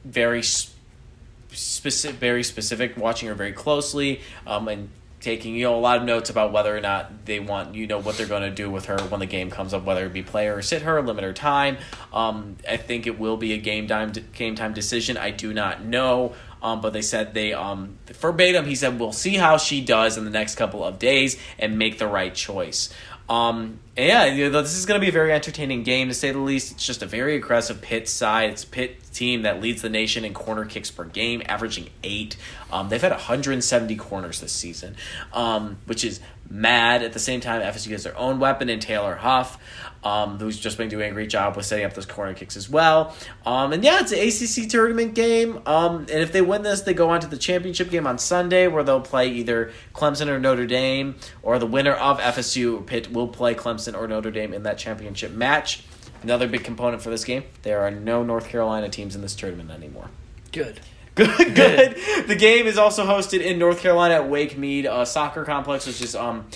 very 0.05 0.43
specific, 0.43 2.15
very 2.19 2.43
specific, 2.43 2.95
watching 2.95 3.27
her 3.27 3.35
very 3.35 3.51
closely, 3.51 4.21
um, 4.47 4.69
and 4.69 4.89
taking 5.21 5.55
you 5.55 5.63
know 5.63 5.75
a 5.75 5.79
lot 5.79 5.97
of 5.97 6.03
notes 6.03 6.29
about 6.29 6.51
whether 6.51 6.75
or 6.75 6.81
not 6.81 7.25
they 7.25 7.39
want 7.39 7.75
you 7.75 7.87
know 7.87 7.99
what 7.99 8.17
they're 8.17 8.27
going 8.27 8.41
to 8.41 8.51
do 8.51 8.69
with 8.69 8.85
her 8.85 8.99
when 9.03 9.19
the 9.19 9.25
game 9.25 9.49
comes 9.49 9.73
up, 9.73 9.85
whether 9.85 10.05
it 10.05 10.13
be 10.13 10.23
play 10.23 10.47
or 10.47 10.61
sit 10.61 10.81
her, 10.81 11.01
limit 11.01 11.23
her 11.23 11.33
time. 11.33 11.77
Um, 12.11 12.57
I 12.67 12.77
think 12.77 13.07
it 13.07 13.17
will 13.19 13.37
be 13.37 13.53
a 13.53 13.57
game 13.57 13.87
time 13.87 14.11
game 14.33 14.55
time 14.55 14.73
decision. 14.73 15.15
I 15.17 15.31
do 15.31 15.53
not 15.53 15.83
know. 15.83 16.33
Um, 16.63 16.79
but 16.79 16.93
they 16.93 17.01
said 17.01 17.33
they 17.33 17.53
um, 17.53 17.97
verbatim. 18.05 18.65
He 18.65 18.75
said 18.75 18.99
we'll 18.99 19.13
see 19.13 19.35
how 19.35 19.57
she 19.57 19.81
does 19.81 20.17
in 20.17 20.25
the 20.25 20.29
next 20.29 20.55
couple 20.55 20.83
of 20.83 20.99
days 20.99 21.37
and 21.57 21.77
make 21.79 21.97
the 21.97 22.07
right 22.07 22.33
choice. 22.33 22.93
Um, 23.31 23.79
yeah, 23.95 24.25
you 24.25 24.49
know, 24.49 24.61
this 24.61 24.75
is 24.75 24.85
going 24.85 24.99
to 24.99 25.01
be 25.01 25.07
a 25.07 25.13
very 25.13 25.31
entertaining 25.31 25.83
game 25.83 26.09
to 26.09 26.13
say 26.13 26.33
the 26.33 26.39
least. 26.39 26.73
It's 26.73 26.85
just 26.85 27.01
a 27.01 27.05
very 27.05 27.37
aggressive 27.37 27.81
Pitt 27.81 28.09
side. 28.09 28.49
It's 28.49 28.65
Pitt 28.65 29.01
team 29.13 29.43
that 29.43 29.61
leads 29.61 29.81
the 29.81 29.89
nation 29.89 30.25
in 30.25 30.33
corner 30.33 30.65
kicks 30.65 30.91
per 30.91 31.05
game, 31.05 31.41
averaging 31.45 31.91
eight. 32.03 32.35
Um, 32.73 32.89
they've 32.89 33.01
had 33.01 33.13
170 33.13 33.95
corners 33.95 34.41
this 34.41 34.51
season, 34.51 34.97
um, 35.31 35.77
which 35.85 36.03
is 36.03 36.19
mad. 36.51 37.03
At 37.03 37.13
the 37.13 37.19
same 37.19 37.39
time, 37.39 37.61
FSU 37.61 37.91
has 37.91 38.03
their 38.03 38.17
own 38.17 38.39
weapon 38.39 38.69
in 38.69 38.79
Taylor 38.79 39.15
Huff 39.15 39.57
um, 40.03 40.39
who's 40.39 40.59
just 40.59 40.77
been 40.77 40.89
doing 40.89 41.11
a 41.11 41.13
great 41.13 41.29
job 41.29 41.55
with 41.55 41.65
setting 41.65 41.85
up 41.85 41.93
those 41.93 42.05
corner 42.05 42.33
kicks 42.33 42.57
as 42.57 42.69
well. 42.69 43.15
Um, 43.45 43.73
and 43.73 43.83
yeah, 43.83 43.99
it's 44.01 44.11
an 44.11 44.19
ACC 44.19 44.69
tournament 44.69 45.13
game. 45.13 45.61
Um, 45.65 45.99
and 45.99 46.09
if 46.09 46.31
they 46.31 46.41
win 46.41 46.63
this, 46.63 46.81
they 46.81 46.93
go 46.93 47.09
on 47.09 47.21
to 47.21 47.27
the 47.27 47.37
championship 47.37 47.89
game 47.89 48.07
on 48.07 48.17
Sunday, 48.17 48.67
where 48.67 48.83
they'll 48.83 49.01
play 49.01 49.29
either 49.29 49.71
Clemson 49.93 50.27
or 50.27 50.39
Notre 50.39 50.65
Dame, 50.65 51.15
or 51.43 51.59
the 51.59 51.67
winner 51.67 51.93
of 51.93 52.19
FSU 52.19 52.79
or 52.79 52.81
Pitt 52.81 53.11
will 53.11 53.27
play 53.27 53.53
Clemson 53.53 53.97
or 53.97 54.07
Notre 54.07 54.31
Dame 54.31 54.53
in 54.53 54.63
that 54.63 54.77
championship 54.77 55.31
match. 55.31 55.83
Another 56.23 56.47
big 56.47 56.63
component 56.63 57.01
for 57.01 57.09
this 57.09 57.23
game: 57.23 57.43
there 57.63 57.81
are 57.81 57.91
no 57.91 58.23
North 58.23 58.47
Carolina 58.47 58.89
teams 58.89 59.15
in 59.15 59.21
this 59.21 59.35
tournament 59.35 59.71
anymore. 59.71 60.09
Good. 60.51 60.79
Good, 61.15 61.55
good. 61.55 61.97
the 62.27 62.35
game 62.37 62.67
is 62.67 62.77
also 62.77 63.05
hosted 63.05 63.41
in 63.41 63.59
North 63.59 63.81
Carolina 63.81 64.15
at 64.15 64.29
Wake 64.29 64.57
Mead 64.57 64.85
uh, 64.85 65.03
Soccer 65.05 65.43
Complex, 65.43 65.85
which 65.85 66.01
is 66.01 66.15
um, 66.15 66.47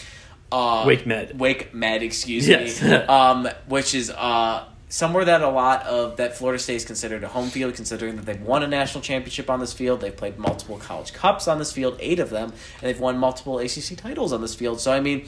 uh, 0.51 0.85
Wake 0.87 1.05
Med. 1.05 1.37
Wake 1.39 1.73
Med, 1.73 2.01
excuse 2.01 2.47
Yes. 2.47 2.81
me. 2.81 2.91
um, 2.93 3.49
which 3.67 3.93
is 3.93 4.09
uh, 4.11 4.63
somewhere 4.87 5.25
that 5.25 5.41
a 5.41 5.49
lot 5.49 5.83
of 5.87 6.15
that 6.17 6.37
Florida 6.37 6.57
State 6.57 6.75
is 6.77 6.85
considered 6.85 7.23
a 7.23 7.27
home 7.27 7.49
field, 7.49 7.75
considering 7.75 8.15
that 8.15 8.25
they've 8.25 8.41
won 8.41 8.63
a 8.63 8.67
national 8.67 9.01
championship 9.01 9.49
on 9.49 9.59
this 9.59 9.73
field. 9.73 9.99
They've 9.99 10.15
played 10.15 10.37
multiple 10.39 10.77
college 10.77 11.11
cups 11.11 11.49
on 11.49 11.59
this 11.59 11.73
field, 11.73 11.97
eight 11.99 12.19
of 12.19 12.29
them, 12.29 12.53
and 12.79 12.81
they've 12.81 12.99
won 12.99 13.17
multiple 13.17 13.59
ACC 13.59 13.97
titles 13.97 14.31
on 14.31 14.41
this 14.41 14.55
field. 14.55 14.79
So 14.79 14.93
I 14.93 15.01
mean, 15.01 15.27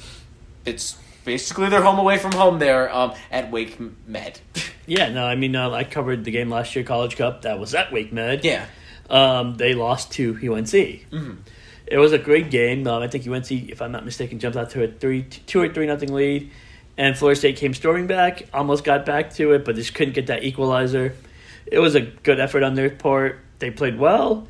it's 0.66 0.98
basically 1.26 1.68
their 1.68 1.82
home 1.82 2.00
away 2.00 2.18
from 2.18 2.32
home 2.32 2.60
there 2.60 2.94
um, 2.96 3.12
at 3.30 3.52
Wake 3.52 3.78
Med. 4.08 4.40
Yeah, 4.90 5.10
no, 5.10 5.26
I 5.26 5.36
mean, 5.36 5.54
uh, 5.54 5.70
I 5.70 5.84
covered 5.84 6.24
the 6.24 6.32
game 6.32 6.50
last 6.50 6.74
year, 6.74 6.86
College 6.86 7.18
Cup. 7.18 7.42
That 7.42 7.60
was 7.60 7.76
at 7.76 7.92
Wake 7.92 8.14
Med. 8.14 8.46
yeah. 8.46 8.68
Um, 9.10 9.56
they 9.56 9.74
lost 9.74 10.12
to 10.14 10.32
UNC. 10.34 10.68
Mm-hmm. 10.68 11.34
It 11.88 11.98
was 11.98 12.12
a 12.12 12.18
great 12.18 12.52
game. 12.52 12.86
Um, 12.86 13.02
I 13.02 13.08
think 13.08 13.28
UNC, 13.28 13.50
if 13.52 13.82
I'm 13.82 13.92
not 13.92 14.04
mistaken, 14.04 14.40
jumped 14.40 14.58
out 14.58 14.72
to 14.72 14.84
a 14.84 14.88
three, 14.88 15.24
two 15.24 15.62
or 15.62 15.70
three 15.70 15.88
nothing 15.88 16.14
lead, 16.14 16.52
and 16.98 17.18
Florida 17.18 17.40
State 17.40 17.56
came 17.56 17.74
storming 17.74 18.08
back. 18.08 18.44
Almost 18.54 18.84
got 18.84 19.06
back 19.06 19.34
to 19.36 19.54
it, 19.54 19.64
but 19.64 19.76
just 19.76 19.94
couldn't 19.94 20.14
get 20.14 20.28
that 20.28 20.44
equalizer. 20.44 21.16
It 21.66 21.80
was 21.80 21.96
a 21.96 22.02
good 22.02 22.40
effort 22.40 22.64
on 22.64 22.76
their 22.76 22.90
part. 22.90 23.40
They 23.60 23.72
played 23.72 23.98
well. 23.98 24.48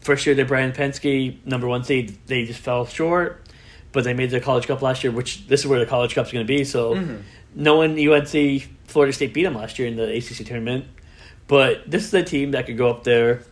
First 0.00 0.26
year, 0.26 0.34
they're 0.34 0.44
Brian 0.44 0.72
Pensky, 0.72 1.44
number 1.46 1.68
one 1.68 1.84
seed, 1.84 2.18
they 2.26 2.44
just 2.44 2.58
fell 2.58 2.86
short, 2.86 3.46
but 3.92 4.02
they 4.02 4.14
made 4.14 4.30
the 4.30 4.40
College 4.40 4.66
Cup 4.66 4.82
last 4.82 5.04
year, 5.04 5.12
which 5.12 5.46
this 5.46 5.60
is 5.60 5.66
where 5.66 5.78
the 5.78 5.86
College 5.86 6.14
Cup's 6.14 6.32
going 6.32 6.44
to 6.44 6.48
be. 6.52 6.64
So, 6.64 6.94
knowing 7.54 7.92
UNC, 7.92 8.62
Florida 8.86 9.12
State 9.12 9.32
beat 9.32 9.44
them 9.44 9.54
last 9.54 9.78
year 9.78 9.86
in 9.86 9.94
the 9.94 10.16
ACC 10.16 10.44
tournament, 10.44 10.86
but 11.46 11.88
this 11.88 12.04
is 12.04 12.12
a 12.14 12.24
team 12.24 12.50
that 12.50 12.66
could 12.66 12.76
go 12.76 12.90
up 12.90 13.04
there. 13.04 13.44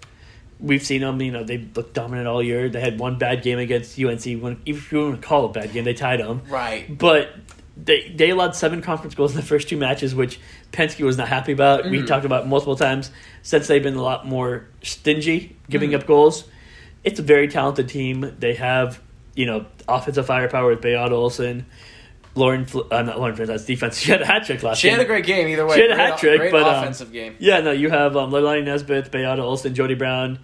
We've 0.60 0.84
seen 0.84 1.00
them, 1.00 1.20
you 1.22 1.32
know, 1.32 1.42
they 1.42 1.58
looked 1.74 1.94
dominant 1.94 2.28
all 2.28 2.42
year. 2.42 2.68
They 2.68 2.80
had 2.80 2.98
one 2.98 3.18
bad 3.18 3.42
game 3.42 3.58
against 3.58 3.98
UNC. 3.98 4.24
When, 4.42 4.60
even 4.64 4.80
if 4.80 4.92
you 4.92 5.00
want 5.00 5.20
to 5.20 5.26
call 5.26 5.46
it 5.46 5.50
a 5.50 5.52
bad 5.60 5.72
game, 5.72 5.84
they 5.84 5.94
tied 5.94 6.20
them. 6.20 6.42
Right. 6.48 6.86
But 6.98 7.30
they 7.84 8.08
they 8.14 8.30
allowed 8.30 8.54
seven 8.54 8.82
conference 8.82 9.14
goals 9.14 9.32
in 9.32 9.36
the 9.36 9.46
first 9.46 9.68
two 9.68 9.76
matches, 9.76 10.14
which 10.14 10.40
Pensky 10.72 11.04
was 11.04 11.16
not 11.16 11.28
happy 11.28 11.52
about. 11.52 11.84
We 11.84 11.98
mm-hmm. 11.98 12.06
talked 12.06 12.24
about 12.24 12.46
multiple 12.46 12.76
times 12.76 13.10
since 13.42 13.66
they've 13.66 13.82
been 13.82 13.96
a 13.96 14.02
lot 14.02 14.26
more 14.26 14.66
stingy 14.82 15.56
giving 15.68 15.90
mm-hmm. 15.90 16.00
up 16.00 16.06
goals. 16.06 16.44
It's 17.04 17.18
a 17.18 17.22
very 17.22 17.48
talented 17.48 17.88
team. 17.88 18.34
They 18.38 18.54
have 18.54 19.00
you 19.34 19.46
know 19.46 19.66
offensive 19.88 20.26
firepower 20.26 20.70
with 20.70 20.82
Beata 20.82 21.14
Olsson, 21.14 21.64
Lauren. 22.34 22.66
Uh, 22.90 23.02
not 23.02 23.18
Lauren. 23.18 23.34
Flynn, 23.34 23.48
That's 23.48 23.64
defense. 23.64 23.98
She 24.00 24.10
had 24.10 24.22
a 24.22 24.26
hat 24.26 24.44
trick 24.44 24.62
last. 24.62 24.78
She 24.78 24.88
game. 24.88 24.96
had 24.96 25.04
a 25.04 25.08
great 25.08 25.26
game 25.26 25.48
either 25.48 25.66
way. 25.66 25.76
She 25.76 25.82
had 25.82 25.90
a 25.90 25.96
hat-trick, 25.96 26.38
great 26.38 26.52
but, 26.52 26.62
um, 26.62 26.82
offensive 26.82 27.12
game. 27.12 27.36
Yeah, 27.38 27.60
no, 27.60 27.72
you 27.72 27.90
have 27.90 28.16
um, 28.16 28.30
Leilani 28.30 28.64
Nesbitt, 28.64 29.10
Beata 29.10 29.42
Olsson, 29.42 29.74
Jody 29.74 29.94
Brown, 29.94 30.38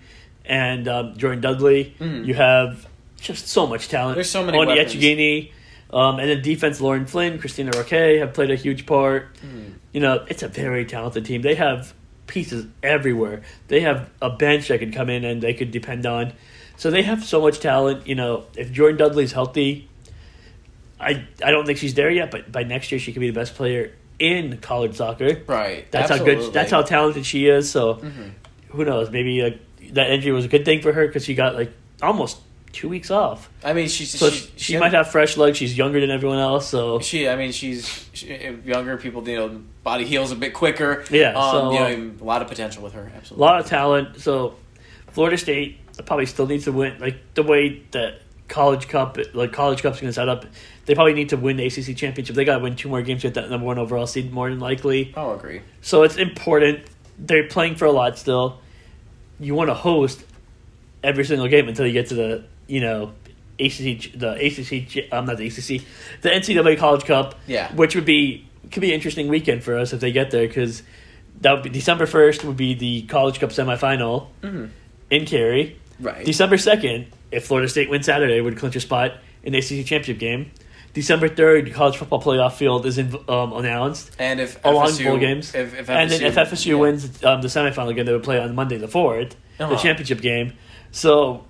and 0.45 0.89
um, 0.89 1.17
Jordan 1.17 1.41
Dudley. 1.41 1.95
You 2.01 2.35
have 2.35 2.87
just 3.21 3.49
so 3.49 3.67
much 3.67 3.89
talent. 3.89 4.17
There's 4.17 4.31
so 4.31 4.45
many 4.45 4.59
On. 4.59 4.69
Echegini, 4.69 5.53
um, 5.91 6.19
and 6.19 6.29
then 6.29 6.43
defense, 6.43 6.81
Lauren 6.81 7.07
Flynn, 7.07 7.39
Christina 7.39 7.71
Roque 7.77 7.89
have 8.19 8.35
played 8.35 8.51
a 8.51 8.57
huge 8.57 8.87
part. 8.87 9.35
Mm-hmm. 9.37 9.73
You 9.93 10.01
know, 10.01 10.25
it's 10.29 10.43
a 10.43 10.49
very 10.49 10.85
talented 10.85 11.25
team. 11.25 11.43
They 11.43 11.55
have 11.55 11.95
pieces 12.27 12.67
everywhere. 12.83 13.43
They 13.69 13.81
have 13.81 14.11
a 14.21 14.31
bench 14.31 14.69
that 14.69 14.79
could 14.81 14.93
come 14.93 15.09
in 15.09 15.25
and 15.25 15.43
they 15.43 15.55
could 15.55 15.71
depend 15.71 16.07
on. 16.07 16.33
So 16.77 16.91
they 16.91 17.03
have 17.03 17.25
so 17.25 17.41
much 17.41 17.61
talent. 17.61 18.07
You 18.07 18.15
know, 18.15 18.45
if 18.57 18.73
Jordan 18.73 18.99
Dudley's 18.99 19.33
healthy, 19.33 19.89
I 21.01 21.27
I 21.45 21.51
don't 21.51 21.67
think 21.67 21.79
she's 21.79 21.95
there 21.95 22.11
yet, 22.11 22.31
but 22.31 22.51
by 22.51 22.63
next 22.63 22.91
year 22.91 22.99
she 22.99 23.13
could 23.13 23.21
be 23.21 23.29
the 23.31 23.39
best 23.39 23.55
player 23.55 23.93
in 24.19 24.59
college 24.59 24.97
soccer. 24.97 25.43
Right. 25.47 25.91
That's 25.91 26.11
how 26.11 26.19
good. 26.25 26.53
That's 26.53 26.71
how 26.71 26.83
talented 26.83 27.27
she 27.27 27.47
is. 27.49 27.71
So 27.71 27.95
Mhm. 27.97 28.31
who 28.69 28.85
knows? 28.85 29.11
Maybe 29.11 29.43
like 29.43 29.59
that 29.93 30.11
injury 30.11 30.33
was 30.33 30.45
a 30.47 30.49
good 30.49 30.65
thing 30.65 30.81
for 30.83 30.93
her 30.93 31.07
because 31.07 31.25
she 31.25 31.35
got 31.35 31.55
like 31.55 31.71
almost 32.03 32.39
two 32.73 32.89
weeks 32.89 33.11
off. 33.11 33.49
I 33.65 33.73
mean, 33.73 33.89
she's 33.89 34.11
So 34.11 34.29
she, 34.31 34.41
she, 34.57 34.73
she 34.75 34.79
might 34.79 34.93
have 34.93 35.11
fresh 35.11 35.37
legs. 35.37 35.57
She's 35.59 35.77
younger 35.79 36.01
than 36.01 36.11
everyone 36.11 36.39
else. 36.39 36.69
So 36.69 36.99
She, 37.01 37.29
I 37.29 37.37
mean, 37.37 37.53
she's 37.53 38.07
she, 38.13 38.29
younger. 38.65 38.97
People, 38.99 39.27
you 39.29 39.37
know, 39.37 39.61
body 39.83 40.05
heals 40.05 40.33
a 40.33 40.37
bit 40.37 40.53
quicker. 40.55 41.05
Yeah, 41.11 41.33
um, 41.35 41.51
so, 41.51 41.73
you 41.73 41.79
know, 41.79 42.13
a 42.21 42.25
lot 42.25 42.43
of 42.43 42.49
potential 42.49 42.83
with 42.83 42.93
her. 42.95 43.11
Absolutely, 43.17 43.43
a 43.43 43.47
lot 43.49 43.61
of 43.61 43.67
talent. 43.67 44.21
So 44.21 44.57
Florida 45.13 45.39
State 45.39 45.79
probably 46.05 46.27
still 46.27 46.47
needs 46.47 46.65
to 46.65 46.73
win. 46.73 46.99
Like 46.99 47.17
the 47.35 47.43
way 47.43 47.83
that 47.93 48.21
college 48.49 48.89
cup, 48.89 49.19
like 49.35 49.53
college 49.53 49.83
cup's 49.83 50.01
going 50.01 50.09
to 50.09 50.13
set 50.13 50.29
up, 50.29 50.47
they 50.87 50.95
probably 50.95 51.15
need 51.15 51.31
to 51.31 51.37
win 51.37 51.57
the 51.57 51.67
ACC 51.67 51.97
championship. 51.97 52.37
They 52.37 52.45
got 52.45 52.59
to 52.59 52.63
win 52.63 52.77
two 52.77 52.89
more 52.89 53.03
games 53.03 53.23
to 53.23 53.29
get 53.29 53.35
that 53.35 53.51
number 53.51 53.67
one 53.67 53.79
overall 53.79 54.07
seed 54.07 54.33
more 54.33 54.49
than 54.49 54.61
likely. 54.61 55.13
I'll 55.17 55.35
agree. 55.35 55.63
So 55.81 56.03
it's 56.05 56.17
important. 56.17 56.81
They're 57.19 57.49
playing 57.49 57.75
for 57.77 57.87
a 57.87 57.93
lot 57.93 58.19
still. 58.19 58.61
You 59.41 59.55
want 59.55 59.69
to 59.71 59.75
host 59.75 60.25
every 61.03 61.25
single 61.25 61.49
game 61.49 61.69
until 61.69 61.87
you 61.87 61.93
get 61.93 62.09
to 62.09 62.15
the 62.15 62.45
you 62.67 62.81
know 62.81 63.13
ACC 63.61 64.13
the 64.15 64.33
ACC 64.45 65.13
um 65.13 65.27
not 65.27 65.37
the 65.39 65.47
ACC 65.47 65.83
the 66.23 66.29
NCAA 66.31 66.77
College 66.79 67.05
Cup. 67.05 67.35
Yeah. 67.47 67.73
which 67.75 67.95
would 67.95 68.05
be 68.05 68.47
could 68.71 68.81
be 68.81 68.89
an 68.89 68.95
interesting 68.95 69.29
weekend 69.29 69.63
for 69.63 69.77
us 69.79 69.93
if 69.93 70.01
they 70.01 70.11
get 70.13 70.31
there 70.31 70.47
because 70.47 70.83
that 71.43 71.53
would 71.53 71.63
be 71.63 71.69
December 71.71 72.07
first 72.07 72.45
would 72.45 72.57
be 72.57 72.75
the 72.75 73.03
College 73.03 73.39
Cup 73.41 73.51
semifinal 73.51 74.29
Mhm. 74.43 74.71
in 75.11 75.25
Cary. 75.27 75.77
Right. 76.01 76.25
December 76.25 76.59
second, 76.59 77.07
if 77.31 77.47
Florida 77.47 77.69
State 77.69 77.91
wins 77.91 78.07
Saturday, 78.07 78.41
would 78.41 78.57
clinch 78.57 78.77
a 78.77 78.81
spot 78.81 79.13
in 79.43 79.53
the 79.53 79.59
ACC 79.59 79.87
championship 79.87 80.19
game. 80.19 80.51
December 80.95 81.29
third, 81.29 81.73
college 81.75 81.99
football 81.99 82.23
playoff 82.23 82.55
field 82.55 82.87
is 82.87 82.97
in, 82.97 83.15
um, 83.29 83.53
announced 83.53 84.11
and 84.19 84.41
if 84.41 84.63
along 84.65 84.89
FSU, 84.89 85.05
bowl 85.05 85.19
games. 85.19 85.55
if, 85.55 85.79
if 85.79 85.87
FSU, 85.87 85.91
and 85.91 86.11
then 86.11 86.23
if 86.23 86.35
FSU 86.37 86.67
yeah. 86.69 86.75
wins 86.75 87.23
um, 87.25 87.43
the 87.43 87.49
semifinal 87.49 87.95
game, 87.95 88.07
they 88.07 88.13
would 88.13 88.23
play 88.23 88.39
on 88.41 88.55
Monday 88.55 88.79
the 88.79 88.87
4th, 88.89 89.33
Uh-huh. 89.61 89.67
the 89.69 89.77
championship 89.77 90.23
game. 90.23 90.55
So, 90.93 91.45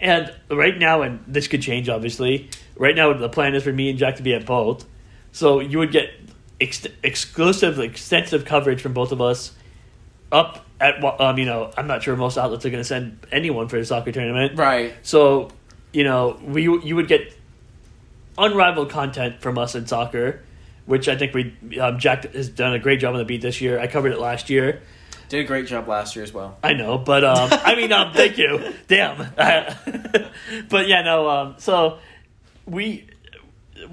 and 0.00 0.32
right 0.50 0.78
now, 0.78 1.02
and 1.02 1.24
this 1.26 1.48
could 1.48 1.62
change 1.62 1.88
obviously, 1.88 2.48
right 2.76 2.94
now 2.94 3.12
the 3.12 3.28
plan 3.28 3.56
is 3.56 3.64
for 3.64 3.72
me 3.72 3.90
and 3.90 3.98
Jack 3.98 4.16
to 4.16 4.22
be 4.22 4.34
at 4.34 4.46
both. 4.46 4.86
So 5.32 5.58
you 5.58 5.78
would 5.78 5.90
get 5.90 6.10
ex- 6.60 6.86
exclusive, 7.02 7.80
extensive 7.80 8.44
coverage 8.44 8.80
from 8.80 8.92
both 8.92 9.10
of 9.10 9.20
us 9.20 9.50
up 10.32 10.64
at, 10.80 11.02
um, 11.04 11.38
you 11.38 11.44
know, 11.44 11.70
I'm 11.76 11.86
not 11.86 12.02
sure 12.02 12.16
most 12.16 12.38
outlets 12.38 12.64
are 12.64 12.70
going 12.70 12.80
to 12.80 12.88
send 12.88 13.26
anyone 13.30 13.68
for 13.68 13.78
the 13.78 13.84
soccer 13.84 14.12
tournament. 14.12 14.58
right, 14.58 14.94
So, 15.02 15.50
you 15.92 16.04
know, 16.04 16.38
we 16.44 16.62
you 16.62 16.96
would 16.96 17.08
get 17.08 17.36
unrivaled 18.38 18.90
content 18.90 19.40
from 19.40 19.58
us 19.58 19.74
in 19.74 19.86
soccer, 19.86 20.42
which 20.86 21.08
I 21.08 21.16
think 21.16 21.34
we 21.34 21.78
um, 21.78 21.98
Jack 21.98 22.32
has 22.32 22.48
done 22.48 22.72
a 22.74 22.78
great 22.78 23.00
job 23.00 23.12
on 23.12 23.18
the 23.18 23.24
beat 23.24 23.42
this 23.42 23.60
year. 23.60 23.78
I 23.78 23.86
covered 23.86 24.12
it 24.12 24.18
last 24.18 24.50
year. 24.50 24.82
Did 25.28 25.40
a 25.40 25.44
great 25.44 25.66
job 25.66 25.86
last 25.86 26.16
year 26.16 26.24
as 26.24 26.32
well. 26.32 26.58
I 26.62 26.72
know, 26.72 26.98
but 26.98 27.22
um, 27.22 27.48
I 27.52 27.74
mean, 27.76 27.92
um, 27.92 28.12
thank 28.12 28.38
you. 28.38 28.72
Damn. 28.88 29.16
but 30.68 30.88
yeah, 30.88 31.02
no. 31.02 31.28
Um, 31.28 31.54
so 31.58 31.98
we 32.66 33.08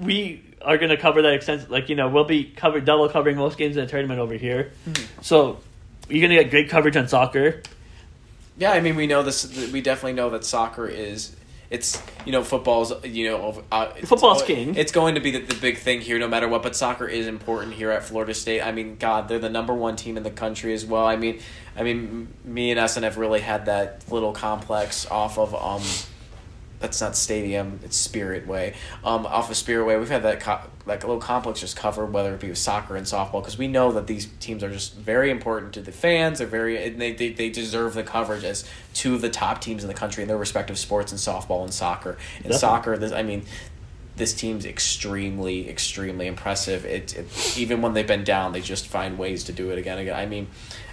we 0.00 0.42
are 0.62 0.78
going 0.78 0.90
to 0.90 0.96
cover 0.96 1.22
that 1.22 1.34
extent. 1.34 1.70
Like 1.70 1.88
you 1.88 1.94
know, 1.94 2.08
we'll 2.08 2.24
be 2.24 2.44
covered 2.44 2.84
double 2.84 3.08
covering 3.08 3.36
most 3.36 3.58
games 3.58 3.76
in 3.76 3.84
the 3.84 3.90
tournament 3.90 4.20
over 4.20 4.34
here. 4.34 4.72
So 5.20 5.58
you're 6.08 6.26
going 6.26 6.36
to 6.36 6.42
get 6.42 6.50
great 6.50 6.68
coverage 6.68 6.96
on 6.96 7.08
soccer. 7.08 7.62
Yeah, 8.56 8.72
I 8.72 8.80
mean, 8.80 8.96
we 8.96 9.06
know 9.06 9.22
this. 9.22 9.70
We 9.72 9.80
definitely 9.80 10.14
know 10.14 10.30
that 10.30 10.44
soccer 10.44 10.86
is. 10.86 11.34
It's 11.70 12.02
you 12.24 12.32
know 12.32 12.42
football's 12.42 13.04
you 13.04 13.28
know 13.28 13.62
uh, 13.70 13.90
Football's 14.04 14.40
al- 14.40 14.46
king. 14.46 14.74
It's 14.74 14.90
going 14.90 15.16
to 15.16 15.20
be 15.20 15.32
the, 15.32 15.40
the 15.40 15.54
big 15.54 15.76
thing 15.76 16.00
here, 16.00 16.18
no 16.18 16.26
matter 16.26 16.48
what. 16.48 16.62
But 16.62 16.74
soccer 16.74 17.06
is 17.06 17.26
important 17.26 17.74
here 17.74 17.90
at 17.90 18.02
Florida 18.04 18.32
State. 18.32 18.62
I 18.62 18.72
mean, 18.72 18.96
God, 18.96 19.28
they're 19.28 19.38
the 19.38 19.50
number 19.50 19.74
one 19.74 19.94
team 19.94 20.16
in 20.16 20.22
the 20.22 20.30
country 20.30 20.72
as 20.72 20.86
well. 20.86 21.04
I 21.06 21.16
mean, 21.16 21.40
I 21.76 21.82
mean, 21.82 22.28
me 22.42 22.70
and 22.70 22.80
SNF 22.80 23.18
really 23.18 23.40
had 23.40 23.66
that 23.66 24.10
little 24.10 24.32
complex 24.32 25.06
off 25.10 25.38
of 25.38 25.54
um, 25.54 25.82
that's 26.80 27.00
not 27.00 27.16
Stadium, 27.16 27.80
it's 27.82 27.96
Spirit 27.96 28.46
Way. 28.46 28.74
Um, 29.04 29.26
off 29.26 29.50
of 29.50 29.56
Spirit 29.56 29.84
Way, 29.84 29.96
we've 29.96 30.08
had 30.08 30.22
that 30.22 30.40
co- 30.40 30.60
like 30.86 31.02
a 31.02 31.06
little 31.06 31.20
complex 31.20 31.60
just 31.60 31.76
covered, 31.76 32.12
whether 32.12 32.32
it 32.34 32.40
be 32.40 32.48
with 32.48 32.58
soccer 32.58 32.96
and 32.96 33.04
softball, 33.04 33.42
because 33.42 33.58
we 33.58 33.66
know 33.66 33.92
that 33.92 34.06
these 34.06 34.26
teams 34.40 34.62
are 34.62 34.70
just 34.70 34.94
very 34.94 35.30
important 35.30 35.72
to 35.74 35.80
the 35.80 35.92
fans. 35.92 36.38
They're 36.38 36.46
very 36.46 36.82
and 36.86 37.00
they, 37.00 37.12
they 37.12 37.30
they 37.32 37.50
deserve 37.50 37.94
the 37.94 38.04
coverage 38.04 38.44
as 38.44 38.64
two 38.94 39.14
of 39.14 39.20
the 39.20 39.28
top 39.30 39.60
teams 39.60 39.82
in 39.82 39.88
the 39.88 39.94
country 39.94 40.22
in 40.22 40.28
their 40.28 40.38
respective 40.38 40.78
sports 40.78 41.10
in 41.10 41.18
softball 41.18 41.64
and 41.64 41.74
soccer. 41.74 42.10
In 42.10 42.16
Definitely. 42.50 42.58
soccer, 42.58 42.96
this 42.96 43.12
I 43.12 43.22
mean. 43.22 43.44
This 44.16 44.34
team's 44.34 44.66
extremely, 44.66 45.70
extremely 45.70 46.26
impressive. 46.26 46.84
It, 46.84 47.16
it 47.16 47.56
even 47.56 47.82
when 47.82 47.92
they've 47.92 48.04
been 48.04 48.24
down, 48.24 48.50
they 48.50 48.60
just 48.60 48.88
find 48.88 49.16
ways 49.16 49.44
to 49.44 49.52
do 49.52 49.70
it 49.70 49.78
again. 49.78 49.96
Again, 49.96 50.16
I 50.16 50.26
mean, 50.26 50.48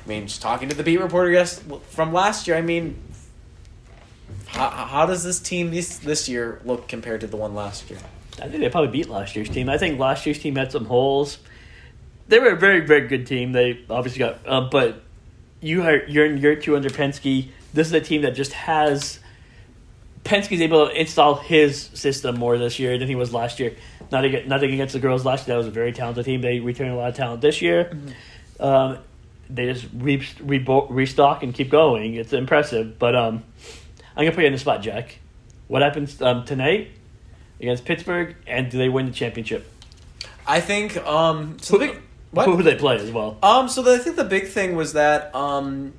I 0.06 0.08
mean, 0.08 0.28
just 0.28 0.44
talking 0.44 0.70
to 0.70 0.76
the 0.76 0.84
beat 0.84 1.00
reporter 1.00 1.32
yes 1.32 1.60
from 1.90 2.14
last 2.14 2.48
year. 2.48 2.56
I 2.56 2.62
mean, 2.62 3.02
how, 4.56 4.70
how 4.70 5.06
does 5.06 5.24
this 5.24 5.40
team 5.40 5.72
this 5.72 5.98
this 5.98 6.30
year 6.30 6.62
look 6.64 6.88
compared 6.88 7.22
to 7.22 7.28
the 7.28 7.38
one 7.38 7.54
last 7.54 7.90
year? 7.90 8.00
I 8.42 8.48
think 8.48 8.60
they 8.62 8.70
probably 8.70 8.92
beat 8.92 9.10
last 9.10 9.36
year's 9.36 9.50
team. 9.50 9.70
I 9.70 9.78
think 9.78 10.00
last 10.00 10.26
year's 10.26 10.40
team 10.40 10.56
had 10.56 10.72
some 10.72 10.86
holes. 10.86 11.38
They 12.28 12.40
were 12.40 12.52
a 12.52 12.56
very, 12.56 12.82
very 12.82 13.08
good 13.08 13.28
team. 13.28 13.52
They 13.52 13.84
obviously 13.90 14.20
got, 14.20 14.40
uh, 14.46 14.62
but 14.70 15.04
you 15.62 15.84
are 15.84 16.04
you're 16.06 16.26
in 16.26 16.38
year 16.38 16.56
two 16.56 16.76
under 16.76 16.90
Pensky. 16.90 17.50
This 17.74 17.88
is 17.88 17.94
a 17.94 18.02
team 18.02 18.22
that 18.22 18.36
just 18.36 18.54
has. 18.54 19.20
Pensky's 20.24 20.62
able 20.62 20.88
to 20.88 21.00
install 21.00 21.36
his 21.36 21.80
system 21.94 22.40
more 22.40 22.58
this 22.58 22.80
year 22.80 22.98
than 22.98 23.08
he 23.08 23.14
was 23.16 23.32
last 23.32 23.60
year. 23.60 23.76
Not 24.12 24.26
against, 24.26 24.48
nothing 24.48 24.74
against 24.74 24.94
the 24.94 25.00
girls 25.00 25.24
last 25.24 25.48
year. 25.48 25.54
That 25.54 25.60
was 25.60 25.68
a 25.68 25.72
very 25.72 25.92
talented 25.92 26.26
team. 26.26 26.42
They 26.42 26.60
returned 26.60 26.92
a 26.92 26.96
lot 26.96 27.10
of 27.10 27.16
talent 27.16 27.42
this 27.42 27.62
year. 27.62 27.96
Um, 28.60 29.00
they 29.50 29.72
just 29.72 29.86
re, 29.94 30.18
rebo 30.18 30.88
restock 30.90 31.44
and 31.44 31.54
keep 31.54 31.70
going. 31.70 32.16
It's 32.16 32.34
impressive. 32.34 32.98
But 32.98 33.16
um, 33.16 33.44
I'm 34.16 34.24
gonna 34.24 34.36
put 34.36 34.42
you 34.42 34.48
on 34.48 34.54
the 34.54 34.60
spot, 34.60 34.82
Jack. 34.82 35.20
What 35.68 35.82
happens 35.82 36.22
um, 36.22 36.46
tonight 36.46 36.92
against 37.60 37.86
Pittsburgh, 37.86 38.36
and 38.48 38.70
do 38.70 38.78
they 38.78 38.90
win 38.90 39.06
the 39.06 39.12
championship? 39.12 39.72
I 40.48 40.62
think 40.62 40.96
um 40.98 41.58
so 41.60 41.80
Who, 41.80 41.88
the, 41.88 42.00
what 42.32 42.46
who 42.46 42.62
they 42.62 42.76
play 42.76 42.98
as 42.98 43.12
well? 43.12 43.38
um 43.42 43.68
so 43.68 43.82
the, 43.82 43.94
I 43.94 43.98
think 43.98 44.16
the 44.16 44.24
big 44.24 44.48
thing 44.48 44.76
was 44.76 44.94
that 44.94 45.34
um 45.34 45.94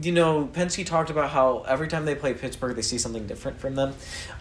you 0.00 0.12
know 0.12 0.48
Pensky 0.52 0.84
talked 0.84 1.10
about 1.10 1.30
how 1.30 1.60
every 1.68 1.86
time 1.86 2.04
they 2.04 2.14
play 2.16 2.34
Pittsburgh 2.34 2.74
they 2.74 2.82
see 2.82 2.98
something 2.98 3.26
different 3.26 3.60
from 3.60 3.76
them, 3.76 3.94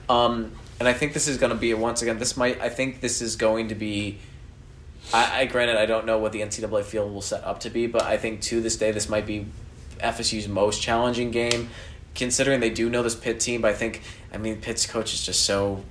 um 0.10 0.52
and 0.80 0.88
I 0.88 0.94
think 0.94 1.14
this 1.14 1.28
is 1.28 1.38
going 1.38 1.52
to 1.52 1.58
be 1.58 1.74
once 1.74 2.02
again 2.02 2.18
this 2.20 2.36
might 2.38 2.60
I 2.60 2.70
think 2.70 3.02
this 3.02 3.22
is 3.22 3.36
going 3.36 3.68
to 3.68 3.76
be. 3.76 4.18
I, 5.14 5.42
I 5.42 5.46
granted 5.46 5.76
I 5.78 5.86
don't 5.86 6.06
know 6.06 6.18
what 6.20 6.32
the 6.32 6.42
NCAA 6.42 6.84
field 6.84 7.12
will 7.14 7.22
set 7.22 7.44
up 7.44 7.60
to 7.62 7.70
be, 7.70 7.88
but 7.88 8.04
I 8.04 8.18
think 8.18 8.42
to 8.44 8.62
this 8.62 8.78
day 8.78 8.92
this 8.92 9.10
might 9.10 9.26
be 9.26 9.46
FSU's 10.00 10.48
most 10.48 10.82
challenging 10.82 11.32
game, 11.32 11.70
considering 12.16 12.60
they 12.60 12.70
do 12.70 12.90
know 12.90 13.04
this 13.04 13.16
Pitt 13.16 13.40
team. 13.40 13.62
But 13.62 13.72
I 13.72 13.76
think 13.76 14.02
I 14.34 14.38
mean 14.38 14.62
Pitt's 14.62 14.86
coach 14.86 15.14
is 15.14 15.26
just 15.26 15.46
so 15.46 15.84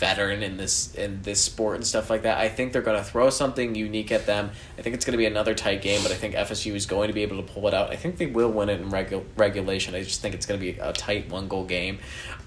veteran 0.00 0.42
in 0.42 0.56
this 0.56 0.94
in 0.94 1.20
this 1.22 1.42
sport 1.42 1.76
and 1.76 1.86
stuff 1.86 2.10
like 2.10 2.22
that. 2.22 2.38
I 2.38 2.48
think 2.48 2.72
they're 2.72 2.82
going 2.82 2.96
to 2.96 3.04
throw 3.04 3.30
something 3.30 3.74
unique 3.74 4.12
at 4.12 4.26
them. 4.26 4.50
I 4.78 4.82
think 4.82 4.94
it's 4.94 5.04
going 5.04 5.12
to 5.12 5.18
be 5.18 5.26
another 5.26 5.54
tight 5.54 5.82
game, 5.82 6.02
but 6.02 6.12
I 6.12 6.14
think 6.14 6.34
FSU 6.34 6.74
is 6.74 6.86
going 6.86 7.08
to 7.08 7.14
be 7.14 7.22
able 7.22 7.36
to 7.36 7.52
pull 7.52 7.66
it 7.68 7.74
out. 7.74 7.90
I 7.90 7.96
think 7.96 8.16
they 8.16 8.26
will 8.26 8.50
win 8.50 8.68
it 8.68 8.80
in 8.80 8.90
regu- 8.90 9.24
regulation. 9.36 9.94
I 9.94 10.02
just 10.02 10.22
think 10.22 10.34
it's 10.34 10.46
going 10.46 10.58
to 10.58 10.72
be 10.72 10.78
a 10.78 10.92
tight 10.92 11.28
one 11.28 11.48
goal 11.48 11.64
game. 11.64 11.98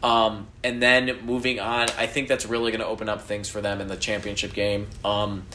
Um, 0.01 0.47
and 0.63 0.81
then 0.81 1.19
moving 1.25 1.59
on, 1.59 1.89
I 1.97 2.07
think 2.07 2.27
that's 2.27 2.45
really 2.45 2.71
going 2.71 2.81
to 2.81 2.87
open 2.87 3.09
up 3.09 3.21
things 3.21 3.49
for 3.49 3.61
them 3.61 3.81
in 3.81 3.87
the 3.87 3.97
championship 3.97 4.53
game. 4.53 4.87
Um, 5.05 5.45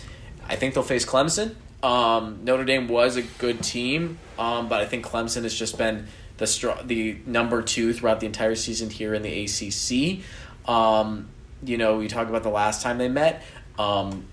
I 0.47 0.57
think 0.57 0.75
they'll 0.75 0.83
face 0.83 1.05
Clemson. 1.05 1.55
Um, 1.83 2.41
Notre 2.45 2.65
Dame 2.65 2.89
was 2.89 3.17
a 3.17 3.23
good 3.23 3.63
team, 3.63 4.19
um, 4.39 4.69
but 4.69 4.81
I 4.81 4.87
think 4.87 5.05
Clemson 5.05 5.43
has 5.43 5.55
just 5.55 5.79
been 5.79 6.07
the 6.39 6.47
str- 6.47 6.83
the 6.85 7.19
number 7.27 7.63
two 7.63 7.93
throughout 7.93 8.21
the 8.21 8.27
entire 8.27 8.55
season 8.55 8.91
here 8.91 9.13
in 9.13 9.23
the 9.23 9.45
ACC. 9.45 10.25
Um, 10.69 11.29
you 11.63 11.77
know, 11.77 11.99
we 11.99 12.09
talk 12.09 12.29
about 12.29 12.43
the 12.43 12.49
last 12.49 12.83
time 12.83 12.99
they 12.99 13.09
met. 13.09 13.43
Um, 13.79 14.25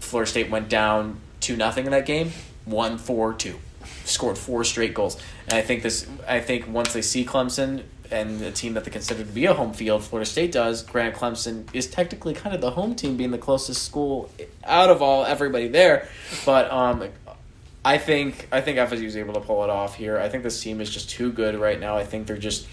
Florida 0.00 0.30
State 0.30 0.50
went 0.50 0.68
down 0.68 1.20
two 1.40 1.56
nothing 1.56 1.86
in 1.86 1.92
that 1.92 2.06
game, 2.06 2.32
won 2.66 2.98
four 2.98 3.32
two, 3.34 3.58
scored 4.04 4.36
four 4.36 4.64
straight 4.64 4.94
goals. 4.94 5.20
And 5.44 5.54
I 5.54 5.62
think 5.62 5.82
this, 5.82 6.06
I 6.28 6.40
think 6.40 6.68
once 6.68 6.92
they 6.92 7.02
see 7.02 7.24
Clemson 7.24 7.84
and 8.10 8.40
the 8.40 8.50
team 8.50 8.74
that 8.74 8.84
they 8.84 8.90
consider 8.90 9.22
to 9.24 9.30
be 9.30 9.46
a 9.46 9.54
home 9.54 9.72
field, 9.72 10.02
Florida 10.02 10.28
State 10.28 10.52
does. 10.52 10.82
Granted, 10.82 11.14
Clemson 11.14 11.72
is 11.72 11.86
technically 11.86 12.34
kind 12.34 12.54
of 12.54 12.60
the 12.60 12.72
home 12.72 12.94
team, 12.94 13.16
being 13.16 13.30
the 13.30 13.38
closest 13.38 13.84
school 13.84 14.30
out 14.64 14.90
of 14.90 15.00
all 15.00 15.24
everybody 15.24 15.68
there. 15.68 16.08
But 16.44 16.70
um, 16.72 17.04
I 17.84 17.98
think 17.98 18.48
I 18.52 18.60
think 18.60 18.78
FSU 18.78 19.04
is 19.04 19.16
able 19.16 19.34
to 19.34 19.40
pull 19.40 19.64
it 19.64 19.70
off 19.70 19.94
here. 19.94 20.18
I 20.18 20.28
think 20.28 20.42
this 20.42 20.60
team 20.62 20.80
is 20.80 20.90
just 20.90 21.08
too 21.08 21.32
good 21.32 21.54
right 21.54 21.80
now. 21.80 21.96
I 21.96 22.04
think 22.04 22.26
they're 22.26 22.36
just 22.36 22.66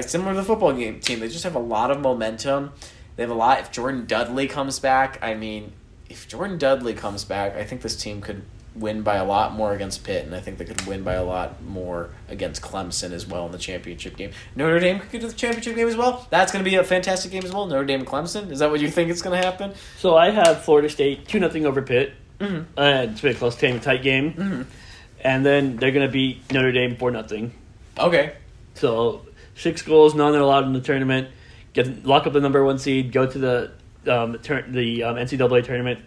similar 0.00 0.32
to 0.32 0.40
the 0.40 0.44
football 0.44 0.72
game 0.72 1.00
team. 1.00 1.20
They 1.20 1.28
just 1.28 1.44
have 1.44 1.54
a 1.54 1.60
lot 1.60 1.90
of 1.90 2.00
momentum. 2.00 2.72
They 3.16 3.22
have 3.22 3.30
a 3.30 3.34
lot. 3.34 3.60
If 3.60 3.70
Jordan 3.70 4.06
Dudley 4.06 4.48
comes 4.48 4.80
back, 4.80 5.18
I 5.22 5.34
mean, 5.34 5.72
if 6.10 6.26
Jordan 6.26 6.58
Dudley 6.58 6.94
comes 6.94 7.24
back, 7.24 7.54
I 7.54 7.64
think 7.64 7.82
this 7.82 7.94
team 7.96 8.20
could 8.20 8.42
win 8.74 9.02
by 9.02 9.14
a 9.14 9.24
lot 9.24 9.52
more 9.52 9.72
against 9.72 10.02
Pitt, 10.02 10.24
and 10.26 10.34
I 10.34 10.40
think 10.40 10.58
they 10.58 10.64
could 10.64 10.84
win 10.84 11.04
by 11.04 11.12
a 11.12 11.22
lot 11.22 11.62
more 11.62 12.10
against 12.28 12.60
Clemson 12.60 13.12
as 13.12 13.24
well 13.24 13.46
in 13.46 13.52
the 13.52 13.58
championship 13.58 14.16
game. 14.16 14.32
Notre 14.56 14.80
Dame 14.80 14.98
could 14.98 15.12
get 15.12 15.20
the 15.22 15.32
championship 15.32 15.76
game 15.76 15.86
as 15.86 15.96
well. 15.96 16.26
That's 16.30 16.50
going 16.50 16.64
to 16.64 16.68
be 16.68 16.74
a 16.74 16.82
fantastic 16.82 17.30
game 17.30 17.44
as 17.44 17.52
well. 17.52 17.66
Notre 17.66 17.84
Dame 17.84 18.00
and 18.00 18.08
Clemson. 18.08 18.50
Is 18.50 18.58
that 18.58 18.70
what 18.72 18.80
you 18.80 18.90
think 18.90 19.10
is 19.10 19.22
going 19.22 19.40
to 19.40 19.46
happen? 19.46 19.74
So 19.98 20.16
I 20.16 20.30
have 20.30 20.64
Florida 20.64 20.88
State 20.88 21.28
two 21.28 21.38
nothing 21.38 21.66
over 21.66 21.82
Pitt. 21.82 22.14
Mhm. 22.40 22.64
Uh, 22.76 23.06
it's 23.10 23.20
been 23.20 23.32
a 23.32 23.34
close 23.34 23.56
game, 23.56 23.80
tight 23.80 24.02
game, 24.02 24.32
Mhm. 24.34 24.66
and 25.22 25.46
then 25.46 25.76
they're 25.76 25.92
gonna 25.92 26.08
beat 26.08 26.42
Notre 26.52 26.72
Dame 26.72 26.96
for 26.96 27.10
nothing. 27.10 27.52
Okay. 27.98 28.32
So 28.74 29.22
six 29.54 29.82
goals, 29.82 30.14
none 30.14 30.34
are 30.34 30.38
allowed 30.40 30.64
in 30.64 30.72
the 30.72 30.80
tournament. 30.80 31.28
Get 31.72 32.04
lock 32.06 32.26
up 32.26 32.32
the 32.32 32.40
number 32.40 32.64
one 32.64 32.78
seed. 32.78 33.12
Go 33.12 33.26
to 33.26 33.38
the 33.38 33.70
um, 34.10 34.38
tur- 34.42 34.64
the 34.68 35.02
um, 35.04 35.16
NCAA 35.16 35.62
tournament 35.64 36.00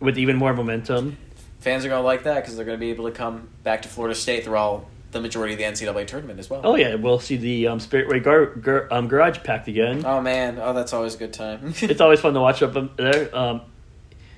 with 0.00 0.18
even 0.18 0.36
more 0.36 0.52
momentum. 0.52 1.16
Fans 1.60 1.84
are 1.84 1.88
going 1.88 2.00
to 2.00 2.04
like 2.04 2.24
that 2.24 2.36
because 2.42 2.56
they're 2.56 2.64
going 2.64 2.76
to 2.76 2.80
be 2.80 2.90
able 2.90 3.04
to 3.06 3.10
come 3.12 3.48
back 3.62 3.82
to 3.82 3.88
Florida 3.88 4.14
State 4.14 4.44
through 4.44 4.56
all 4.56 4.88
the 5.12 5.20
majority 5.20 5.52
of 5.54 5.58
the 5.58 5.64
NCAA 5.64 6.06
tournament 6.06 6.38
as 6.40 6.50
well. 6.50 6.60
Oh 6.64 6.74
yeah, 6.76 6.96
we'll 6.96 7.20
see 7.20 7.36
the 7.36 7.68
um, 7.68 7.78
Spirit 7.80 8.08
Way 8.08 8.18
gar- 8.20 8.46
gar- 8.46 8.88
um, 8.90 9.06
garage 9.08 9.38
packed 9.44 9.68
again. 9.68 10.02
Oh 10.04 10.20
man, 10.20 10.58
oh 10.60 10.72
that's 10.72 10.92
always 10.92 11.14
a 11.14 11.18
good 11.18 11.32
time. 11.32 11.72
it's 11.82 12.00
always 12.00 12.20
fun 12.20 12.34
to 12.34 12.40
watch 12.40 12.62
up 12.62 12.96
there. 12.96 13.34
Um, 13.36 13.60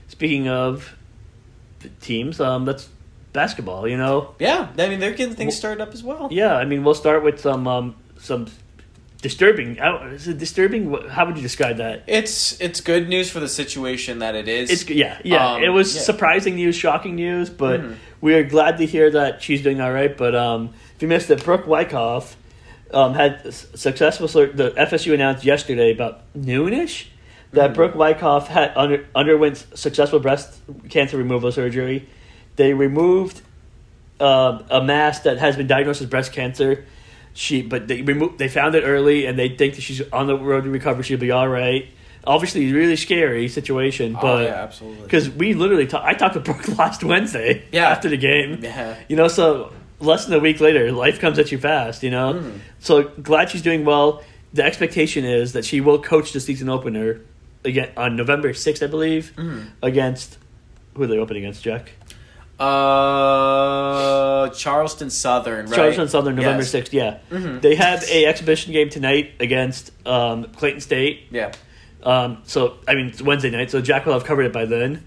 speaking 0.08 0.48
of 0.48 0.96
teams, 2.00 2.40
um, 2.40 2.64
that's 2.64 2.88
basketball. 3.32 3.86
You 3.88 3.96
know, 3.96 4.34
yeah, 4.38 4.68
I 4.78 4.88
mean 4.88 5.00
they're 5.00 5.12
getting 5.12 5.34
things 5.34 5.56
started 5.56 5.80
up 5.82 5.92
as 5.94 6.02
well. 6.02 6.28
yeah. 6.30 6.54
I 6.56 6.64
mean, 6.64 6.84
we'll 6.84 6.94
start 6.94 7.22
with 7.22 7.40
some 7.40 7.66
um, 7.66 7.94
some 8.18 8.46
disturbing. 9.22 9.76
Is 10.12 10.28
it 10.28 10.38
disturbing? 10.38 10.92
How 11.08 11.26
would 11.26 11.36
you 11.36 11.42
describe 11.42 11.78
that? 11.78 12.04
It's 12.06 12.60
it's 12.60 12.80
good 12.80 13.08
news 13.08 13.30
for 13.30 13.40
the 13.40 13.48
situation 13.48 14.20
that 14.20 14.34
it 14.34 14.48
is. 14.48 14.70
It's 14.70 14.88
yeah, 14.88 15.18
yeah. 15.24 15.54
Um, 15.54 15.62
it 15.62 15.70
was 15.70 15.94
yeah. 15.94 16.02
surprising 16.02 16.54
news, 16.56 16.76
shocking 16.76 17.16
news, 17.16 17.50
but 17.50 17.80
Mhm. 17.80 17.96
we 18.20 18.34
are 18.34 18.44
glad 18.44 18.78
to 18.78 18.86
hear 18.86 19.10
that 19.10 19.42
she's 19.42 19.62
doing 19.62 19.80
all 19.80 19.92
right. 19.92 20.16
But 20.16 20.34
um, 20.34 20.70
if 20.94 21.02
you 21.02 21.08
missed 21.08 21.30
it, 21.30 21.44
Brooke 21.44 21.66
Wyckoff 21.66 22.36
um, 22.92 23.14
had 23.14 23.52
successful. 23.52 24.28
The 24.28 24.72
FSU 24.76 25.14
announced 25.14 25.44
yesterday 25.44 25.92
about 25.92 26.20
noonish 26.34 27.06
that. 27.52 27.74
Brooke 27.74 27.94
Wyckoff 27.94 28.48
had 28.48 28.72
under, 28.76 29.06
underwent 29.14 29.64
successful 29.74 30.20
breast 30.20 30.60
cancer 30.88 31.16
removal 31.16 31.50
surgery. 31.52 32.08
They 32.56 32.74
removed 32.74 33.40
um, 34.20 34.64
a 34.70 34.82
mass 34.82 35.20
that 35.20 35.38
has 35.38 35.56
been 35.56 35.66
diagnosed 35.66 36.00
as 36.00 36.06
breast 36.08 36.32
cancer. 36.32 36.84
She, 37.34 37.62
but 37.62 37.86
they 37.86 38.02
removed. 38.02 38.38
They 38.38 38.48
found 38.48 38.74
it 38.74 38.82
early, 38.82 39.26
and 39.26 39.38
they 39.38 39.48
think 39.50 39.74
that 39.76 39.82
she's 39.82 40.02
on 40.12 40.26
the 40.26 40.36
road 40.36 40.64
to 40.64 40.70
recovery. 40.70 41.04
She'll 41.04 41.18
be 41.18 41.30
all 41.30 41.48
right. 41.48 41.86
Obviously, 42.26 42.72
really 42.72 42.96
scary 42.96 43.48
situation, 43.48 44.16
oh 44.16 44.20
but 44.20 44.44
yeah, 44.44 44.54
absolutely. 44.54 45.02
because 45.04 45.30
we 45.30 45.54
literally 45.54 45.86
ta- 45.86 46.02
I 46.04 46.14
talked 46.14 46.34
to 46.34 46.40
Brooke 46.40 46.66
last 46.78 47.02
Wednesday 47.04 47.62
Yeah. 47.72 47.88
after 47.88 48.08
the 48.08 48.16
game. 48.18 48.58
yeah, 48.62 48.96
You 49.08 49.14
know, 49.16 49.28
so 49.28 49.72
less 50.00 50.26
than 50.26 50.34
a 50.34 50.40
week 50.40 50.60
later, 50.60 50.90
life 50.92 51.20
comes 51.20 51.38
at 51.38 51.52
you 51.52 51.58
fast, 51.58 52.02
you 52.02 52.10
know? 52.10 52.34
Mhm. 52.34 52.58
So 52.80 53.04
glad 53.04 53.50
she's 53.50 53.62
doing 53.62 53.84
well. 53.84 54.22
The 54.52 54.64
expectation 54.64 55.24
is 55.24 55.52
that 55.54 55.64
she 55.64 55.80
will 55.80 56.02
coach 56.02 56.32
the 56.32 56.40
season 56.40 56.68
opener 56.68 57.20
again 57.68 57.90
on 57.96 58.16
November 58.16 58.52
6th, 58.52 58.82
I 58.82 58.86
believe, 58.86 59.32
Mhm. 59.36 59.66
against 59.82 60.38
who 60.94 61.02
are 61.04 61.06
they 61.06 61.18
opening 61.18 61.44
against, 61.44 61.62
Jack? 61.62 61.92
Uh, 63.18 64.48
Charleston 64.50 65.10
Southern, 65.10 65.66
right? 65.66 65.74
Charleston 65.74 66.08
Southern, 66.08 66.36
November 66.36 66.62
Yes. 66.62 66.70
sixth. 66.70 66.92
Yeah, 66.92 67.18
Mhm. 67.30 67.60
they 67.60 67.74
have 67.76 68.02
a 68.10 68.26
exhibition 68.26 68.72
game 68.72 68.88
tonight 68.90 69.32
against 69.40 69.92
um, 70.06 70.44
Clayton 70.56 70.80
State. 70.80 71.26
Yeah. 71.30 71.52
Um, 72.02 72.38
so 72.44 72.74
I 72.86 72.94
mean 72.94 73.08
it's 73.08 73.20
Wednesday 73.22 73.50
night, 73.50 73.70
so 73.70 73.80
Jack 73.80 74.06
will 74.06 74.12
have 74.14 74.24
covered 74.24 74.42
it 74.46 74.52
by 74.52 74.64
then. 74.64 75.02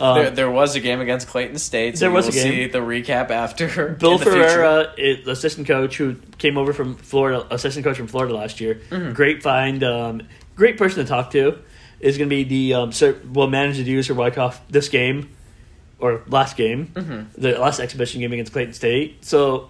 Um, 0.00 0.16
there, 0.16 0.30
there 0.30 0.50
was 0.50 0.74
a 0.76 0.80
game 0.80 1.00
against 1.00 1.28
Clayton 1.28 1.58
State. 1.58 1.98
So 1.98 2.04
There 2.06 2.10
was 2.10 2.26
we'll 2.26 2.38
a 2.38 2.42
game. 2.42 2.52
see 2.52 2.66
the 2.66 2.78
recap 2.78 3.30
after. 3.30 3.88
Bill. 4.00 4.16
Ferreira, 4.18 4.92
is 4.96 5.26
assistant 5.28 5.66
coach 5.68 5.98
who 5.98 6.16
came 6.38 6.56
over 6.56 6.72
from 6.72 6.96
Florida, 6.96 7.46
assistant 7.50 7.84
coach 7.84 7.96
from 7.98 8.06
Florida 8.06 8.34
last 8.34 8.60
year. 8.62 8.80
Mm-hmm. 8.90 9.12
Great 9.12 9.42
find, 9.42 9.84
um, 9.84 10.22
great 10.56 10.78
person 10.78 11.04
to 11.04 11.08
talk 11.08 11.30
to. 11.32 11.56
Is 12.00 12.16
going 12.16 12.30
to 12.30 12.34
be 12.34 12.44
the 12.44 12.74
um, 12.74 12.92
sir, 12.92 13.16
will 13.30 13.46
manage 13.48 13.76
to 13.76 13.82
use 13.82 14.06
for 14.06 14.14
Wyckoff 14.14 14.66
this 14.68 14.88
game 14.88 15.28
or 15.98 16.22
last 16.28 16.56
game, 16.56 16.86
Mm-hmm. 16.94 17.40
the 17.40 17.58
last 17.58 17.78
exhibition 17.78 18.20
game 18.22 18.32
against 18.32 18.52
Clayton 18.52 18.72
State. 18.72 19.22
So 19.24 19.68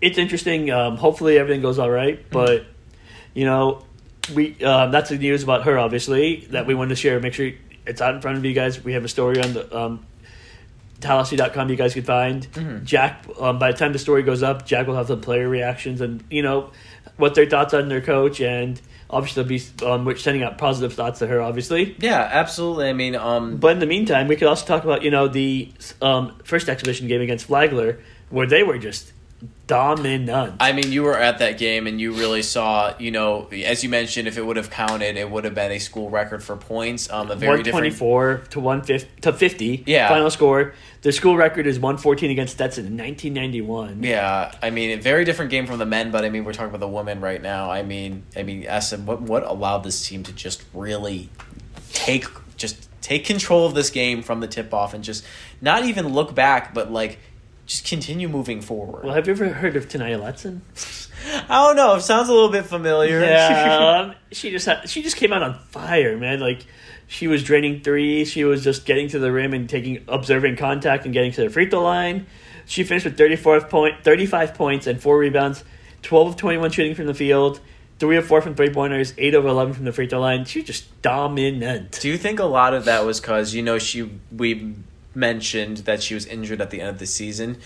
it's 0.00 0.18
interesting. 0.18 0.70
Um, 0.70 0.96
hopefully 0.96 1.38
everything 1.38 1.62
goes 1.62 1.78
all 1.78 1.90
right, 1.90 2.18
Mm-hmm. 2.20 2.32
but 2.32 2.66
you 3.34 3.44
know 3.44 3.84
we 4.34 4.62
um, 4.62 4.90
that's 4.92 5.10
the 5.10 5.18
news 5.18 5.42
about 5.42 5.64
her. 5.64 5.78
Obviously 5.78 6.46
that 6.50 6.66
we 6.66 6.74
wanted 6.74 6.90
to 6.90 6.96
share. 6.96 7.18
Make 7.20 7.34
sure 7.34 7.50
it's 7.86 8.00
out 8.00 8.14
in 8.14 8.20
front 8.20 8.38
of 8.38 8.44
you 8.44 8.52
guys. 8.54 8.82
We 8.84 8.92
have 8.92 9.04
a 9.04 9.08
story 9.08 9.42
on 9.42 9.52
the. 9.54 9.76
Um, 9.76 10.06
Tallahassee.com 11.00 11.68
you 11.68 11.76
guys 11.76 11.92
can 11.92 12.04
find. 12.04 12.46
Mhm. 12.52 12.84
Jack, 12.84 13.24
um, 13.38 13.58
by 13.58 13.72
the 13.72 13.76
time 13.78 13.92
the 13.92 13.98
story 13.98 14.22
goes 14.22 14.42
up, 14.42 14.64
Jack 14.64 14.86
will 14.86 14.94
have 14.96 15.08
some 15.08 15.20
player 15.20 15.46
reactions 15.48 16.00
and, 16.00 16.24
you 16.30 16.40
know, 16.42 16.70
what 17.18 17.34
their 17.34 17.44
thoughts 17.44 17.74
on 17.74 17.88
their 17.90 18.00
coach. 18.00 18.40
And 18.40 18.80
obviously, 19.14 19.44
be 19.44 19.62
um, 19.86 20.04
which 20.04 20.22
sending 20.22 20.42
out 20.42 20.58
positive 20.58 20.92
thoughts 20.92 21.20
to 21.20 21.26
her, 21.26 21.40
obviously. 21.40 21.96
Yeah, 21.98 22.28
absolutely. 22.30 22.88
I 22.90 22.92
mean, 22.92 23.16
um, 23.16 23.56
But 23.56 23.72
in 23.72 23.78
the 23.78 23.86
meantime, 23.86 24.28
we 24.28 24.36
could 24.36 24.48
also 24.48 24.66
talk 24.66 24.84
about, 24.84 25.02
you 25.02 25.10
know, 25.10 25.28
the 25.28 25.72
um, 26.02 26.36
first 26.44 26.68
exhibition 26.68 27.08
game 27.08 27.22
against 27.22 27.46
Flagler, 27.46 28.00
where 28.28 28.46
they 28.46 28.62
were 28.62 28.76
just 28.76 29.13
dominant. 29.66 30.56
I 30.60 30.72
mean, 30.72 30.92
you 30.92 31.02
were 31.02 31.16
at 31.16 31.38
that 31.38 31.58
game 31.58 31.86
and 31.86 32.00
you 32.00 32.12
really 32.12 32.42
saw, 32.42 32.94
you 32.98 33.10
know, 33.10 33.46
as 33.48 33.82
you 33.82 33.88
mentioned, 33.88 34.28
if 34.28 34.36
it 34.36 34.44
would 34.44 34.56
have 34.56 34.70
counted, 34.70 35.16
it 35.16 35.30
would 35.30 35.44
have 35.44 35.54
been 35.54 35.72
a 35.72 35.78
school 35.78 36.10
record 36.10 36.42
for 36.42 36.56
points. 36.56 37.10
Um, 37.10 37.30
a 37.30 37.36
very 37.36 37.62
different. 37.62 37.84
124 37.98 38.44
to 38.50 38.60
150 38.60 39.20
to 39.22 39.32
50 39.32 39.84
Yeah. 39.86 40.08
final 40.08 40.30
score. 40.30 40.74
The 41.02 41.12
school 41.12 41.36
record 41.36 41.66
is 41.66 41.78
114 41.78 42.30
against 42.30 42.54
Stetson 42.54 42.86
in 42.86 42.96
1991. 42.96 44.02
Yeah, 44.02 44.52
I 44.62 44.70
mean, 44.70 44.98
a 44.98 45.00
very 45.00 45.24
different 45.24 45.50
game 45.50 45.66
from 45.66 45.78
the 45.78 45.86
men, 45.86 46.10
but 46.10 46.24
I 46.24 46.30
mean, 46.30 46.44
we're 46.44 46.52
talking 46.52 46.68
about 46.70 46.80
the 46.80 46.88
women 46.88 47.20
right 47.20 47.42
now. 47.42 47.70
I 47.70 47.82
mean, 47.82 48.22
I 48.36 48.42
mean, 48.42 48.64
SM, 48.64 49.04
what 49.04 49.20
what 49.22 49.44
allowed 49.44 49.84
this 49.84 50.06
team 50.06 50.22
to 50.24 50.32
just 50.32 50.64
really 50.72 51.28
take 51.92 52.24
just 52.56 52.88
take 53.02 53.26
control 53.26 53.66
of 53.66 53.74
this 53.74 53.90
game 53.90 54.22
from 54.22 54.40
the 54.40 54.46
tip 54.46 54.72
off 54.72 54.94
and 54.94 55.04
just 55.04 55.24
not 55.60 55.84
even 55.84 56.08
look 56.08 56.34
back, 56.34 56.72
but 56.72 56.90
like 56.90 57.18
just 57.66 57.86
continue 57.86 58.28
moving 58.28 58.60
forward. 58.60 59.04
Well, 59.04 59.14
have 59.14 59.26
you 59.26 59.32
ever 59.32 59.48
heard 59.48 59.76
of 59.76 59.88
Ta'Niya 59.88 60.20
Latson? 60.20 60.60
I 61.48 61.66
don't 61.66 61.76
know. 61.76 61.94
It 61.94 62.02
sounds 62.02 62.28
a 62.28 62.32
little 62.32 62.50
bit 62.50 62.66
familiar. 62.66 63.20
Yeah, 63.20 64.04
um, 64.10 64.14
she 64.32 64.50
just 64.50 64.66
had, 64.66 64.88
she 64.88 65.02
just 65.02 65.16
came 65.16 65.32
out 65.32 65.42
on 65.42 65.58
fire, 65.70 66.18
man. 66.18 66.40
Like 66.40 66.66
she 67.06 67.28
was 67.28 67.42
draining 67.42 67.80
threes. 67.80 68.30
She 68.30 68.44
was 68.44 68.62
just 68.62 68.84
getting 68.84 69.08
to 69.08 69.18
the 69.18 69.32
rim 69.32 69.54
and 69.54 69.68
taking 69.68 70.04
observing 70.08 70.56
contact 70.56 71.04
and 71.04 71.14
getting 71.14 71.32
to 71.32 71.44
the 71.44 71.50
free 71.50 71.68
throw 71.68 71.82
line. 71.82 72.26
She 72.66 72.84
finished 72.84 73.04
with 73.04 73.16
34 73.16 73.62
point, 73.62 74.04
35 74.04 74.54
points 74.54 74.86
and 74.86 75.00
four 75.00 75.18
rebounds, 75.18 75.64
12 76.02 76.28
of 76.28 76.36
21 76.36 76.70
shooting 76.70 76.94
from 76.94 77.06
the 77.06 77.14
field, 77.14 77.60
three 77.98 78.16
of 78.16 78.26
four 78.26 78.40
from 78.40 78.54
three 78.54 78.70
pointers, 78.70 79.14
eight 79.18 79.34
of 79.34 79.44
11 79.44 79.74
from 79.74 79.84
the 79.84 79.92
free 79.92 80.08
throw 80.08 80.20
line. 80.20 80.44
She 80.44 80.60
was 80.60 80.66
just 80.66 81.02
dominant. 81.02 81.98
Do 82.00 82.08
you 82.08 82.18
think 82.18 82.40
a 82.40 82.44
lot 82.44 82.74
of 82.74 82.86
that 82.86 83.04
was 83.04 83.20
because 83.20 83.54
you 83.54 83.62
know 83.62 83.78
she 83.78 84.10
we 84.34 84.74
mentioned 85.14 85.78
that 85.78 86.02
she 86.02 86.14
was 86.14 86.26
injured 86.26 86.60
at 86.60 86.70
the 86.70 86.80
end 86.80 86.90
of 86.90 86.98
the 86.98 87.06
season? 87.06 87.58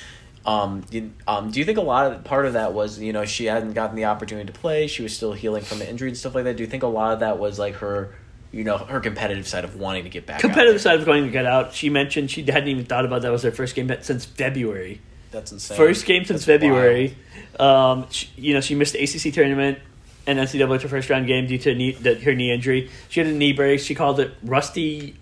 Um, 0.46 0.84
you- 0.90 1.12
um, 1.26 1.50
do 1.50 1.58
you 1.58 1.64
think 1.66 1.78
a 1.78 1.82
lot 1.82 2.10
of 2.10 2.24
part 2.24 2.46
of 2.46 2.54
that 2.54 2.72
was 2.72 2.98
you 2.98 3.12
know 3.12 3.24
she 3.24 3.46
hadn't 3.46 3.74
gotten 3.74 3.96
the 3.96 4.06
opportunity 4.06 4.50
to 4.50 4.58
play? 4.58 4.86
She 4.86 5.02
was 5.02 5.14
still 5.14 5.32
healing 5.32 5.62
from 5.62 5.78
the 5.78 5.88
injury 5.88 6.08
and 6.08 6.16
stuff 6.16 6.34
like 6.34 6.44
that. 6.44 6.56
Do 6.56 6.62
you 6.62 6.68
think 6.68 6.82
a 6.82 6.86
lot 6.88 7.12
of 7.12 7.20
that 7.20 7.38
was 7.38 7.58
like 7.58 7.74
her, 7.76 8.14
you 8.52 8.64
know, 8.64 8.78
her 8.78 9.00
competitive 9.00 9.46
side 9.46 9.64
of 9.64 9.76
wanting 9.76 10.04
to 10.04 10.10
get 10.10 10.24
back? 10.26 10.40
Competitive 10.40 10.80
side 10.80 10.98
of 11.00 11.04
going 11.04 11.24
to 11.24 11.30
get 11.30 11.44
out. 11.44 11.74
She 11.74 11.90
mentioned 11.90 12.30
she 12.30 12.42
hadn't 12.44 12.68
even 12.68 12.84
thought 12.86 13.04
about 13.04 13.22
that 13.22 13.32
was 13.32 13.42
her 13.42 13.50
first 13.50 13.74
game 13.74 13.92
since 14.00 14.24
February. 14.24 15.00
That's 15.30 15.52
insane. 15.52 15.76
First 15.76 16.06
game 16.06 16.24
since 16.24 16.46
That's 16.46 16.62
February. 16.62 17.16
Um, 17.60 18.06
she, 18.10 18.28
you 18.36 18.54
know, 18.54 18.60
she 18.62 18.74
missed 18.74 18.94
the 18.94 19.02
ACC 19.02 19.34
tournament 19.34 19.78
and 20.26 20.38
NCAA 20.38 20.80
her 20.80 20.88
first 20.88 21.10
round 21.10 21.26
game 21.26 21.46
due 21.46 21.58
to 21.58 21.74
knee, 21.74 21.92
the, 21.92 22.14
her 22.14 22.34
knee 22.34 22.52
injury. 22.52 22.90
She 23.10 23.20
had 23.20 23.26
a 23.26 23.32
knee 23.32 23.52
brace. 23.52 23.84
She 23.84 23.94
called 23.94 24.20
it 24.20 24.32
rusty. 24.42 25.16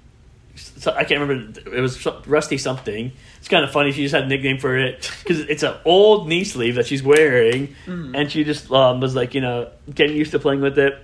So, 0.57 0.93
I 0.93 1.05
can't 1.05 1.21
remember. 1.21 1.61
It 1.77 1.81
was 1.81 2.07
rusty 2.27 2.57
something. 2.59 3.13
It's 3.39 3.49
kind 3.49 3.63
of 3.65 3.71
funny. 3.71 3.93
She 3.93 4.03
just 4.03 4.15
had 4.15 4.25
a 4.25 4.27
nickname 4.27 4.59
for 4.59 4.77
it 4.77 5.11
because 5.23 5.41
it's 5.41 5.63
an 5.63 5.75
old 5.85 6.29
knee 6.29 6.45
sleeve 6.45 6.77
that 6.77 6.87
she's 6.87 7.03
wearing, 7.03 7.75
Mhm. 7.87 8.17
and 8.17 8.33
she 8.33 8.43
just 8.45 8.71
um, 8.73 9.01
was 9.01 9.15
like, 9.15 9.35
you 9.35 9.41
know, 9.43 9.69
getting 9.95 10.17
used 10.17 10.31
to 10.33 10.39
playing 10.39 10.61
with 10.63 10.79
it. 10.79 10.97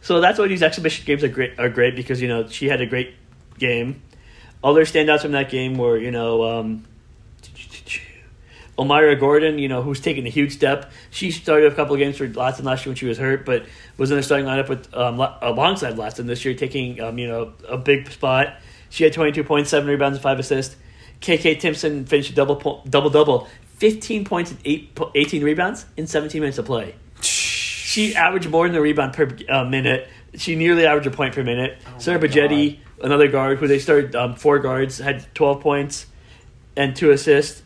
So 0.00 0.20
that's 0.20 0.38
why 0.38 0.46
these 0.48 0.62
exhibition 0.62 1.04
games 1.04 1.22
are 1.22 1.28
great. 1.28 1.58
Are 1.58 1.68
great 1.68 1.96
because 1.96 2.22
you 2.22 2.28
know 2.28 2.48
she 2.48 2.68
had 2.68 2.80
a 2.80 2.86
great 2.86 3.14
game. 3.58 4.00
Other 4.64 4.84
standouts 4.84 5.22
from 5.22 5.32
that 5.32 5.50
game 5.50 5.76
were 5.76 5.98
you 5.98 6.10
know 6.10 6.58
um, 6.60 6.84
O'Mariah 8.78 9.16
Gordon, 9.16 9.58
you 9.58 9.68
know, 9.68 9.82
who's 9.82 10.00
taken 10.00 10.24
a 10.24 10.30
huge 10.30 10.52
step. 10.52 10.92
She 11.10 11.32
started 11.32 11.72
a 11.72 11.74
couple 11.74 11.94
of 11.94 11.98
games 11.98 12.16
for 12.16 12.28
Latson 12.28 12.62
last 12.62 12.86
year 12.86 12.90
when 12.90 12.96
she 12.96 13.06
was 13.06 13.18
hurt, 13.18 13.44
but 13.44 13.64
was 13.96 14.10
in 14.12 14.16
the 14.16 14.22
starting 14.22 14.46
lineup 14.46 14.68
with 14.68 14.94
um, 14.94 15.20
alongside 15.42 15.96
Latson 15.96 16.26
this 16.26 16.44
year, 16.44 16.54
taking 16.54 17.00
um, 17.00 17.18
you 17.18 17.26
know 17.26 17.52
a 17.68 17.76
big 17.76 18.08
spot. 18.10 18.54
She 18.90 19.04
had 19.04 19.12
twenty 19.12 19.32
two 19.32 19.44
points, 19.44 19.70
seven 19.70 19.88
rebounds, 19.88 20.18
and 20.18 20.22
five 20.22 20.38
assists. 20.38 20.76
KK 21.20 21.58
Timpson 21.58 22.06
finished 22.06 22.30
a 22.30 22.34
double 22.34 22.56
po- 22.56 22.82
double 22.88 23.10
double, 23.10 23.48
fifteen 23.76 24.24
points 24.24 24.50
and 24.50 24.60
eight 24.64 24.94
po- 24.94 25.10
18 25.14 25.42
rebounds 25.42 25.86
in 25.96 26.06
seventeen 26.06 26.40
minutes 26.40 26.58
of 26.58 26.66
play. 26.66 26.94
She 27.20 28.14
averaged 28.14 28.48
more 28.50 28.68
than 28.68 28.76
a 28.76 28.80
rebound 28.80 29.14
per 29.14 29.28
uh, 29.48 29.64
minute. 29.64 30.08
She 30.34 30.56
nearly 30.56 30.86
averaged 30.86 31.06
a 31.06 31.10
point 31.10 31.34
per 31.34 31.42
minute. 31.42 31.78
Oh 31.86 31.98
Sarah 31.98 32.20
Bejedi, 32.20 32.78
another 33.02 33.28
guard, 33.28 33.58
who 33.58 33.66
they 33.66 33.78
started 33.78 34.14
um, 34.14 34.36
four 34.36 34.58
guards, 34.58 34.98
had 34.98 35.26
12 35.34 35.60
points 35.60 36.06
and 36.76 36.94
two 36.94 37.10
assists. 37.10 37.62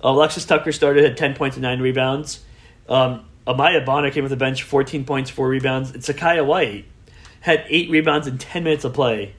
Alexis 0.00 0.44
Tucker 0.44 0.70
started 0.70 1.02
had 1.02 1.16
10 1.16 1.34
points 1.34 1.56
and 1.56 1.62
nine 1.62 1.80
rebounds. 1.80 2.44
Um, 2.88 3.24
Amaya 3.46 3.84
Bonner 3.84 4.10
came 4.10 4.24
off 4.24 4.30
the 4.30 4.36
bench, 4.36 4.62
14 4.62 5.04
points, 5.04 5.30
four 5.30 5.48
rebounds. 5.48 5.90
And 5.90 6.02
Sakyia 6.02 6.44
White 6.44 6.84
had 7.40 7.64
eight 7.68 7.90
rebounds 7.90 8.26
in 8.26 8.38
10 8.38 8.64
minutes 8.64 8.84
of 8.84 8.92
play. 8.92 9.34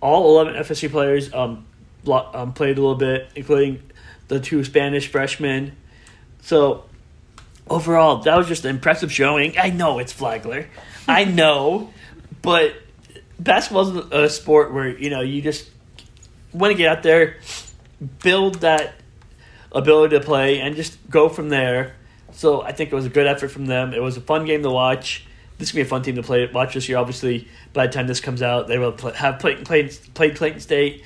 All 0.00 0.40
11 0.40 0.62
FSU 0.62 0.90
players 0.90 1.32
um, 1.34 1.66
um, 2.06 2.52
played 2.52 2.78
a 2.78 2.80
little 2.80 2.94
bit, 2.94 3.30
including 3.34 3.82
the 4.28 4.40
two 4.40 4.64
Spanish 4.64 5.08
freshmen. 5.08 5.76
So 6.42 6.84
overall, 7.68 8.18
that 8.18 8.36
was 8.36 8.48
just 8.48 8.64
an 8.64 8.70
impressive 8.70 9.12
showing. 9.12 9.58
I 9.58 9.70
know 9.70 9.98
it's 9.98 10.12
Flagler, 10.12 10.68
I 11.08 11.24
know, 11.24 11.92
but 12.42 12.74
basketball's 13.38 13.96
a 14.12 14.28
sport 14.28 14.72
where 14.72 14.88
you 14.88 15.10
know 15.10 15.20
you 15.20 15.42
just 15.42 15.68
want 16.52 16.72
to 16.72 16.78
get 16.78 16.88
out 16.88 17.02
there, 17.02 17.36
build 18.22 18.56
that 18.56 18.94
ability 19.72 20.18
to 20.18 20.24
play, 20.24 20.60
and 20.60 20.76
just 20.76 20.98
go 21.10 21.28
from 21.28 21.48
there. 21.48 21.96
So 22.32 22.62
I 22.62 22.72
think 22.72 22.92
it 22.92 22.94
was 22.94 23.06
a 23.06 23.10
good 23.10 23.26
effort 23.26 23.48
from 23.48 23.66
them. 23.66 23.92
It 23.92 24.02
was 24.02 24.16
a 24.16 24.20
fun 24.20 24.44
game 24.44 24.62
to 24.62 24.70
watch. 24.70 25.26
This 25.60 25.68
is 25.68 25.72
gonna 25.72 25.84
be 25.84 25.86
a 25.86 25.90
fun 25.90 26.02
team 26.02 26.16
to 26.16 26.22
play 26.22 26.48
watch 26.52 26.74
this 26.74 26.88
year. 26.88 26.98
Obviously, 26.98 27.46
by 27.72 27.86
the 27.86 27.92
time 27.92 28.06
this 28.06 28.18
comes 28.18 28.42
out, 28.42 28.66
they 28.66 28.78
will 28.78 28.92
play, 28.92 29.12
have 29.14 29.38
played, 29.38 29.64
played 29.64 29.96
played 30.14 30.34
Clayton 30.34 30.60
State 30.60 31.04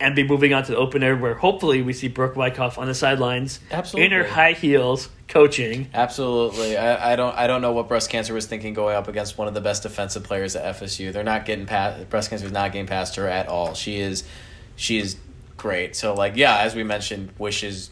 and 0.00 0.16
be 0.16 0.24
moving 0.24 0.52
on 0.52 0.64
to 0.64 0.72
the 0.72 0.78
opener, 0.78 1.16
where 1.16 1.34
hopefully 1.34 1.82
we 1.82 1.92
see 1.92 2.08
Brooke 2.08 2.34
Wyckoff 2.34 2.78
on 2.78 2.86
the 2.86 2.94
sidelines 2.94 3.60
Absolutely. 3.70 4.06
in 4.06 4.12
her 4.22 4.26
high 4.26 4.52
heels 4.52 5.08
coaching. 5.28 5.88
Absolutely. 5.94 6.76
I, 6.76 7.12
I 7.12 7.16
don't 7.16 7.36
I 7.36 7.46
don't 7.46 7.60
know 7.62 7.72
what 7.72 7.88
breast 7.88 8.10
cancer 8.10 8.34
was 8.34 8.46
thinking 8.46 8.74
going 8.74 8.96
up 8.96 9.06
against 9.06 9.38
one 9.38 9.48
of 9.48 9.54
the 9.54 9.60
best 9.60 9.82
defensive 9.82 10.24
players 10.24 10.56
at 10.56 10.76
FSU. 10.76 11.12
They're 11.12 11.22
not 11.22 11.44
getting 11.44 11.66
past 11.66 12.08
breast 12.08 12.30
cancer 12.30 12.46
is 12.46 12.52
not 12.52 12.72
getting 12.72 12.86
past 12.86 13.16
her 13.16 13.28
at 13.28 13.48
all. 13.48 13.74
She 13.74 14.00
is 14.00 14.24
she 14.76 14.98
is 14.98 15.16
great. 15.56 15.94
So 15.94 16.14
like 16.14 16.36
yeah, 16.36 16.58
as 16.58 16.74
we 16.74 16.82
mentioned, 16.82 17.30
wishes 17.38 17.90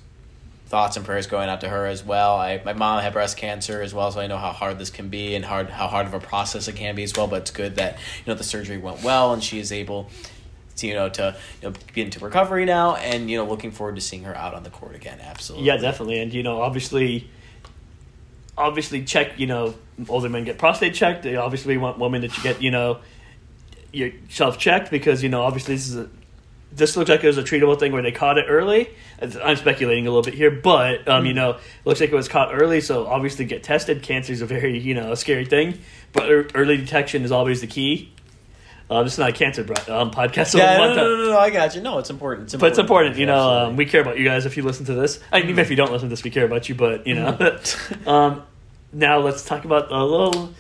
thoughts 0.73 0.97
and 0.97 1.05
prayers 1.05 1.27
going 1.27 1.51
out 1.51 1.61
to 1.61 1.68
her 1.68 1.85
as 1.85 2.03
well. 2.03 2.37
I 2.37 2.62
my 2.64 2.73
mom 2.73 3.03
had 3.03 3.12
breast 3.12 3.37
cancer 3.37 3.83
as 3.83 3.93
well, 3.93 4.11
so 4.11 4.20
I 4.20 4.27
know 4.27 4.39
how 4.39 4.53
hard 4.53 4.79
this 4.79 4.89
can 4.89 5.11
be 5.11 5.35
and 5.35 5.45
hard 5.45 5.68
how 5.68 5.87
hard 5.87 6.07
of 6.07 6.14
a 6.14 6.18
process 6.18 6.66
it 6.66 6.77
can 6.77 6.95
be 6.95 7.03
as 7.03 7.12
well. 7.14 7.29
But 7.29 7.43
it's 7.43 7.51
good 7.51 7.77
that 7.77 7.99
you 8.25 8.33
know 8.33 8.35
the 8.35 8.43
surgery 8.43 8.79
went 8.79 9.03
well 9.03 9.35
and 9.35 9.45
she 9.45 9.59
is 9.59 9.70
able 9.70 10.09
to 10.77 10.87
you 10.87 10.95
know 10.95 11.11
to 11.11 11.37
you 11.61 11.68
know 11.68 11.75
get 11.93 12.07
into 12.07 12.20
recovery 12.20 12.64
now 12.64 12.97
and 12.97 13.31
you 13.31 13.37
know 13.37 13.47
looking 13.47 13.70
forward 13.70 13.97
to 13.97 14.01
seeing 14.01 14.25
her 14.25 14.35
out 14.35 14.55
on 14.55 14.62
the 14.62 14.70
court 14.70 14.95
again. 14.95 15.18
Absolutely. 15.20 15.66
Yeah, 15.66 15.77
definitely. 15.77 16.20
And 16.20 16.33
you 16.33 16.43
know, 16.43 16.62
obviously, 16.62 17.29
obviously, 18.57 19.05
check. 19.05 19.39
You 19.39 19.49
know, 19.49 19.75
older 20.09 20.31
men 20.31 20.45
get 20.45 20.57
prostate 20.57 20.95
checked. 20.95 21.23
They 21.23 21.37
obviously 21.37 21.77
want 21.77 21.99
women 21.99 22.23
that 22.23 22.35
you 22.35 22.43
get 22.43 22.62
you 22.62 22.70
know 22.70 23.01
yourself 23.93 24.57
checked 24.57 24.91
because 24.91 25.23
you 25.23 25.29
know 25.29 25.43
obviously 25.43 25.75
this 25.75 25.87
is 25.87 25.97
a 25.97 26.09
this 26.75 26.97
looks 26.97 27.11
like 27.11 27.23
it 27.23 27.27
was 27.27 27.39
a 27.39 27.43
treatable 27.43 27.79
thing 27.79 27.93
where 27.93 28.03
they 28.03 28.12
caught 28.12 28.39
it 28.39 28.47
early. 28.49 28.91
I'm 29.20 29.57
speculating 29.57 30.07
a 30.07 30.11
little 30.11 30.23
bit 30.23 30.35
here, 30.35 30.51
but 30.51 31.07
um, 31.09 31.27
you 31.27 31.35
know, 31.35 31.59
looks 31.85 32.01
like 32.01 32.11
it 32.11 32.14
was 32.14 32.29
caught 32.29 32.55
early. 32.55 32.81
So 32.81 33.07
obviously, 33.07 33.45
get 33.45 33.62
tested. 33.62 34.03
Cancer 34.03 34.33
is 34.33 34.43
a 34.43 34.47
very 34.47 34.79
you 34.79 34.95
know 34.95 35.14
scary 35.14 35.45
thing, 35.45 35.79
but 36.12 36.29
early 36.55 36.77
detection 36.77 37.25
is 37.25 37.33
always 37.33 37.61
the 37.61 37.66
key. 37.66 38.12
Uh, 38.91 39.03
this 39.03 39.14
is 39.14 39.18
not 39.18 39.31
a 39.31 39.33
cancer 39.33 39.62
um, 39.89 40.11
podcast. 40.11 40.49
So 40.49 40.59
Yeah, 40.59 40.77
no, 40.77 40.95
no, 40.95 41.16
no, 41.16 41.31
no, 41.31 41.39
I 41.39 41.51
got 41.51 41.75
you. 41.75 41.81
No, 41.81 41.99
it's 41.99 42.11
important. 42.11 42.53
It's 42.53 42.57
But 42.57 42.70
it's 42.70 42.79
important, 42.79 43.16
you 43.16 43.27
know. 43.27 43.66
Um, 43.66 43.77
we 43.77 43.87
care 43.87 44.03
about 44.03 44.18
you 44.18 44.25
guys 44.25 44.45
if 44.45 44.57
you 44.57 44.62
listen 44.62 44.85
to 44.87 44.95
this. 44.95 45.18
I 45.33 45.41
mean, 45.41 45.51
even 45.51 45.61
if 45.61 45.70
you 45.70 45.77
don't 45.77 45.91
listen 45.91 46.09
to 46.09 46.12
this, 46.12 46.25
we 46.25 46.31
care 46.31 46.45
about 46.45 46.68
you. 46.68 46.75
But 46.75 47.07
you 47.07 47.14
know, 47.14 47.59
um, 48.07 48.43
now 48.93 49.20
let's 49.20 49.45
talk 49.45 49.64
about 49.64 49.91
a 49.91 50.05
little 50.05 50.53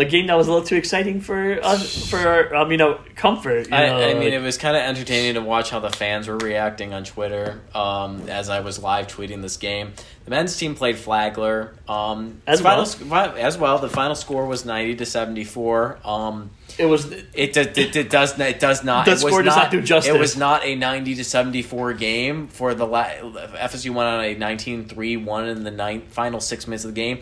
a 0.00 0.04
game 0.04 0.26
that 0.28 0.36
was 0.36 0.48
a 0.48 0.52
little 0.52 0.66
too 0.66 0.76
exciting 0.76 1.20
for 1.20 1.58
us 1.64 2.08
for 2.10 2.54
um, 2.56 2.70
you 2.72 2.76
know 2.78 2.98
comfort. 3.16 3.68
You 3.68 3.74
I, 3.74 3.86
know, 3.86 3.98
I 3.98 4.14
mean, 4.14 4.24
like- 4.24 4.32
it 4.32 4.40
was 4.42 4.58
kind 4.58 4.76
of 4.76 4.82
entertaining 4.82 5.34
to 5.34 5.40
watch 5.42 5.70
how 5.70 5.80
the 5.80 5.90
fans 5.90 6.26
were 6.28 6.38
reacting 6.38 6.92
on 6.94 7.04
Twitter 7.04 7.60
um, 7.74 8.28
as 8.28 8.48
I 8.48 8.60
was 8.60 8.78
live 8.78 9.06
tweeting 9.06 9.42
this 9.42 9.56
game. 9.56 9.92
The 10.24 10.30
men's 10.30 10.56
team 10.56 10.74
played 10.74 10.96
Flagler 10.96 11.74
um, 11.88 12.42
As 12.46 12.58
the 12.60 12.64
final 12.64 12.86
well. 13.08 13.34
as 13.36 13.58
well. 13.58 13.78
The 13.78 13.88
final 13.88 14.14
score 14.14 14.46
was 14.46 14.64
ninety 14.64 14.94
to 14.96 15.06
seventy 15.06 15.44
four. 15.44 15.98
Um, 16.04 16.50
it 16.78 16.86
was 16.86 17.10
it, 17.34 17.52
do- 17.52 17.60
it, 17.60 17.96
it 17.96 18.10
does 18.10 18.38
it 18.38 18.60
does 18.60 18.84
not 18.84 19.04
The 19.06 19.12
it 19.12 19.14
was 19.14 19.22
score 19.22 19.42
does 19.42 19.56
not 19.56 19.70
do 19.70 19.80
justice. 19.82 20.14
It 20.14 20.18
was 20.18 20.36
not 20.36 20.64
a 20.64 20.76
ninety 20.76 21.14
to 21.16 21.24
seventy 21.24 21.62
four 21.62 21.92
game 21.94 22.48
for 22.48 22.74
the 22.74 22.86
la- 22.86 23.04
FSU 23.08 23.90
went 23.92 24.08
on 24.08 24.20
a 24.24 24.34
19-3 24.36 25.24
one 25.24 25.48
in 25.48 25.64
the 25.64 25.70
ninth, 25.70 26.04
final 26.12 26.40
six 26.40 26.66
minutes 26.66 26.84
of 26.84 26.90
the 26.94 27.00
game. 27.00 27.20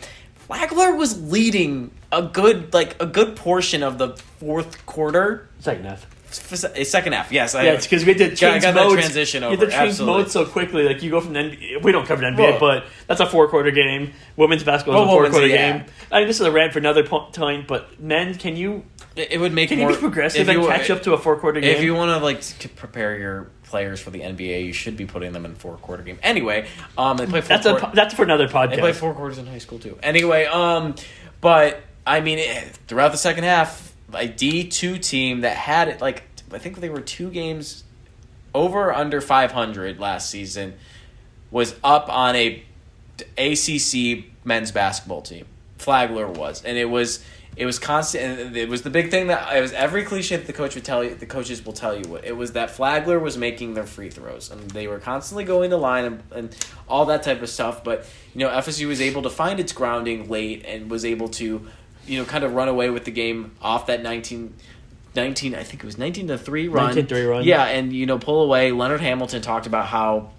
Flagler 0.49 0.95
was 0.95 1.21
leading 1.31 1.91
a 2.11 2.23
good 2.23 2.73
like 2.73 2.99
a 2.99 3.05
good 3.05 3.35
portion 3.35 3.83
of 3.83 3.99
the 3.99 4.09
fourth 4.39 4.83
quarter. 4.87 5.47
second 5.59 5.85
half. 5.85 6.07
A 6.31 6.79
eh, 6.79 6.83
second 6.83 7.13
half, 7.13 7.31
yes. 7.31 7.55
I, 7.55 7.63
Yeah, 7.63 7.71
it's 7.73 7.85
because 7.87 8.03
we 8.05 8.13
had 8.13 8.17
to 8.19 8.35
change 8.35 8.63
got 8.63 8.73
that 8.73 8.75
modes. 8.75 8.93
transition 9.01 9.41
You 9.43 9.49
had 9.49 9.57
over, 9.57 9.65
to 9.67 9.71
change 9.71 9.89
absolutely. 9.89 10.17
modes 10.21 10.31
so 10.31 10.45
quickly. 10.45 10.83
Like 10.83 11.03
you 11.03 11.11
go 11.11 11.21
from 11.21 11.33
the 11.33 11.39
NBA, 11.39 11.83
we 11.83 11.91
don't 11.91 12.05
cover 12.07 12.21
the 12.21 12.27
NBA, 12.27 12.37
Well- 12.37 12.59
but 12.59 12.85
that's 13.07 13.19
a 13.19 13.25
four 13.27 13.47
quarter 13.47 13.69
game. 13.71 14.13
Women's 14.37 14.63
basketball 14.63 15.03
is 15.03 15.07
Well, 15.07 15.15
a 15.15 15.19
oh, 15.19 15.23
four 15.23 15.29
quarter 15.31 15.47
yeah. 15.47 15.77
game. 15.77 15.85
I 16.11 16.19
mean, 16.19 16.27
this 16.27 16.39
is 16.39 16.45
a 16.47 16.51
rant 16.51 16.73
for 16.73 16.79
another 16.79 17.03
time. 17.03 17.65
But 17.67 17.99
men, 17.99 18.33
can 18.35 18.55
you 18.55 18.85
It, 19.15 19.39
would 19.39 19.53
make 19.53 19.69
can 19.69 19.79
you 19.79 19.87
be 19.87 19.95
progressive 19.95 20.49
and 20.49 20.65
catch 20.65 20.89
up 20.89 21.03
to 21.03 21.13
a 21.13 21.17
four 21.17 21.37
quarter 21.37 21.61
game? 21.61 21.75
If 21.75 21.83
you 21.83 21.93
want 21.93 22.09
to 22.17 22.23
like 22.23 22.41
prepare 22.75 23.17
your 23.17 23.49
players 23.69 24.01
for 24.01 24.09
the 24.09 24.19
NBA, 24.19 24.65
you 24.65 24.73
should 24.73 24.97
be 24.97 25.05
putting 25.05 25.31
them 25.31 25.45
in 25.45 25.55
four 25.55 25.77
quarter 25.77 26.03
game. 26.03 26.19
Anyway, 26.23 26.67
um, 26.97 27.17
they 27.17 27.25
play 27.25 27.41
four 27.41 27.47
that's 27.47 27.65
a 27.65 27.91
that's 27.93 28.13
for 28.13 28.23
another 28.23 28.47
They 28.47 28.77
play 28.77 28.93
four 28.93 29.13
quarters 29.13 29.37
in 29.37 29.45
high 29.45 29.59
school 29.59 29.79
too. 29.79 29.97
Anyway, 30.03 30.45
um, 30.45 30.95
but 31.39 31.81
I 32.05 32.21
mean, 32.21 32.39
it, 32.39 32.77
throughout 32.87 33.11
the 33.11 33.17
second 33.17 33.43
half, 33.43 33.93
a 34.13 34.27
D 34.27 34.67
two 34.67 34.97
team 34.97 35.41
that 35.41 35.55
had 35.55 35.87
it 35.87 36.01
like 36.01 36.23
I 36.51 36.57
think 36.57 36.79
they 36.79 36.89
were 36.89 37.01
two 37.01 37.29
games 37.29 37.83
over 38.53 38.85
or 38.85 38.95
under 38.95 39.21
five 39.21 39.51
hundred 39.51 39.99
last 39.99 40.29
season 40.29 40.73
was 41.51 41.75
up 41.83 42.09
on 42.09 42.35
a 42.35 42.63
ACC 43.37 44.25
men's 44.43 44.71
basketball 44.71 45.21
team. 45.21 45.45
Flagler 45.77 46.27
was, 46.27 46.63
and 46.65 46.77
it 46.77 46.89
was 46.89 47.23
it 47.59 47.65
was 47.65 47.77
constant. 47.77 48.39
And 48.39 48.57
it 48.57 48.69
was 48.69 48.83
the 48.83 48.89
big 48.89 49.11
thing 49.11 49.27
that 49.27 49.53
it 49.53 49.59
was 49.59 49.73
every 49.73 50.05
cliche 50.05 50.37
that 50.37 50.47
the 50.47 50.53
coach 50.53 50.75
would 50.75 50.85
tell 50.85 51.03
you. 51.03 51.13
The 51.13 51.25
coaches 51.25 51.63
will 51.63 51.73
tell 51.73 51.93
you 51.93 52.09
what 52.09 52.23
it 52.23 52.37
was 52.37 52.53
that 52.53 52.71
Flagler 52.71 53.19
was 53.19 53.37
making 53.37 53.73
their 53.73 53.85
free 53.85 54.09
throws, 54.09 54.49
and 54.49 54.71
they 54.71 54.87
were 54.87 54.97
constantly 54.97 55.43
going 55.43 55.69
to 55.71 55.77
line 55.77 56.05
and, 56.05 56.23
and 56.31 56.55
all 56.87 57.05
that 57.07 57.21
type 57.21 57.41
of 57.41 57.49
stuff. 57.49 57.83
But 57.83 58.07
you 58.33 58.39
know, 58.39 58.49
FSU 58.49 58.87
was 58.87 59.01
able 59.01 59.21
to 59.23 59.29
find 59.29 59.59
its 59.59 59.73
grounding 59.73 60.29
late 60.29 60.63
and 60.65 60.89
was 60.89 61.03
able 61.03 61.27
to, 61.29 61.67
you 62.07 62.17
know, 62.17 62.23
kind 62.23 62.45
of 62.45 62.53
run 62.53 62.69
away 62.69 62.89
with 62.89 63.03
the 63.03 63.11
game 63.11 63.51
off 63.61 63.87
that 63.87 64.01
19, 64.03 64.53
19 65.13 65.53
I 65.53 65.63
think 65.63 65.83
it 65.83 65.85
was 65.85 65.97
nineteen 65.97 66.29
to 66.29 66.37
three 66.37 66.69
run. 66.69 66.95
19-3 66.95 67.29
run. 67.29 67.43
Yeah, 67.43 67.65
and 67.65 67.91
you 67.91 68.05
know, 68.05 68.17
pull 68.17 68.41
away. 68.41 68.71
Leonard 68.71 69.01
Hamilton 69.01 69.41
talked 69.41 69.67
about 69.67 69.87
how 69.87 70.29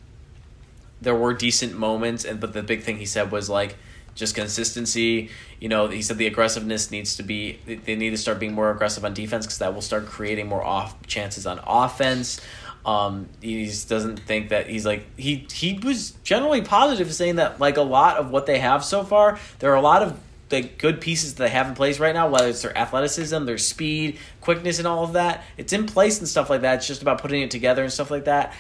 there 1.03 1.15
were 1.15 1.35
decent 1.35 1.77
moments, 1.77 2.25
and 2.25 2.41
but 2.41 2.55
the 2.55 2.63
big 2.63 2.83
thing 2.83 2.97
he 2.97 3.05
said 3.05 3.31
was 3.31 3.51
like 3.51 3.77
just 4.21 4.37
consistency. 4.37 5.31
You 5.59 5.69
know, 5.69 5.89
he 5.89 6.03
said 6.03 6.19
the 6.19 6.29
aggressiveness 6.29 6.93
needs 6.93 7.17
to 7.17 7.25
be. 7.25 7.59
They 7.67 7.97
need 7.97 8.11
to 8.11 8.19
start 8.19 8.39
being 8.39 8.53
more 8.53 8.71
aggressive 8.71 9.05
on 9.05 9.15
defense 9.15 9.47
because 9.47 9.59
that 9.59 9.75
will 9.75 9.83
start 9.83 10.07
creating 10.07 10.47
more 10.47 10.63
off 10.63 11.05
chances 11.09 11.47
on 11.47 11.59
offense. 11.67 12.41
Um, 12.87 13.29
he 13.43 13.67
doesn't 13.89 14.21
think 14.21 14.51
that 14.51 14.69
he's 14.69 14.87
like 14.87 15.05
he 15.19 15.47
he 15.53 15.79
was 15.83 16.13
generally 16.23 16.63
positive, 16.63 17.13
saying 17.13 17.37
that 17.37 17.59
like 17.59 17.77
a 17.77 17.83
lot 17.83 18.19
of 18.19 18.31
what 18.31 18.47
they 18.47 18.61
have 18.61 18.85
so 18.85 19.03
far, 19.03 19.39
there 19.59 19.73
are 19.73 19.77
a 19.77 19.83
lot 19.83 20.03
of 20.03 20.19
the 20.51 20.63
good 20.63 21.01
pieces 21.01 21.35
that 21.35 21.45
they 21.45 21.51
have 21.51 21.69
in 21.69 21.75
place 21.75 21.99
right 21.99 22.15
now. 22.15 22.29
Whether 22.29 22.49
it's 22.49 22.63
their 22.63 22.77
athleticism, 22.77 23.45
their 23.45 23.59
speed, 23.59 24.19
quickness, 24.41 24.79
and 24.79 24.87
all 24.87 25.05
of 25.05 25.15
that, 25.15 25.45
it's 25.57 25.73
in 25.73 25.87
place 25.87 26.19
and 26.19 26.29
stuff 26.29 26.51
like 26.51 26.63
that. 26.63 26.77
It's 26.77 26.87
just 26.87 27.03
about 27.03 27.21
putting 27.21 27.43
it 27.43 27.51
together 27.51 27.83
and 27.83 27.93
stuff 27.93 28.11
like 28.11 28.25
that. 28.25 28.55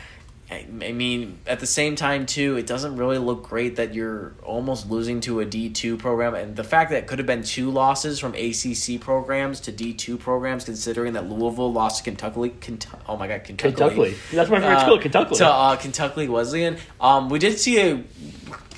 I 0.50 0.64
mean, 0.92 1.38
at 1.46 1.60
the 1.60 1.66
same 1.66 1.94
time, 1.94 2.26
too, 2.26 2.56
it 2.56 2.66
doesn't 2.66 2.96
really 2.96 3.18
look 3.18 3.44
great 3.44 3.76
that 3.76 3.94
you're 3.94 4.34
almost 4.42 4.90
losing 4.90 5.20
to 5.22 5.38
a 5.38 5.44
D 5.44 5.70
two 5.70 5.96
program, 5.96 6.34
and 6.34 6.56
the 6.56 6.64
fact 6.64 6.90
that 6.90 6.98
it 6.98 7.06
could 7.06 7.20
have 7.20 7.26
been 7.26 7.44
two 7.44 7.70
losses 7.70 8.18
from 8.18 8.34
ACC 8.34 9.00
programs 9.00 9.60
to 9.60 9.72
D 9.72 9.92
two 9.92 10.18
programs, 10.18 10.64
considering 10.64 11.12
that 11.12 11.28
Louisville 11.28 11.72
lost 11.72 11.98
to 11.98 12.02
Kentucky. 12.02 12.52
Kentucky 12.60 12.98
oh 13.08 13.16
my 13.16 13.28
God, 13.28 13.44
Kentucky! 13.44 13.76
Kentucky. 13.76 14.16
That's 14.32 14.50
my 14.50 14.58
favorite 14.58 14.80
school, 14.80 14.98
Kentucky. 14.98 15.36
To 15.36 15.46
uh, 15.46 15.76
Kentucky 15.76 16.26
Wesleyan. 16.26 16.78
Um, 17.00 17.28
we 17.28 17.38
did 17.38 17.56
see 17.60 17.80
a 17.80 18.02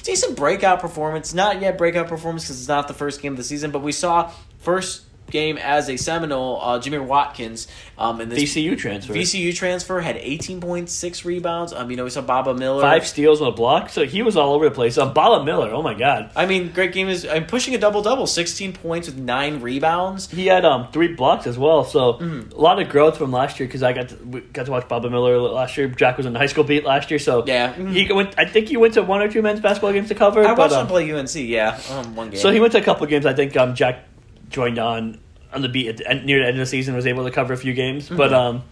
decent 0.02 0.36
breakout 0.36 0.80
performance. 0.80 1.32
Not 1.32 1.62
yet 1.62 1.78
breakout 1.78 2.08
performance 2.08 2.44
because 2.44 2.58
it's 2.60 2.68
not 2.68 2.86
the 2.86 2.94
first 2.94 3.22
game 3.22 3.32
of 3.32 3.38
the 3.38 3.44
season, 3.44 3.70
but 3.70 3.80
we 3.80 3.92
saw 3.92 4.30
first 4.58 5.04
game 5.32 5.58
as 5.58 5.88
a 5.90 5.96
Seminole, 5.96 6.60
uh, 6.62 6.78
Jamir 6.78 7.04
Watkins. 7.04 7.66
Um, 7.98 8.20
in 8.20 8.28
this 8.30 8.38
VCU 8.54 8.76
transfer. 8.76 9.12
VCU 9.12 9.54
transfer 9.54 10.00
had 10.00 10.16
18.6 10.16 11.24
rebounds. 11.24 11.72
Um, 11.72 11.90
you 11.90 11.96
know, 11.96 12.04
we 12.04 12.10
saw 12.10 12.20
Baba 12.20 12.54
Miller. 12.54 12.80
Five 12.82 13.06
steals 13.06 13.40
on 13.40 13.48
a 13.48 13.52
block, 13.52 13.90
so 13.90 14.04
he 14.04 14.22
was 14.22 14.36
all 14.36 14.54
over 14.54 14.64
the 14.68 14.74
place. 14.74 14.98
Um, 14.98 15.12
Baba 15.12 15.44
Miller, 15.44 15.70
oh 15.72 15.82
my 15.82 15.94
god, 15.94 16.30
I 16.34 16.46
mean, 16.46 16.72
great 16.72 16.92
game 16.92 17.08
is. 17.08 17.26
I'm 17.26 17.46
pushing 17.46 17.74
a 17.74 17.78
double 17.78 18.02
double. 18.02 18.26
16 18.26 18.72
points 18.72 19.08
with 19.08 19.18
nine 19.18 19.60
rebounds. 19.60 20.30
he 20.30 20.46
had 20.46 20.64
um 20.64 20.88
three 20.92 21.08
blocks 21.14 21.46
as 21.46 21.58
well. 21.58 21.84
So 21.84 22.14
Mm-hmm. 22.14 22.52
a 22.52 22.60
lot 22.60 22.80
of 22.80 22.88
growth 22.88 23.16
from 23.18 23.30
last 23.32 23.58
year 23.60 23.66
because 23.66 23.82
I 23.82 23.92
got 23.92 24.08
to, 24.10 24.16
we 24.16 24.40
got 24.40 24.66
to 24.66 24.72
watch 24.72 24.88
Baba 24.88 25.08
Miller 25.10 25.38
last 25.38 25.76
year. 25.76 25.88
Jack 25.88 26.16
was 26.16 26.26
in 26.26 26.32
the 26.32 26.38
high 26.38 26.46
school 26.46 26.64
beat 26.64 26.84
last 26.84 27.10
year, 27.10 27.18
so 27.18 27.44
Yeah. 27.46 27.72
he 27.72 28.12
went. 28.12 28.34
I 28.38 28.44
think 28.44 28.68
he 28.68 28.76
went 28.76 28.94
to 28.94 29.02
one 29.02 29.22
or 29.22 29.30
two 29.30 29.42
men's 29.42 29.60
basketball 29.60 29.92
games 29.92 30.08
to 30.08 30.14
cover. 30.14 30.40
I 30.44 30.48
but, 30.48 30.58
watched 30.58 30.74
um, 30.74 30.80
him 30.82 30.86
play 30.88 31.12
UNC. 31.12 31.34
Yeah, 31.34 31.78
um, 31.90 32.16
one 32.16 32.30
game. 32.30 32.40
So 32.40 32.50
he 32.50 32.60
went 32.60 32.72
to 32.72 32.78
a 32.78 32.82
couple 32.82 33.06
games. 33.06 33.26
I 33.26 33.34
think 33.34 33.56
um, 33.56 33.74
Jack 33.74 34.04
joined 34.52 34.78
on 34.78 35.18
on 35.52 35.62
the 35.62 35.68
beat 35.68 35.88
at 35.88 35.96
the 35.98 36.08
end, 36.08 36.24
near 36.24 36.38
the 36.40 36.46
end 36.46 36.56
of 36.56 36.60
the 36.60 36.66
season. 36.66 36.94
Was 36.94 37.06
able 37.06 37.24
to 37.24 37.30
cover 37.30 37.52
a 37.52 37.56
few 37.56 37.74
games, 37.74 38.06
Mm-hmm. 38.06 38.16
but 38.16 38.32
um, 38.32 38.62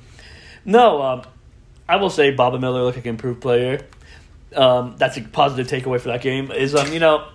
no, 0.64 1.03
um, 1.03 1.22
I 1.89 1.97
will 1.97 2.11
say 2.11 2.31
Baba 2.31 2.59
Miller 2.59 2.83
looked 2.83 2.97
like 2.99 3.07
an 3.07 3.11
improved 3.11 3.41
player. 3.41 3.81
Um, 4.55 4.95
that's 4.99 5.16
a 5.16 5.20
positive 5.22 5.66
takeaway 5.68 6.01
for 6.01 6.09
that 6.09 6.22
game. 6.22 6.51
Is 6.53 6.74
um, 6.74 6.93
you 6.93 6.99
know, 7.01 7.26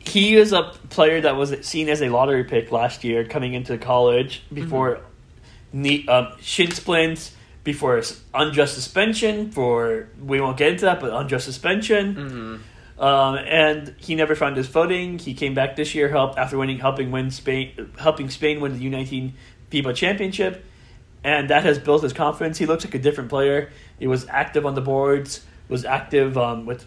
he 0.00 0.34
is 0.36 0.52
a 0.52 0.64
player 0.90 1.20
that 1.20 1.36
was 1.36 1.54
seen 1.66 1.88
as 1.88 2.02
a 2.02 2.08
lottery 2.08 2.44
pick 2.44 2.70
last 2.72 3.04
year 3.04 3.24
coming 3.24 3.54
into 3.54 3.78
college 3.78 4.42
before 4.52 5.00
knee, 5.72 6.06
um, 6.08 6.28
shin 6.40 6.70
splints. 6.70 7.36
Before 7.64 8.02
unjust 8.34 8.74
suspension 8.74 9.52
for 9.52 10.08
we 10.20 10.40
won't 10.40 10.56
get 10.56 10.72
into 10.72 10.84
that, 10.86 10.98
but 10.98 11.12
unjust 11.12 11.44
suspension. 11.44 12.14
Mhm. 12.16 12.58
Um, 13.02 13.34
and 13.34 13.96
he 13.98 14.14
never 14.14 14.36
found 14.36 14.56
his 14.56 14.68
footing. 14.68 15.18
He 15.18 15.34
came 15.34 15.54
back 15.54 15.74
this 15.74 15.92
year, 15.92 16.08
help 16.08 16.38
after 16.38 16.56
winning, 16.56 16.78
helping 16.78 17.10
win 17.10 17.32
Spain, 17.32 17.90
helping 17.98 18.30
Spain 18.30 18.60
win 18.60 18.74
the 18.74 18.78
U 18.84 18.90
nineteen 18.90 19.34
FIBA 19.72 19.96
championship, 19.96 20.64
and 21.24 21.50
that 21.50 21.64
has 21.64 21.80
built 21.80 22.04
his 22.04 22.12
confidence. 22.12 22.58
He 22.58 22.66
looks 22.66 22.84
like 22.84 22.94
a 22.94 23.00
different 23.00 23.28
player. 23.28 23.72
He 23.98 24.06
was 24.06 24.28
active 24.28 24.64
on 24.64 24.76
the 24.76 24.80
boards, 24.80 25.44
was 25.68 25.84
active 25.84 26.38
um, 26.38 26.64
with 26.64 26.86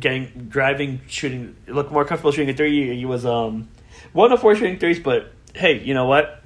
getting 0.00 0.48
driving, 0.50 1.00
shooting. 1.06 1.56
Looked 1.66 1.90
more 1.90 2.04
comfortable 2.04 2.32
shooting 2.32 2.50
a 2.50 2.54
three. 2.54 2.94
He 2.94 3.06
was 3.06 3.24
um, 3.24 3.68
one 4.12 4.32
of 4.32 4.40
four 4.42 4.54
shooting 4.54 4.78
threes, 4.78 5.00
but 5.00 5.32
hey, 5.54 5.82
you 5.82 5.94
know 5.94 6.04
what? 6.04 6.42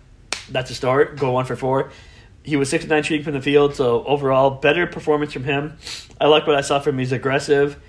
That's 0.49 0.71
a 0.71 0.75
start. 0.77 1.17
Go 1.19 1.33
one 1.33 1.45
for 1.45 1.57
four. 1.57 1.91
He 2.45 2.55
was 2.55 2.71
six 2.71 2.87
nine 2.87 3.03
shooting 3.03 3.25
from 3.25 3.35
the 3.35 3.43
field, 3.43 3.75
so 3.75 4.05
overall 4.05 4.51
better 4.51 4.87
performance 4.87 5.33
from 5.33 5.43
him. 5.43 5.77
I 6.21 6.29
like 6.29 6.47
what 6.47 6.55
I 6.55 6.61
saw 6.61 6.79
from 6.79 6.95
him. 6.95 7.01
He's 7.01 7.11
aggressive. 7.11 7.81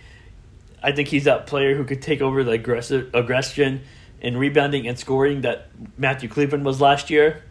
I 0.82 0.92
think 0.92 1.10
he's 1.10 1.26
that 1.26 1.48
player 1.48 1.76
who 1.76 1.84
could 1.84 2.02
take 2.02 2.22
over 2.22 2.44
the 2.44 2.52
aggressive 2.52 3.14
aggression 3.14 3.82
and 4.22 4.38
rebounding 4.40 4.88
and 4.88 4.98
scoring 4.98 5.42
that 5.42 5.68
Matthew 5.98 6.30
Cleveland 6.30 6.66
was 6.66 6.80
last 6.82 7.10
year. 7.10 7.44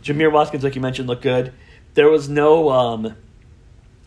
Jamir 0.00 0.30
Watkins, 0.32 0.62
like 0.64 0.74
you 0.74 0.80
mentioned, 0.80 1.08
looked 1.08 1.22
good. 1.22 1.52
There 1.94 2.08
was 2.08 2.28
no 2.28 2.70
um, 2.70 3.14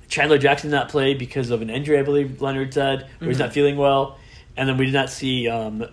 Chandler 0.08 0.38
Jackson 0.38 0.70
not 0.72 0.90
play 0.90 1.14
because 1.14 1.50
of 1.50 1.62
an 1.62 1.70
injury, 1.70 1.98
I 2.00 2.04
believe 2.04 2.42
Leonard 2.42 2.74
said, 2.74 3.08
or 3.22 3.28
he's 3.28 3.38
Mhm. 3.38 3.40
not 3.40 3.54
feeling 3.54 3.78
well. 3.78 4.18
And 4.58 4.68
then 4.70 4.78
we 4.78 4.86
did 4.86 4.94
not 4.94 5.10
see 5.10 5.48
um, 5.48 5.84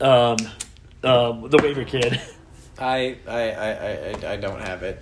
um, 0.00 0.36
um, 1.02 1.48
the 1.50 1.58
waiver 1.62 1.84
kid. 1.84 2.20
I, 2.78 3.16
I, 3.26 3.50
I, 3.50 3.70
I, 4.26 4.32
I 4.32 4.36
don't 4.36 4.60
have 4.60 4.82
it. 4.82 5.00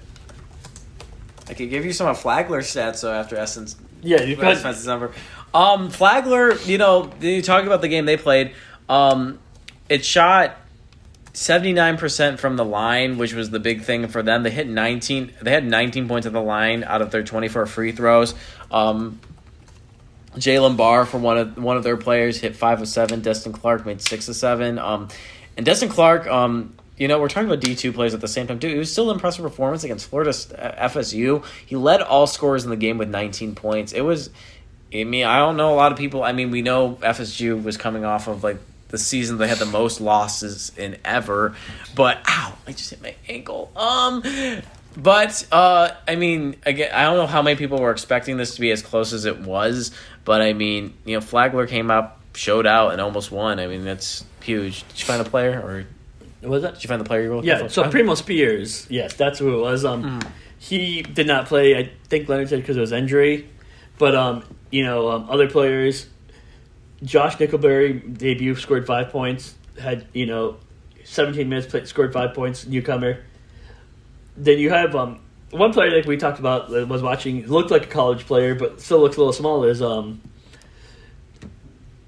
I 1.48 1.54
could 1.54 1.70
give 1.70 1.84
you 1.84 1.92
some 1.92 2.06
of 2.06 2.22
Flagler's 2.22 2.66
stats 2.66 3.02
though 3.02 3.12
after 3.12 3.36
Ehsan's. 3.36 3.76
Yeah, 4.02 4.22
you 4.22 4.36
could. 4.36 4.86
number. 4.86 5.12
Um, 5.54 5.90
Flagler, 5.90 6.54
you 6.62 6.78
know, 6.78 7.10
you 7.20 7.42
talk 7.42 7.64
about 7.64 7.80
the 7.80 7.88
game 7.88 8.04
they 8.04 8.16
played. 8.16 8.54
Um, 8.88 9.38
it 9.88 10.04
shot 10.04 10.56
seventy 11.34 11.72
nine 11.72 11.96
percent 11.96 12.40
from 12.40 12.56
the 12.56 12.64
line, 12.64 13.18
which 13.18 13.32
was 13.32 13.50
the 13.50 13.60
big 13.60 13.82
thing 13.82 14.08
for 14.08 14.22
them. 14.22 14.42
They 14.42 14.50
hit 14.50 14.66
nineteen. 14.66 15.32
They 15.40 15.50
had 15.50 15.64
nineteen 15.64 16.08
points 16.08 16.26
at 16.26 16.32
the 16.32 16.42
line 16.42 16.84
out 16.84 17.02
of 17.02 17.10
their 17.10 17.22
twenty 17.22 17.48
four 17.48 17.66
free 17.66 17.92
throws. 17.92 18.34
Um, 18.70 19.20
Jalen 20.34 20.76
Barr 20.76 21.04
for 21.04 21.18
one 21.18 21.38
of 21.38 21.58
one 21.58 21.76
of 21.76 21.82
their 21.82 21.96
players 21.96 22.38
hit 22.38 22.56
five 22.56 22.80
of 22.80 22.88
seven. 22.88 23.20
Destin 23.20 23.52
Clark 23.52 23.84
made 23.86 24.00
six 24.00 24.28
of 24.28 24.36
seven. 24.36 24.78
Um, 24.78 25.08
and 25.56 25.66
Destin 25.66 25.90
Clark, 25.90 26.26
um, 26.26 26.74
you 26.96 27.08
know, 27.08 27.20
we're 27.20 27.28
talking 27.28 27.48
about 27.48 27.60
D 27.60 27.74
two 27.74 27.92
players 27.92 28.14
at 28.14 28.20
the 28.20 28.28
same 28.28 28.46
time. 28.46 28.58
Dude, 28.58 28.74
it 28.74 28.78
was 28.78 28.92
still 28.92 29.10
an 29.10 29.16
impressive 29.16 29.42
performance 29.42 29.84
against 29.84 30.08
Florida 30.08 30.30
uh, 30.30 30.88
FSU. 30.88 31.44
He 31.64 31.76
led 31.76 32.02
all 32.02 32.26
scorers 32.26 32.64
in 32.64 32.70
the 32.70 32.76
game 32.76 32.98
with 32.98 33.08
19 33.08 33.54
points. 33.54 33.92
It 33.92 34.02
was, 34.02 34.30
I 34.92 35.04
mean, 35.04 35.24
I 35.24 35.38
don't 35.38 35.56
know 35.56 35.72
a 35.72 35.76
lot 35.76 35.92
of 35.92 35.98
people. 35.98 36.22
I 36.22 36.32
mean, 36.32 36.50
we 36.50 36.62
know 36.62 36.96
FSU 36.96 37.62
was 37.62 37.76
coming 37.76 38.04
off 38.04 38.28
of 38.28 38.44
like 38.44 38.58
the 38.88 38.98
season 38.98 39.38
they 39.38 39.48
had 39.48 39.58
the 39.58 39.66
most 39.66 40.00
losses 40.00 40.70
in 40.76 40.98
ever, 41.04 41.56
but 41.96 42.18
ow, 42.28 42.56
I 42.66 42.72
just 42.72 42.90
hit 42.90 43.02
my 43.02 43.14
ankle. 43.26 43.72
Um, 43.74 44.22
but 44.96 45.46
uh, 45.50 45.92
I 46.06 46.16
mean, 46.16 46.56
again, 46.66 46.92
I 46.92 47.04
don't 47.04 47.16
know 47.16 47.26
how 47.26 47.40
many 47.40 47.56
people 47.56 47.78
were 47.78 47.90
expecting 47.90 48.36
this 48.36 48.54
to 48.56 48.60
be 48.60 48.70
as 48.70 48.82
close 48.82 49.14
as 49.14 49.24
it 49.24 49.40
was, 49.40 49.92
but 50.24 50.42
I 50.42 50.52
mean, 50.52 50.92
you 51.06 51.16
know, 51.16 51.22
Flagler 51.22 51.66
came 51.66 51.90
up, 51.90 52.20
showed 52.34 52.66
out, 52.66 52.92
and 52.92 53.00
almost 53.00 53.32
won. 53.32 53.58
I 53.58 53.66
mean, 53.66 53.84
that's 53.84 54.24
huge. 54.42 54.86
Did 54.88 55.00
you 55.00 55.06
find 55.06 55.26
a 55.26 55.28
player, 55.28 55.58
or 55.58 55.86
Was 56.42 56.62
that? 56.62 56.74
did 56.74 56.84
you 56.84 56.88
find 56.88 57.00
the 57.00 57.04
player 57.04 57.22
you 57.22 57.28
were 57.30 57.36
looking 57.36 57.48
Yeah, 57.48 57.58
for? 57.58 57.68
so 57.68 57.88
Primo 57.90 58.14
Spears, 58.14 58.86
yes, 58.90 59.14
that's 59.14 59.38
who 59.38 59.56
it 59.58 59.60
was. 59.60 59.84
Um, 59.84 60.02
Mm. 60.20 60.26
he 60.58 61.02
did 61.02 61.26
not 61.26 61.46
play. 61.46 61.76
I 61.76 61.90
think 62.08 62.28
Leonard 62.28 62.48
said 62.48 62.60
because 62.60 62.76
of 62.76 62.80
his 62.82 62.92
injury, 62.92 63.48
but 63.98 64.14
um, 64.14 64.44
you 64.70 64.84
know, 64.84 65.10
um, 65.10 65.28
other 65.30 65.48
players. 65.48 66.06
Josh 67.04 67.36
Nickelberry 67.36 68.16
debut 68.16 68.54
scored 68.56 68.86
five 68.86 69.10
points. 69.10 69.54
Had 69.80 70.06
you 70.12 70.26
know, 70.26 70.56
seventeen 71.04 71.48
minutes 71.48 71.66
played, 71.68 71.86
scored 71.88 72.12
five 72.12 72.34
points. 72.34 72.66
Newcomer. 72.66 73.18
Then 74.36 74.58
you 74.58 74.70
have 74.70 74.94
um 74.94 75.20
one 75.50 75.72
player 75.72 75.90
that 75.90 76.06
we 76.06 76.16
talked 76.16 76.38
about 76.38 76.70
that 76.70 76.88
was 76.88 77.02
watching 77.02 77.46
looked 77.46 77.70
like 77.70 77.84
a 77.84 77.88
college 77.88 78.24
player, 78.26 78.54
but 78.54 78.80
still 78.80 79.00
looks 79.00 79.16
a 79.16 79.18
little 79.20 79.32
small. 79.32 79.64
Is 79.64 79.82
um 79.82 80.20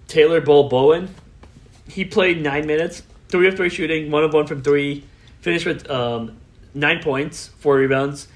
Taylor 0.09 0.41
Bull 0.41 0.69
Bowen. 0.69 1.15
He 1.89 2.05
played 2.05 2.41
nine 2.43 2.67
minutes, 2.67 3.03
three 3.29 3.49
of 3.49 3.57
three 3.57 3.69
shooting, 3.71 4.11
one 4.11 4.25
of 4.25 4.33
one 4.33 4.47
from 4.47 4.63
three. 4.63 5.05
Finished 5.41 5.67
with 5.67 5.91
um, 5.91 6.37
nine 6.75 7.03
points, 7.03 7.49
four 7.59 7.77
rebounds. 7.77 8.29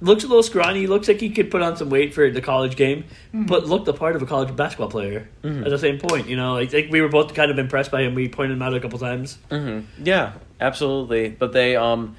Looks 0.00 0.24
a 0.24 0.26
little 0.26 0.42
scrawny. 0.42 0.86
Looks 0.86 1.08
like 1.08 1.20
he 1.20 1.30
could 1.30 1.50
put 1.50 1.62
on 1.62 1.76
some 1.78 1.88
weight 1.88 2.12
for 2.12 2.28
the 2.30 2.42
college 2.42 2.76
game, 2.76 3.04
but 3.32 3.66
looked 3.66 3.86
the 3.86 3.94
part 3.94 4.14
of 4.16 4.20
a 4.22 4.26
college 4.26 4.54
basketball 4.54 4.90
player. 4.90 5.28
At 5.42 5.70
the 5.70 5.78
same 5.78 5.98
point, 5.98 6.28
you 6.28 6.36
know, 6.36 6.56
I 6.58 6.66
think 6.66 6.92
we 6.92 7.00
were 7.00 7.08
both 7.08 7.32
kind 7.32 7.50
of 7.50 7.58
impressed 7.58 7.90
by 7.90 8.02
him. 8.02 8.14
We 8.14 8.28
pointed 8.28 8.54
him 8.56 8.62
out 8.62 8.74
a 8.74 8.80
couple 8.80 8.98
times. 8.98 9.38
hmm 9.50 9.80
Yeah, 10.02 10.32
absolutely. 10.60 11.30
But 11.30 11.52
they, 11.52 11.76
um, 11.76 12.00
it 12.02 12.08
wa- 12.10 12.16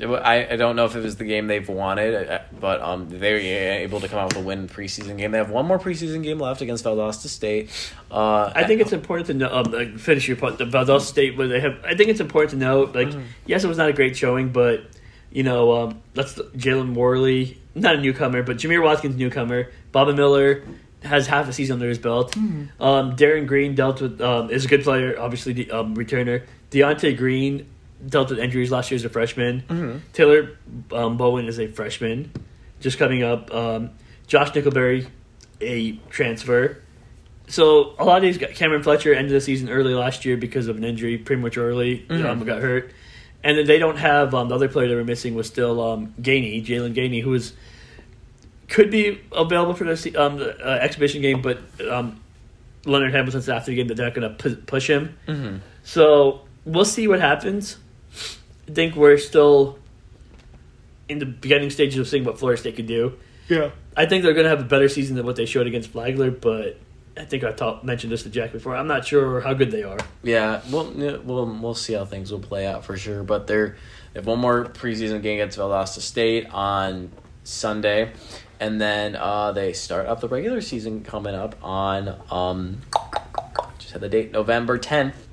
I, 0.00 0.48
I 0.52 0.56
don't 0.56 0.76
know 0.76 0.84
if 0.84 0.94
it 0.94 1.02
was 1.02 1.16
the 1.16 1.24
game 1.24 1.48
they've 1.48 1.68
wanted, 1.68 2.30
uh, 2.30 2.38
but 2.60 2.80
um, 2.80 3.08
they 3.08 3.32
were 3.32 3.38
able 3.38 4.00
to 4.00 4.08
come 4.08 4.20
out 4.20 4.28
with 4.28 4.36
a 4.36 4.46
win 4.46 4.68
preseason 4.68 5.18
game. 5.18 5.32
They 5.32 5.38
have 5.38 5.50
one 5.50 5.66
more 5.66 5.78
preseason 5.78 6.22
game 6.22 6.38
left 6.38 6.60
against 6.60 6.84
Valdosta 6.84 7.26
State. 7.26 7.70
Uh, 8.10 8.52
I 8.54 8.64
think 8.64 8.80
it's 8.80 8.92
important 8.92 9.26
to 9.26 9.34
know. 9.34 9.52
Um, 9.52 9.72
like, 9.72 9.98
finish 9.98 10.28
your 10.28 10.36
point. 10.36 10.58
The 10.58 10.66
Valdosta 10.66 11.00
State, 11.00 11.36
where 11.36 11.48
they 11.48 11.60
have. 11.60 11.84
I 11.84 11.96
think 11.96 12.10
it's 12.10 12.20
important 12.20 12.50
to 12.52 12.56
note. 12.58 12.94
Like, 12.94 13.08
yes, 13.46 13.64
it 13.64 13.68
was 13.68 13.78
not 13.78 13.88
a 13.88 13.92
great 13.92 14.16
showing, 14.16 14.50
but 14.50 14.84
you 15.32 15.42
know, 15.42 15.72
um, 15.72 16.02
that's 16.14 16.34
Jalen 16.34 16.94
Warley, 16.94 17.58
not 17.74 17.96
a 17.96 18.00
newcomer, 18.00 18.42
but 18.42 18.56
Jamir 18.56 18.82
Watkins 18.82 19.16
newcomer. 19.16 19.70
Baba 19.90 20.14
Miller 20.14 20.62
has 21.02 21.26
half 21.26 21.48
a 21.48 21.52
season 21.52 21.74
under 21.74 21.88
his 21.88 21.98
belt. 21.98 22.36
Um, 22.80 23.16
Darren 23.16 23.46
Green 23.46 23.74
dealt 23.74 24.00
with 24.00 24.20
um, 24.20 24.50
is 24.50 24.64
a 24.64 24.68
good 24.68 24.84
player, 24.84 25.18
obviously 25.18 25.52
the 25.52 25.70
um, 25.70 25.96
returner. 25.96 26.44
De'Ante 26.70 27.16
Green 27.16 27.66
dealt 28.06 28.30
with 28.30 28.38
injuries 28.38 28.70
last 28.70 28.90
year 28.90 28.96
as 28.96 29.04
a 29.04 29.08
freshman. 29.08 30.02
Taylor 30.12 30.56
um, 30.92 31.16
Bowen 31.16 31.46
is 31.46 31.58
a 31.58 31.66
freshman, 31.68 32.32
just 32.80 32.98
coming 32.98 33.22
up. 33.22 33.52
Um, 33.52 33.90
Josh 34.26 34.50
Nickelberry, 34.52 35.06
a 35.60 35.92
transfer. 36.10 36.78
So 37.48 37.94
a 37.98 38.04
lot 38.04 38.18
of 38.18 38.22
these 38.22 38.36
got 38.38 38.50
Cameron 38.50 38.82
Fletcher 38.82 39.14
ended 39.14 39.32
the 39.32 39.40
season 39.40 39.70
early 39.70 39.94
last 39.94 40.24
year 40.24 40.36
because 40.36 40.68
of 40.68 40.76
an 40.76 40.84
injury, 40.84 41.16
prematurely 41.16 42.04
um, 42.10 42.44
got 42.44 42.60
hurt, 42.60 42.92
and 43.42 43.56
then 43.56 43.66
they 43.66 43.78
don't 43.78 43.96
have 43.96 44.34
um, 44.34 44.48
the 44.50 44.54
other 44.54 44.68
player 44.68 44.86
they 44.88 44.94
were 44.94 45.02
missing 45.04 45.34
was 45.34 45.46
still 45.46 45.80
um, 45.80 46.14
Gainey, 46.20 46.64
Jalen 46.64 46.94
Gainey, 46.94 47.22
who 47.22 47.32
is 47.34 47.54
could 48.68 48.90
be 48.90 49.18
available 49.32 49.72
for 49.72 49.84
the 49.84 50.16
um, 50.16 50.36
the, 50.36 50.58
uh, 50.62 50.74
exhibition 50.78 51.22
game, 51.22 51.40
but 51.40 51.58
um, 51.90 52.20
Leonard 52.84 53.12
Hamilton 53.12 53.40
said 53.40 53.56
after 53.56 53.70
the 53.70 53.76
game 53.76 53.88
that 53.88 53.94
they're 53.96 54.06
not 54.06 54.14
going 54.14 54.28
to 54.28 54.36
pu- 54.36 54.56
push 54.66 54.88
him. 54.88 55.16
Mhm. 55.26 55.60
So 55.84 56.42
we'll 56.66 56.84
see 56.84 57.08
what 57.08 57.20
happens. 57.20 57.78
I 58.68 58.72
think 58.72 58.96
we're 58.96 59.18
still 59.18 59.78
in 61.08 61.18
the 61.18 61.26
beginning 61.26 61.70
stages 61.70 61.98
of 61.98 62.06
seeing 62.06 62.24
what 62.24 62.38
Florida 62.38 62.60
State 62.60 62.76
could 62.76 62.86
do. 62.86 63.14
Yeah. 63.48 63.70
I 63.96 64.06
think 64.06 64.22
they're 64.22 64.34
going 64.34 64.44
to 64.44 64.50
have 64.50 64.60
a 64.60 64.64
better 64.64 64.88
season 64.88 65.16
than 65.16 65.24
what 65.24 65.36
they 65.36 65.46
showed 65.46 65.66
against 65.66 65.90
Flagler, 65.90 66.30
but 66.30 66.78
I 67.16 67.24
think 67.24 67.44
I 67.44 67.52
talked 67.52 67.84
mentioned 67.84 68.12
this 68.12 68.22
to 68.24 68.30
Jack 68.30 68.52
before. 68.52 68.76
I'm 68.76 68.86
not 68.86 69.06
sure 69.06 69.40
how 69.40 69.54
good 69.54 69.70
they 69.70 69.82
are. 69.82 69.98
Yeah, 70.22 70.60
we'll 70.70 70.92
we'll 71.24 71.46
we'll 71.46 71.74
see 71.74 71.94
how 71.94 72.04
things 72.04 72.30
will 72.30 72.38
play 72.38 72.66
out 72.66 72.84
for 72.84 72.96
sure. 72.96 73.24
But 73.24 73.46
they're 73.46 73.76
they 74.12 74.20
have 74.20 74.26
one 74.26 74.38
more 74.38 74.66
preseason 74.66 75.20
game 75.22 75.40
against 75.40 75.58
Valdosta 75.58 76.00
State 76.00 76.46
on 76.52 77.10
Sunday, 77.42 78.12
and 78.60 78.80
then 78.80 79.16
uh, 79.16 79.50
they 79.50 79.72
start 79.72 80.06
up 80.06 80.20
the 80.20 80.28
regular 80.28 80.60
season 80.60 81.02
coming 81.02 81.34
up 81.34 81.56
on 81.62 82.14
um 82.30 82.82
just 83.78 83.92
had 83.92 84.00
the 84.00 84.08
date 84.08 84.30
November 84.30 84.78
tenth 84.78 85.26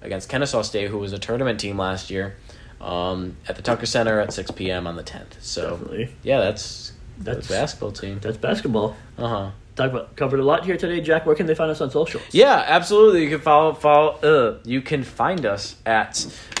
against 0.00 0.28
Kennesaw 0.28 0.62
State, 0.62 0.90
who 0.90 0.98
was 0.98 1.12
a 1.12 1.18
tournament 1.18 1.58
team 1.58 1.78
last 1.78 2.10
year, 2.10 2.36
um, 2.82 3.36
at 3.48 3.56
the 3.56 3.62
Tucker 3.62 3.86
Center 3.86 4.20
at 4.20 4.32
six 4.32 4.50
p.m. 4.50 4.86
on 4.86 4.96
the 4.96 5.02
tenth. 5.02 5.36
So 5.42 5.70
Definitely. 5.72 6.14
yeah, 6.22 6.40
that's 6.40 6.92
That's- 7.18 7.46
that's 7.46 7.48
basketball 7.48 7.92
team. 7.92 8.18
That's 8.20 8.36
basketball. 8.36 8.96
Uh 9.18 9.28
huh. 9.28 9.50
Talk 9.74 9.90
about 9.90 10.16
covered 10.16 10.38
a 10.40 10.44
lot 10.44 10.66
here 10.66 10.76
today, 10.76 11.00
Jack. 11.00 11.24
Where 11.24 11.34
can 11.34 11.46
they 11.46 11.54
find 11.54 11.70
us 11.70 11.80
on 11.80 11.90
socials? 11.90 12.22
Yeah, 12.32 12.62
absolutely. 12.66 13.22
You 13.24 13.30
can 13.30 13.40
follow 13.40 13.72
follow. 13.72 14.10
Uh, 14.22 14.58
you 14.64 14.82
can 14.82 15.02
find 15.02 15.46
us 15.46 15.76
at 15.86 16.12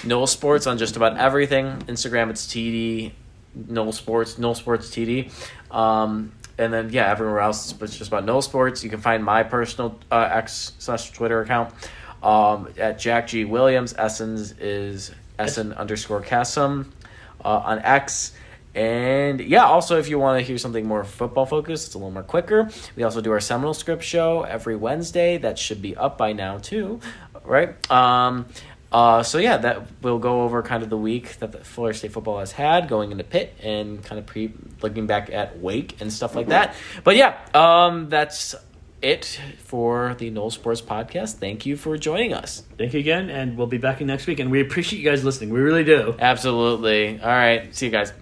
NoleSports 0.02 0.70
on 0.70 0.78
just 0.78 0.96
about 0.96 1.18
everything. 1.18 1.66
Instagram, 1.88 2.30
it's 2.30 2.46
TD 2.46 3.12
NoleSports, 3.68 4.38
Noel 4.38 4.54
Sports 4.54 4.88
TD. 4.88 5.30
Um, 5.70 6.32
and 6.58 6.72
then 6.72 6.90
yeah, 6.90 7.10
everywhere 7.10 7.40
else 7.40 7.74
it's 7.80 7.98
just 7.98 8.08
about 8.08 8.24
NoleSports. 8.24 8.82
You 8.82 8.88
can 8.90 9.00
find 9.00 9.22
my 9.24 9.42
personal 9.42 9.98
uh, 10.10 10.28
X 10.32 10.72
slash 10.78 11.10
Twitter 11.10 11.42
account 11.42 11.74
um, 12.22 12.68
at 12.78 12.98
Jack 12.98 13.26
G 13.28 13.44
Williams. 13.44 13.92
Ehsan's 13.94 14.52
is 14.52 15.12
Ehsan 15.38 15.76
underscore 15.76 16.20
Kassim 16.20 16.92
uh, 17.44 17.48
on 17.48 17.78
X. 17.80 18.32
And 18.74 19.40
yeah, 19.40 19.64
also 19.64 19.98
if 19.98 20.08
you 20.08 20.18
want 20.18 20.40
to 20.40 20.44
hear 20.44 20.56
something 20.56 20.86
more 20.86 21.04
football 21.04 21.44
focused, 21.44 21.88
it's 21.88 21.94
a 21.94 21.98
little 21.98 22.10
more 22.10 22.22
quicker. 22.22 22.70
We 22.96 23.02
also 23.02 23.20
do 23.20 23.30
our 23.32 23.40
Seminole 23.40 23.74
Script 23.74 24.02
show 24.02 24.42
every 24.42 24.76
Wednesday. 24.76 25.36
That 25.38 25.58
should 25.58 25.82
be 25.82 25.94
up 25.94 26.16
by 26.16 26.32
now 26.32 26.58
too, 26.58 27.00
right? 27.44 27.90
Um, 27.90 28.46
uh, 28.90 29.22
so 29.22 29.38
yeah, 29.38 29.56
that 29.58 29.86
we'll 30.02 30.18
go 30.18 30.42
over 30.42 30.62
kind 30.62 30.82
of 30.82 30.90
the 30.90 30.98
week 30.98 31.38
that 31.38 31.52
the 31.52 31.58
Florida 31.58 31.98
State 31.98 32.12
football 32.12 32.38
has 32.38 32.52
had 32.52 32.88
going 32.88 33.10
into 33.10 33.24
Pitt 33.24 33.54
and 33.62 34.02
kind 34.04 34.18
of 34.18 34.26
pre 34.26 34.52
looking 34.82 35.06
back 35.06 35.30
at 35.30 35.58
Wake 35.58 36.00
and 36.00 36.12
stuff 36.12 36.34
like 36.34 36.48
that. 36.48 36.74
But 37.02 37.16
yeah, 37.16 37.36
um, 37.54 38.10
that's 38.10 38.54
it 39.02 39.40
for 39.58 40.14
the 40.18 40.30
NoleSports 40.30 40.82
podcast. 40.82 41.34
Thank 41.34 41.66
you 41.66 41.76
for 41.76 41.96
joining 41.98 42.32
us. 42.32 42.62
Thank 42.78 42.94
you 42.94 43.00
again, 43.00 43.30
and 43.30 43.56
we'll 43.56 43.66
be 43.66 43.78
back 43.78 44.00
next 44.00 44.26
week. 44.26 44.38
And 44.40 44.50
we 44.50 44.60
appreciate 44.60 45.00
you 45.00 45.10
guys 45.10 45.24
listening. 45.24 45.50
We 45.50 45.60
really 45.60 45.84
do. 45.84 46.14
Absolutely. 46.18 47.20
All 47.20 47.28
right. 47.28 47.74
See 47.74 47.86
you 47.86 47.92
guys. 47.92 48.12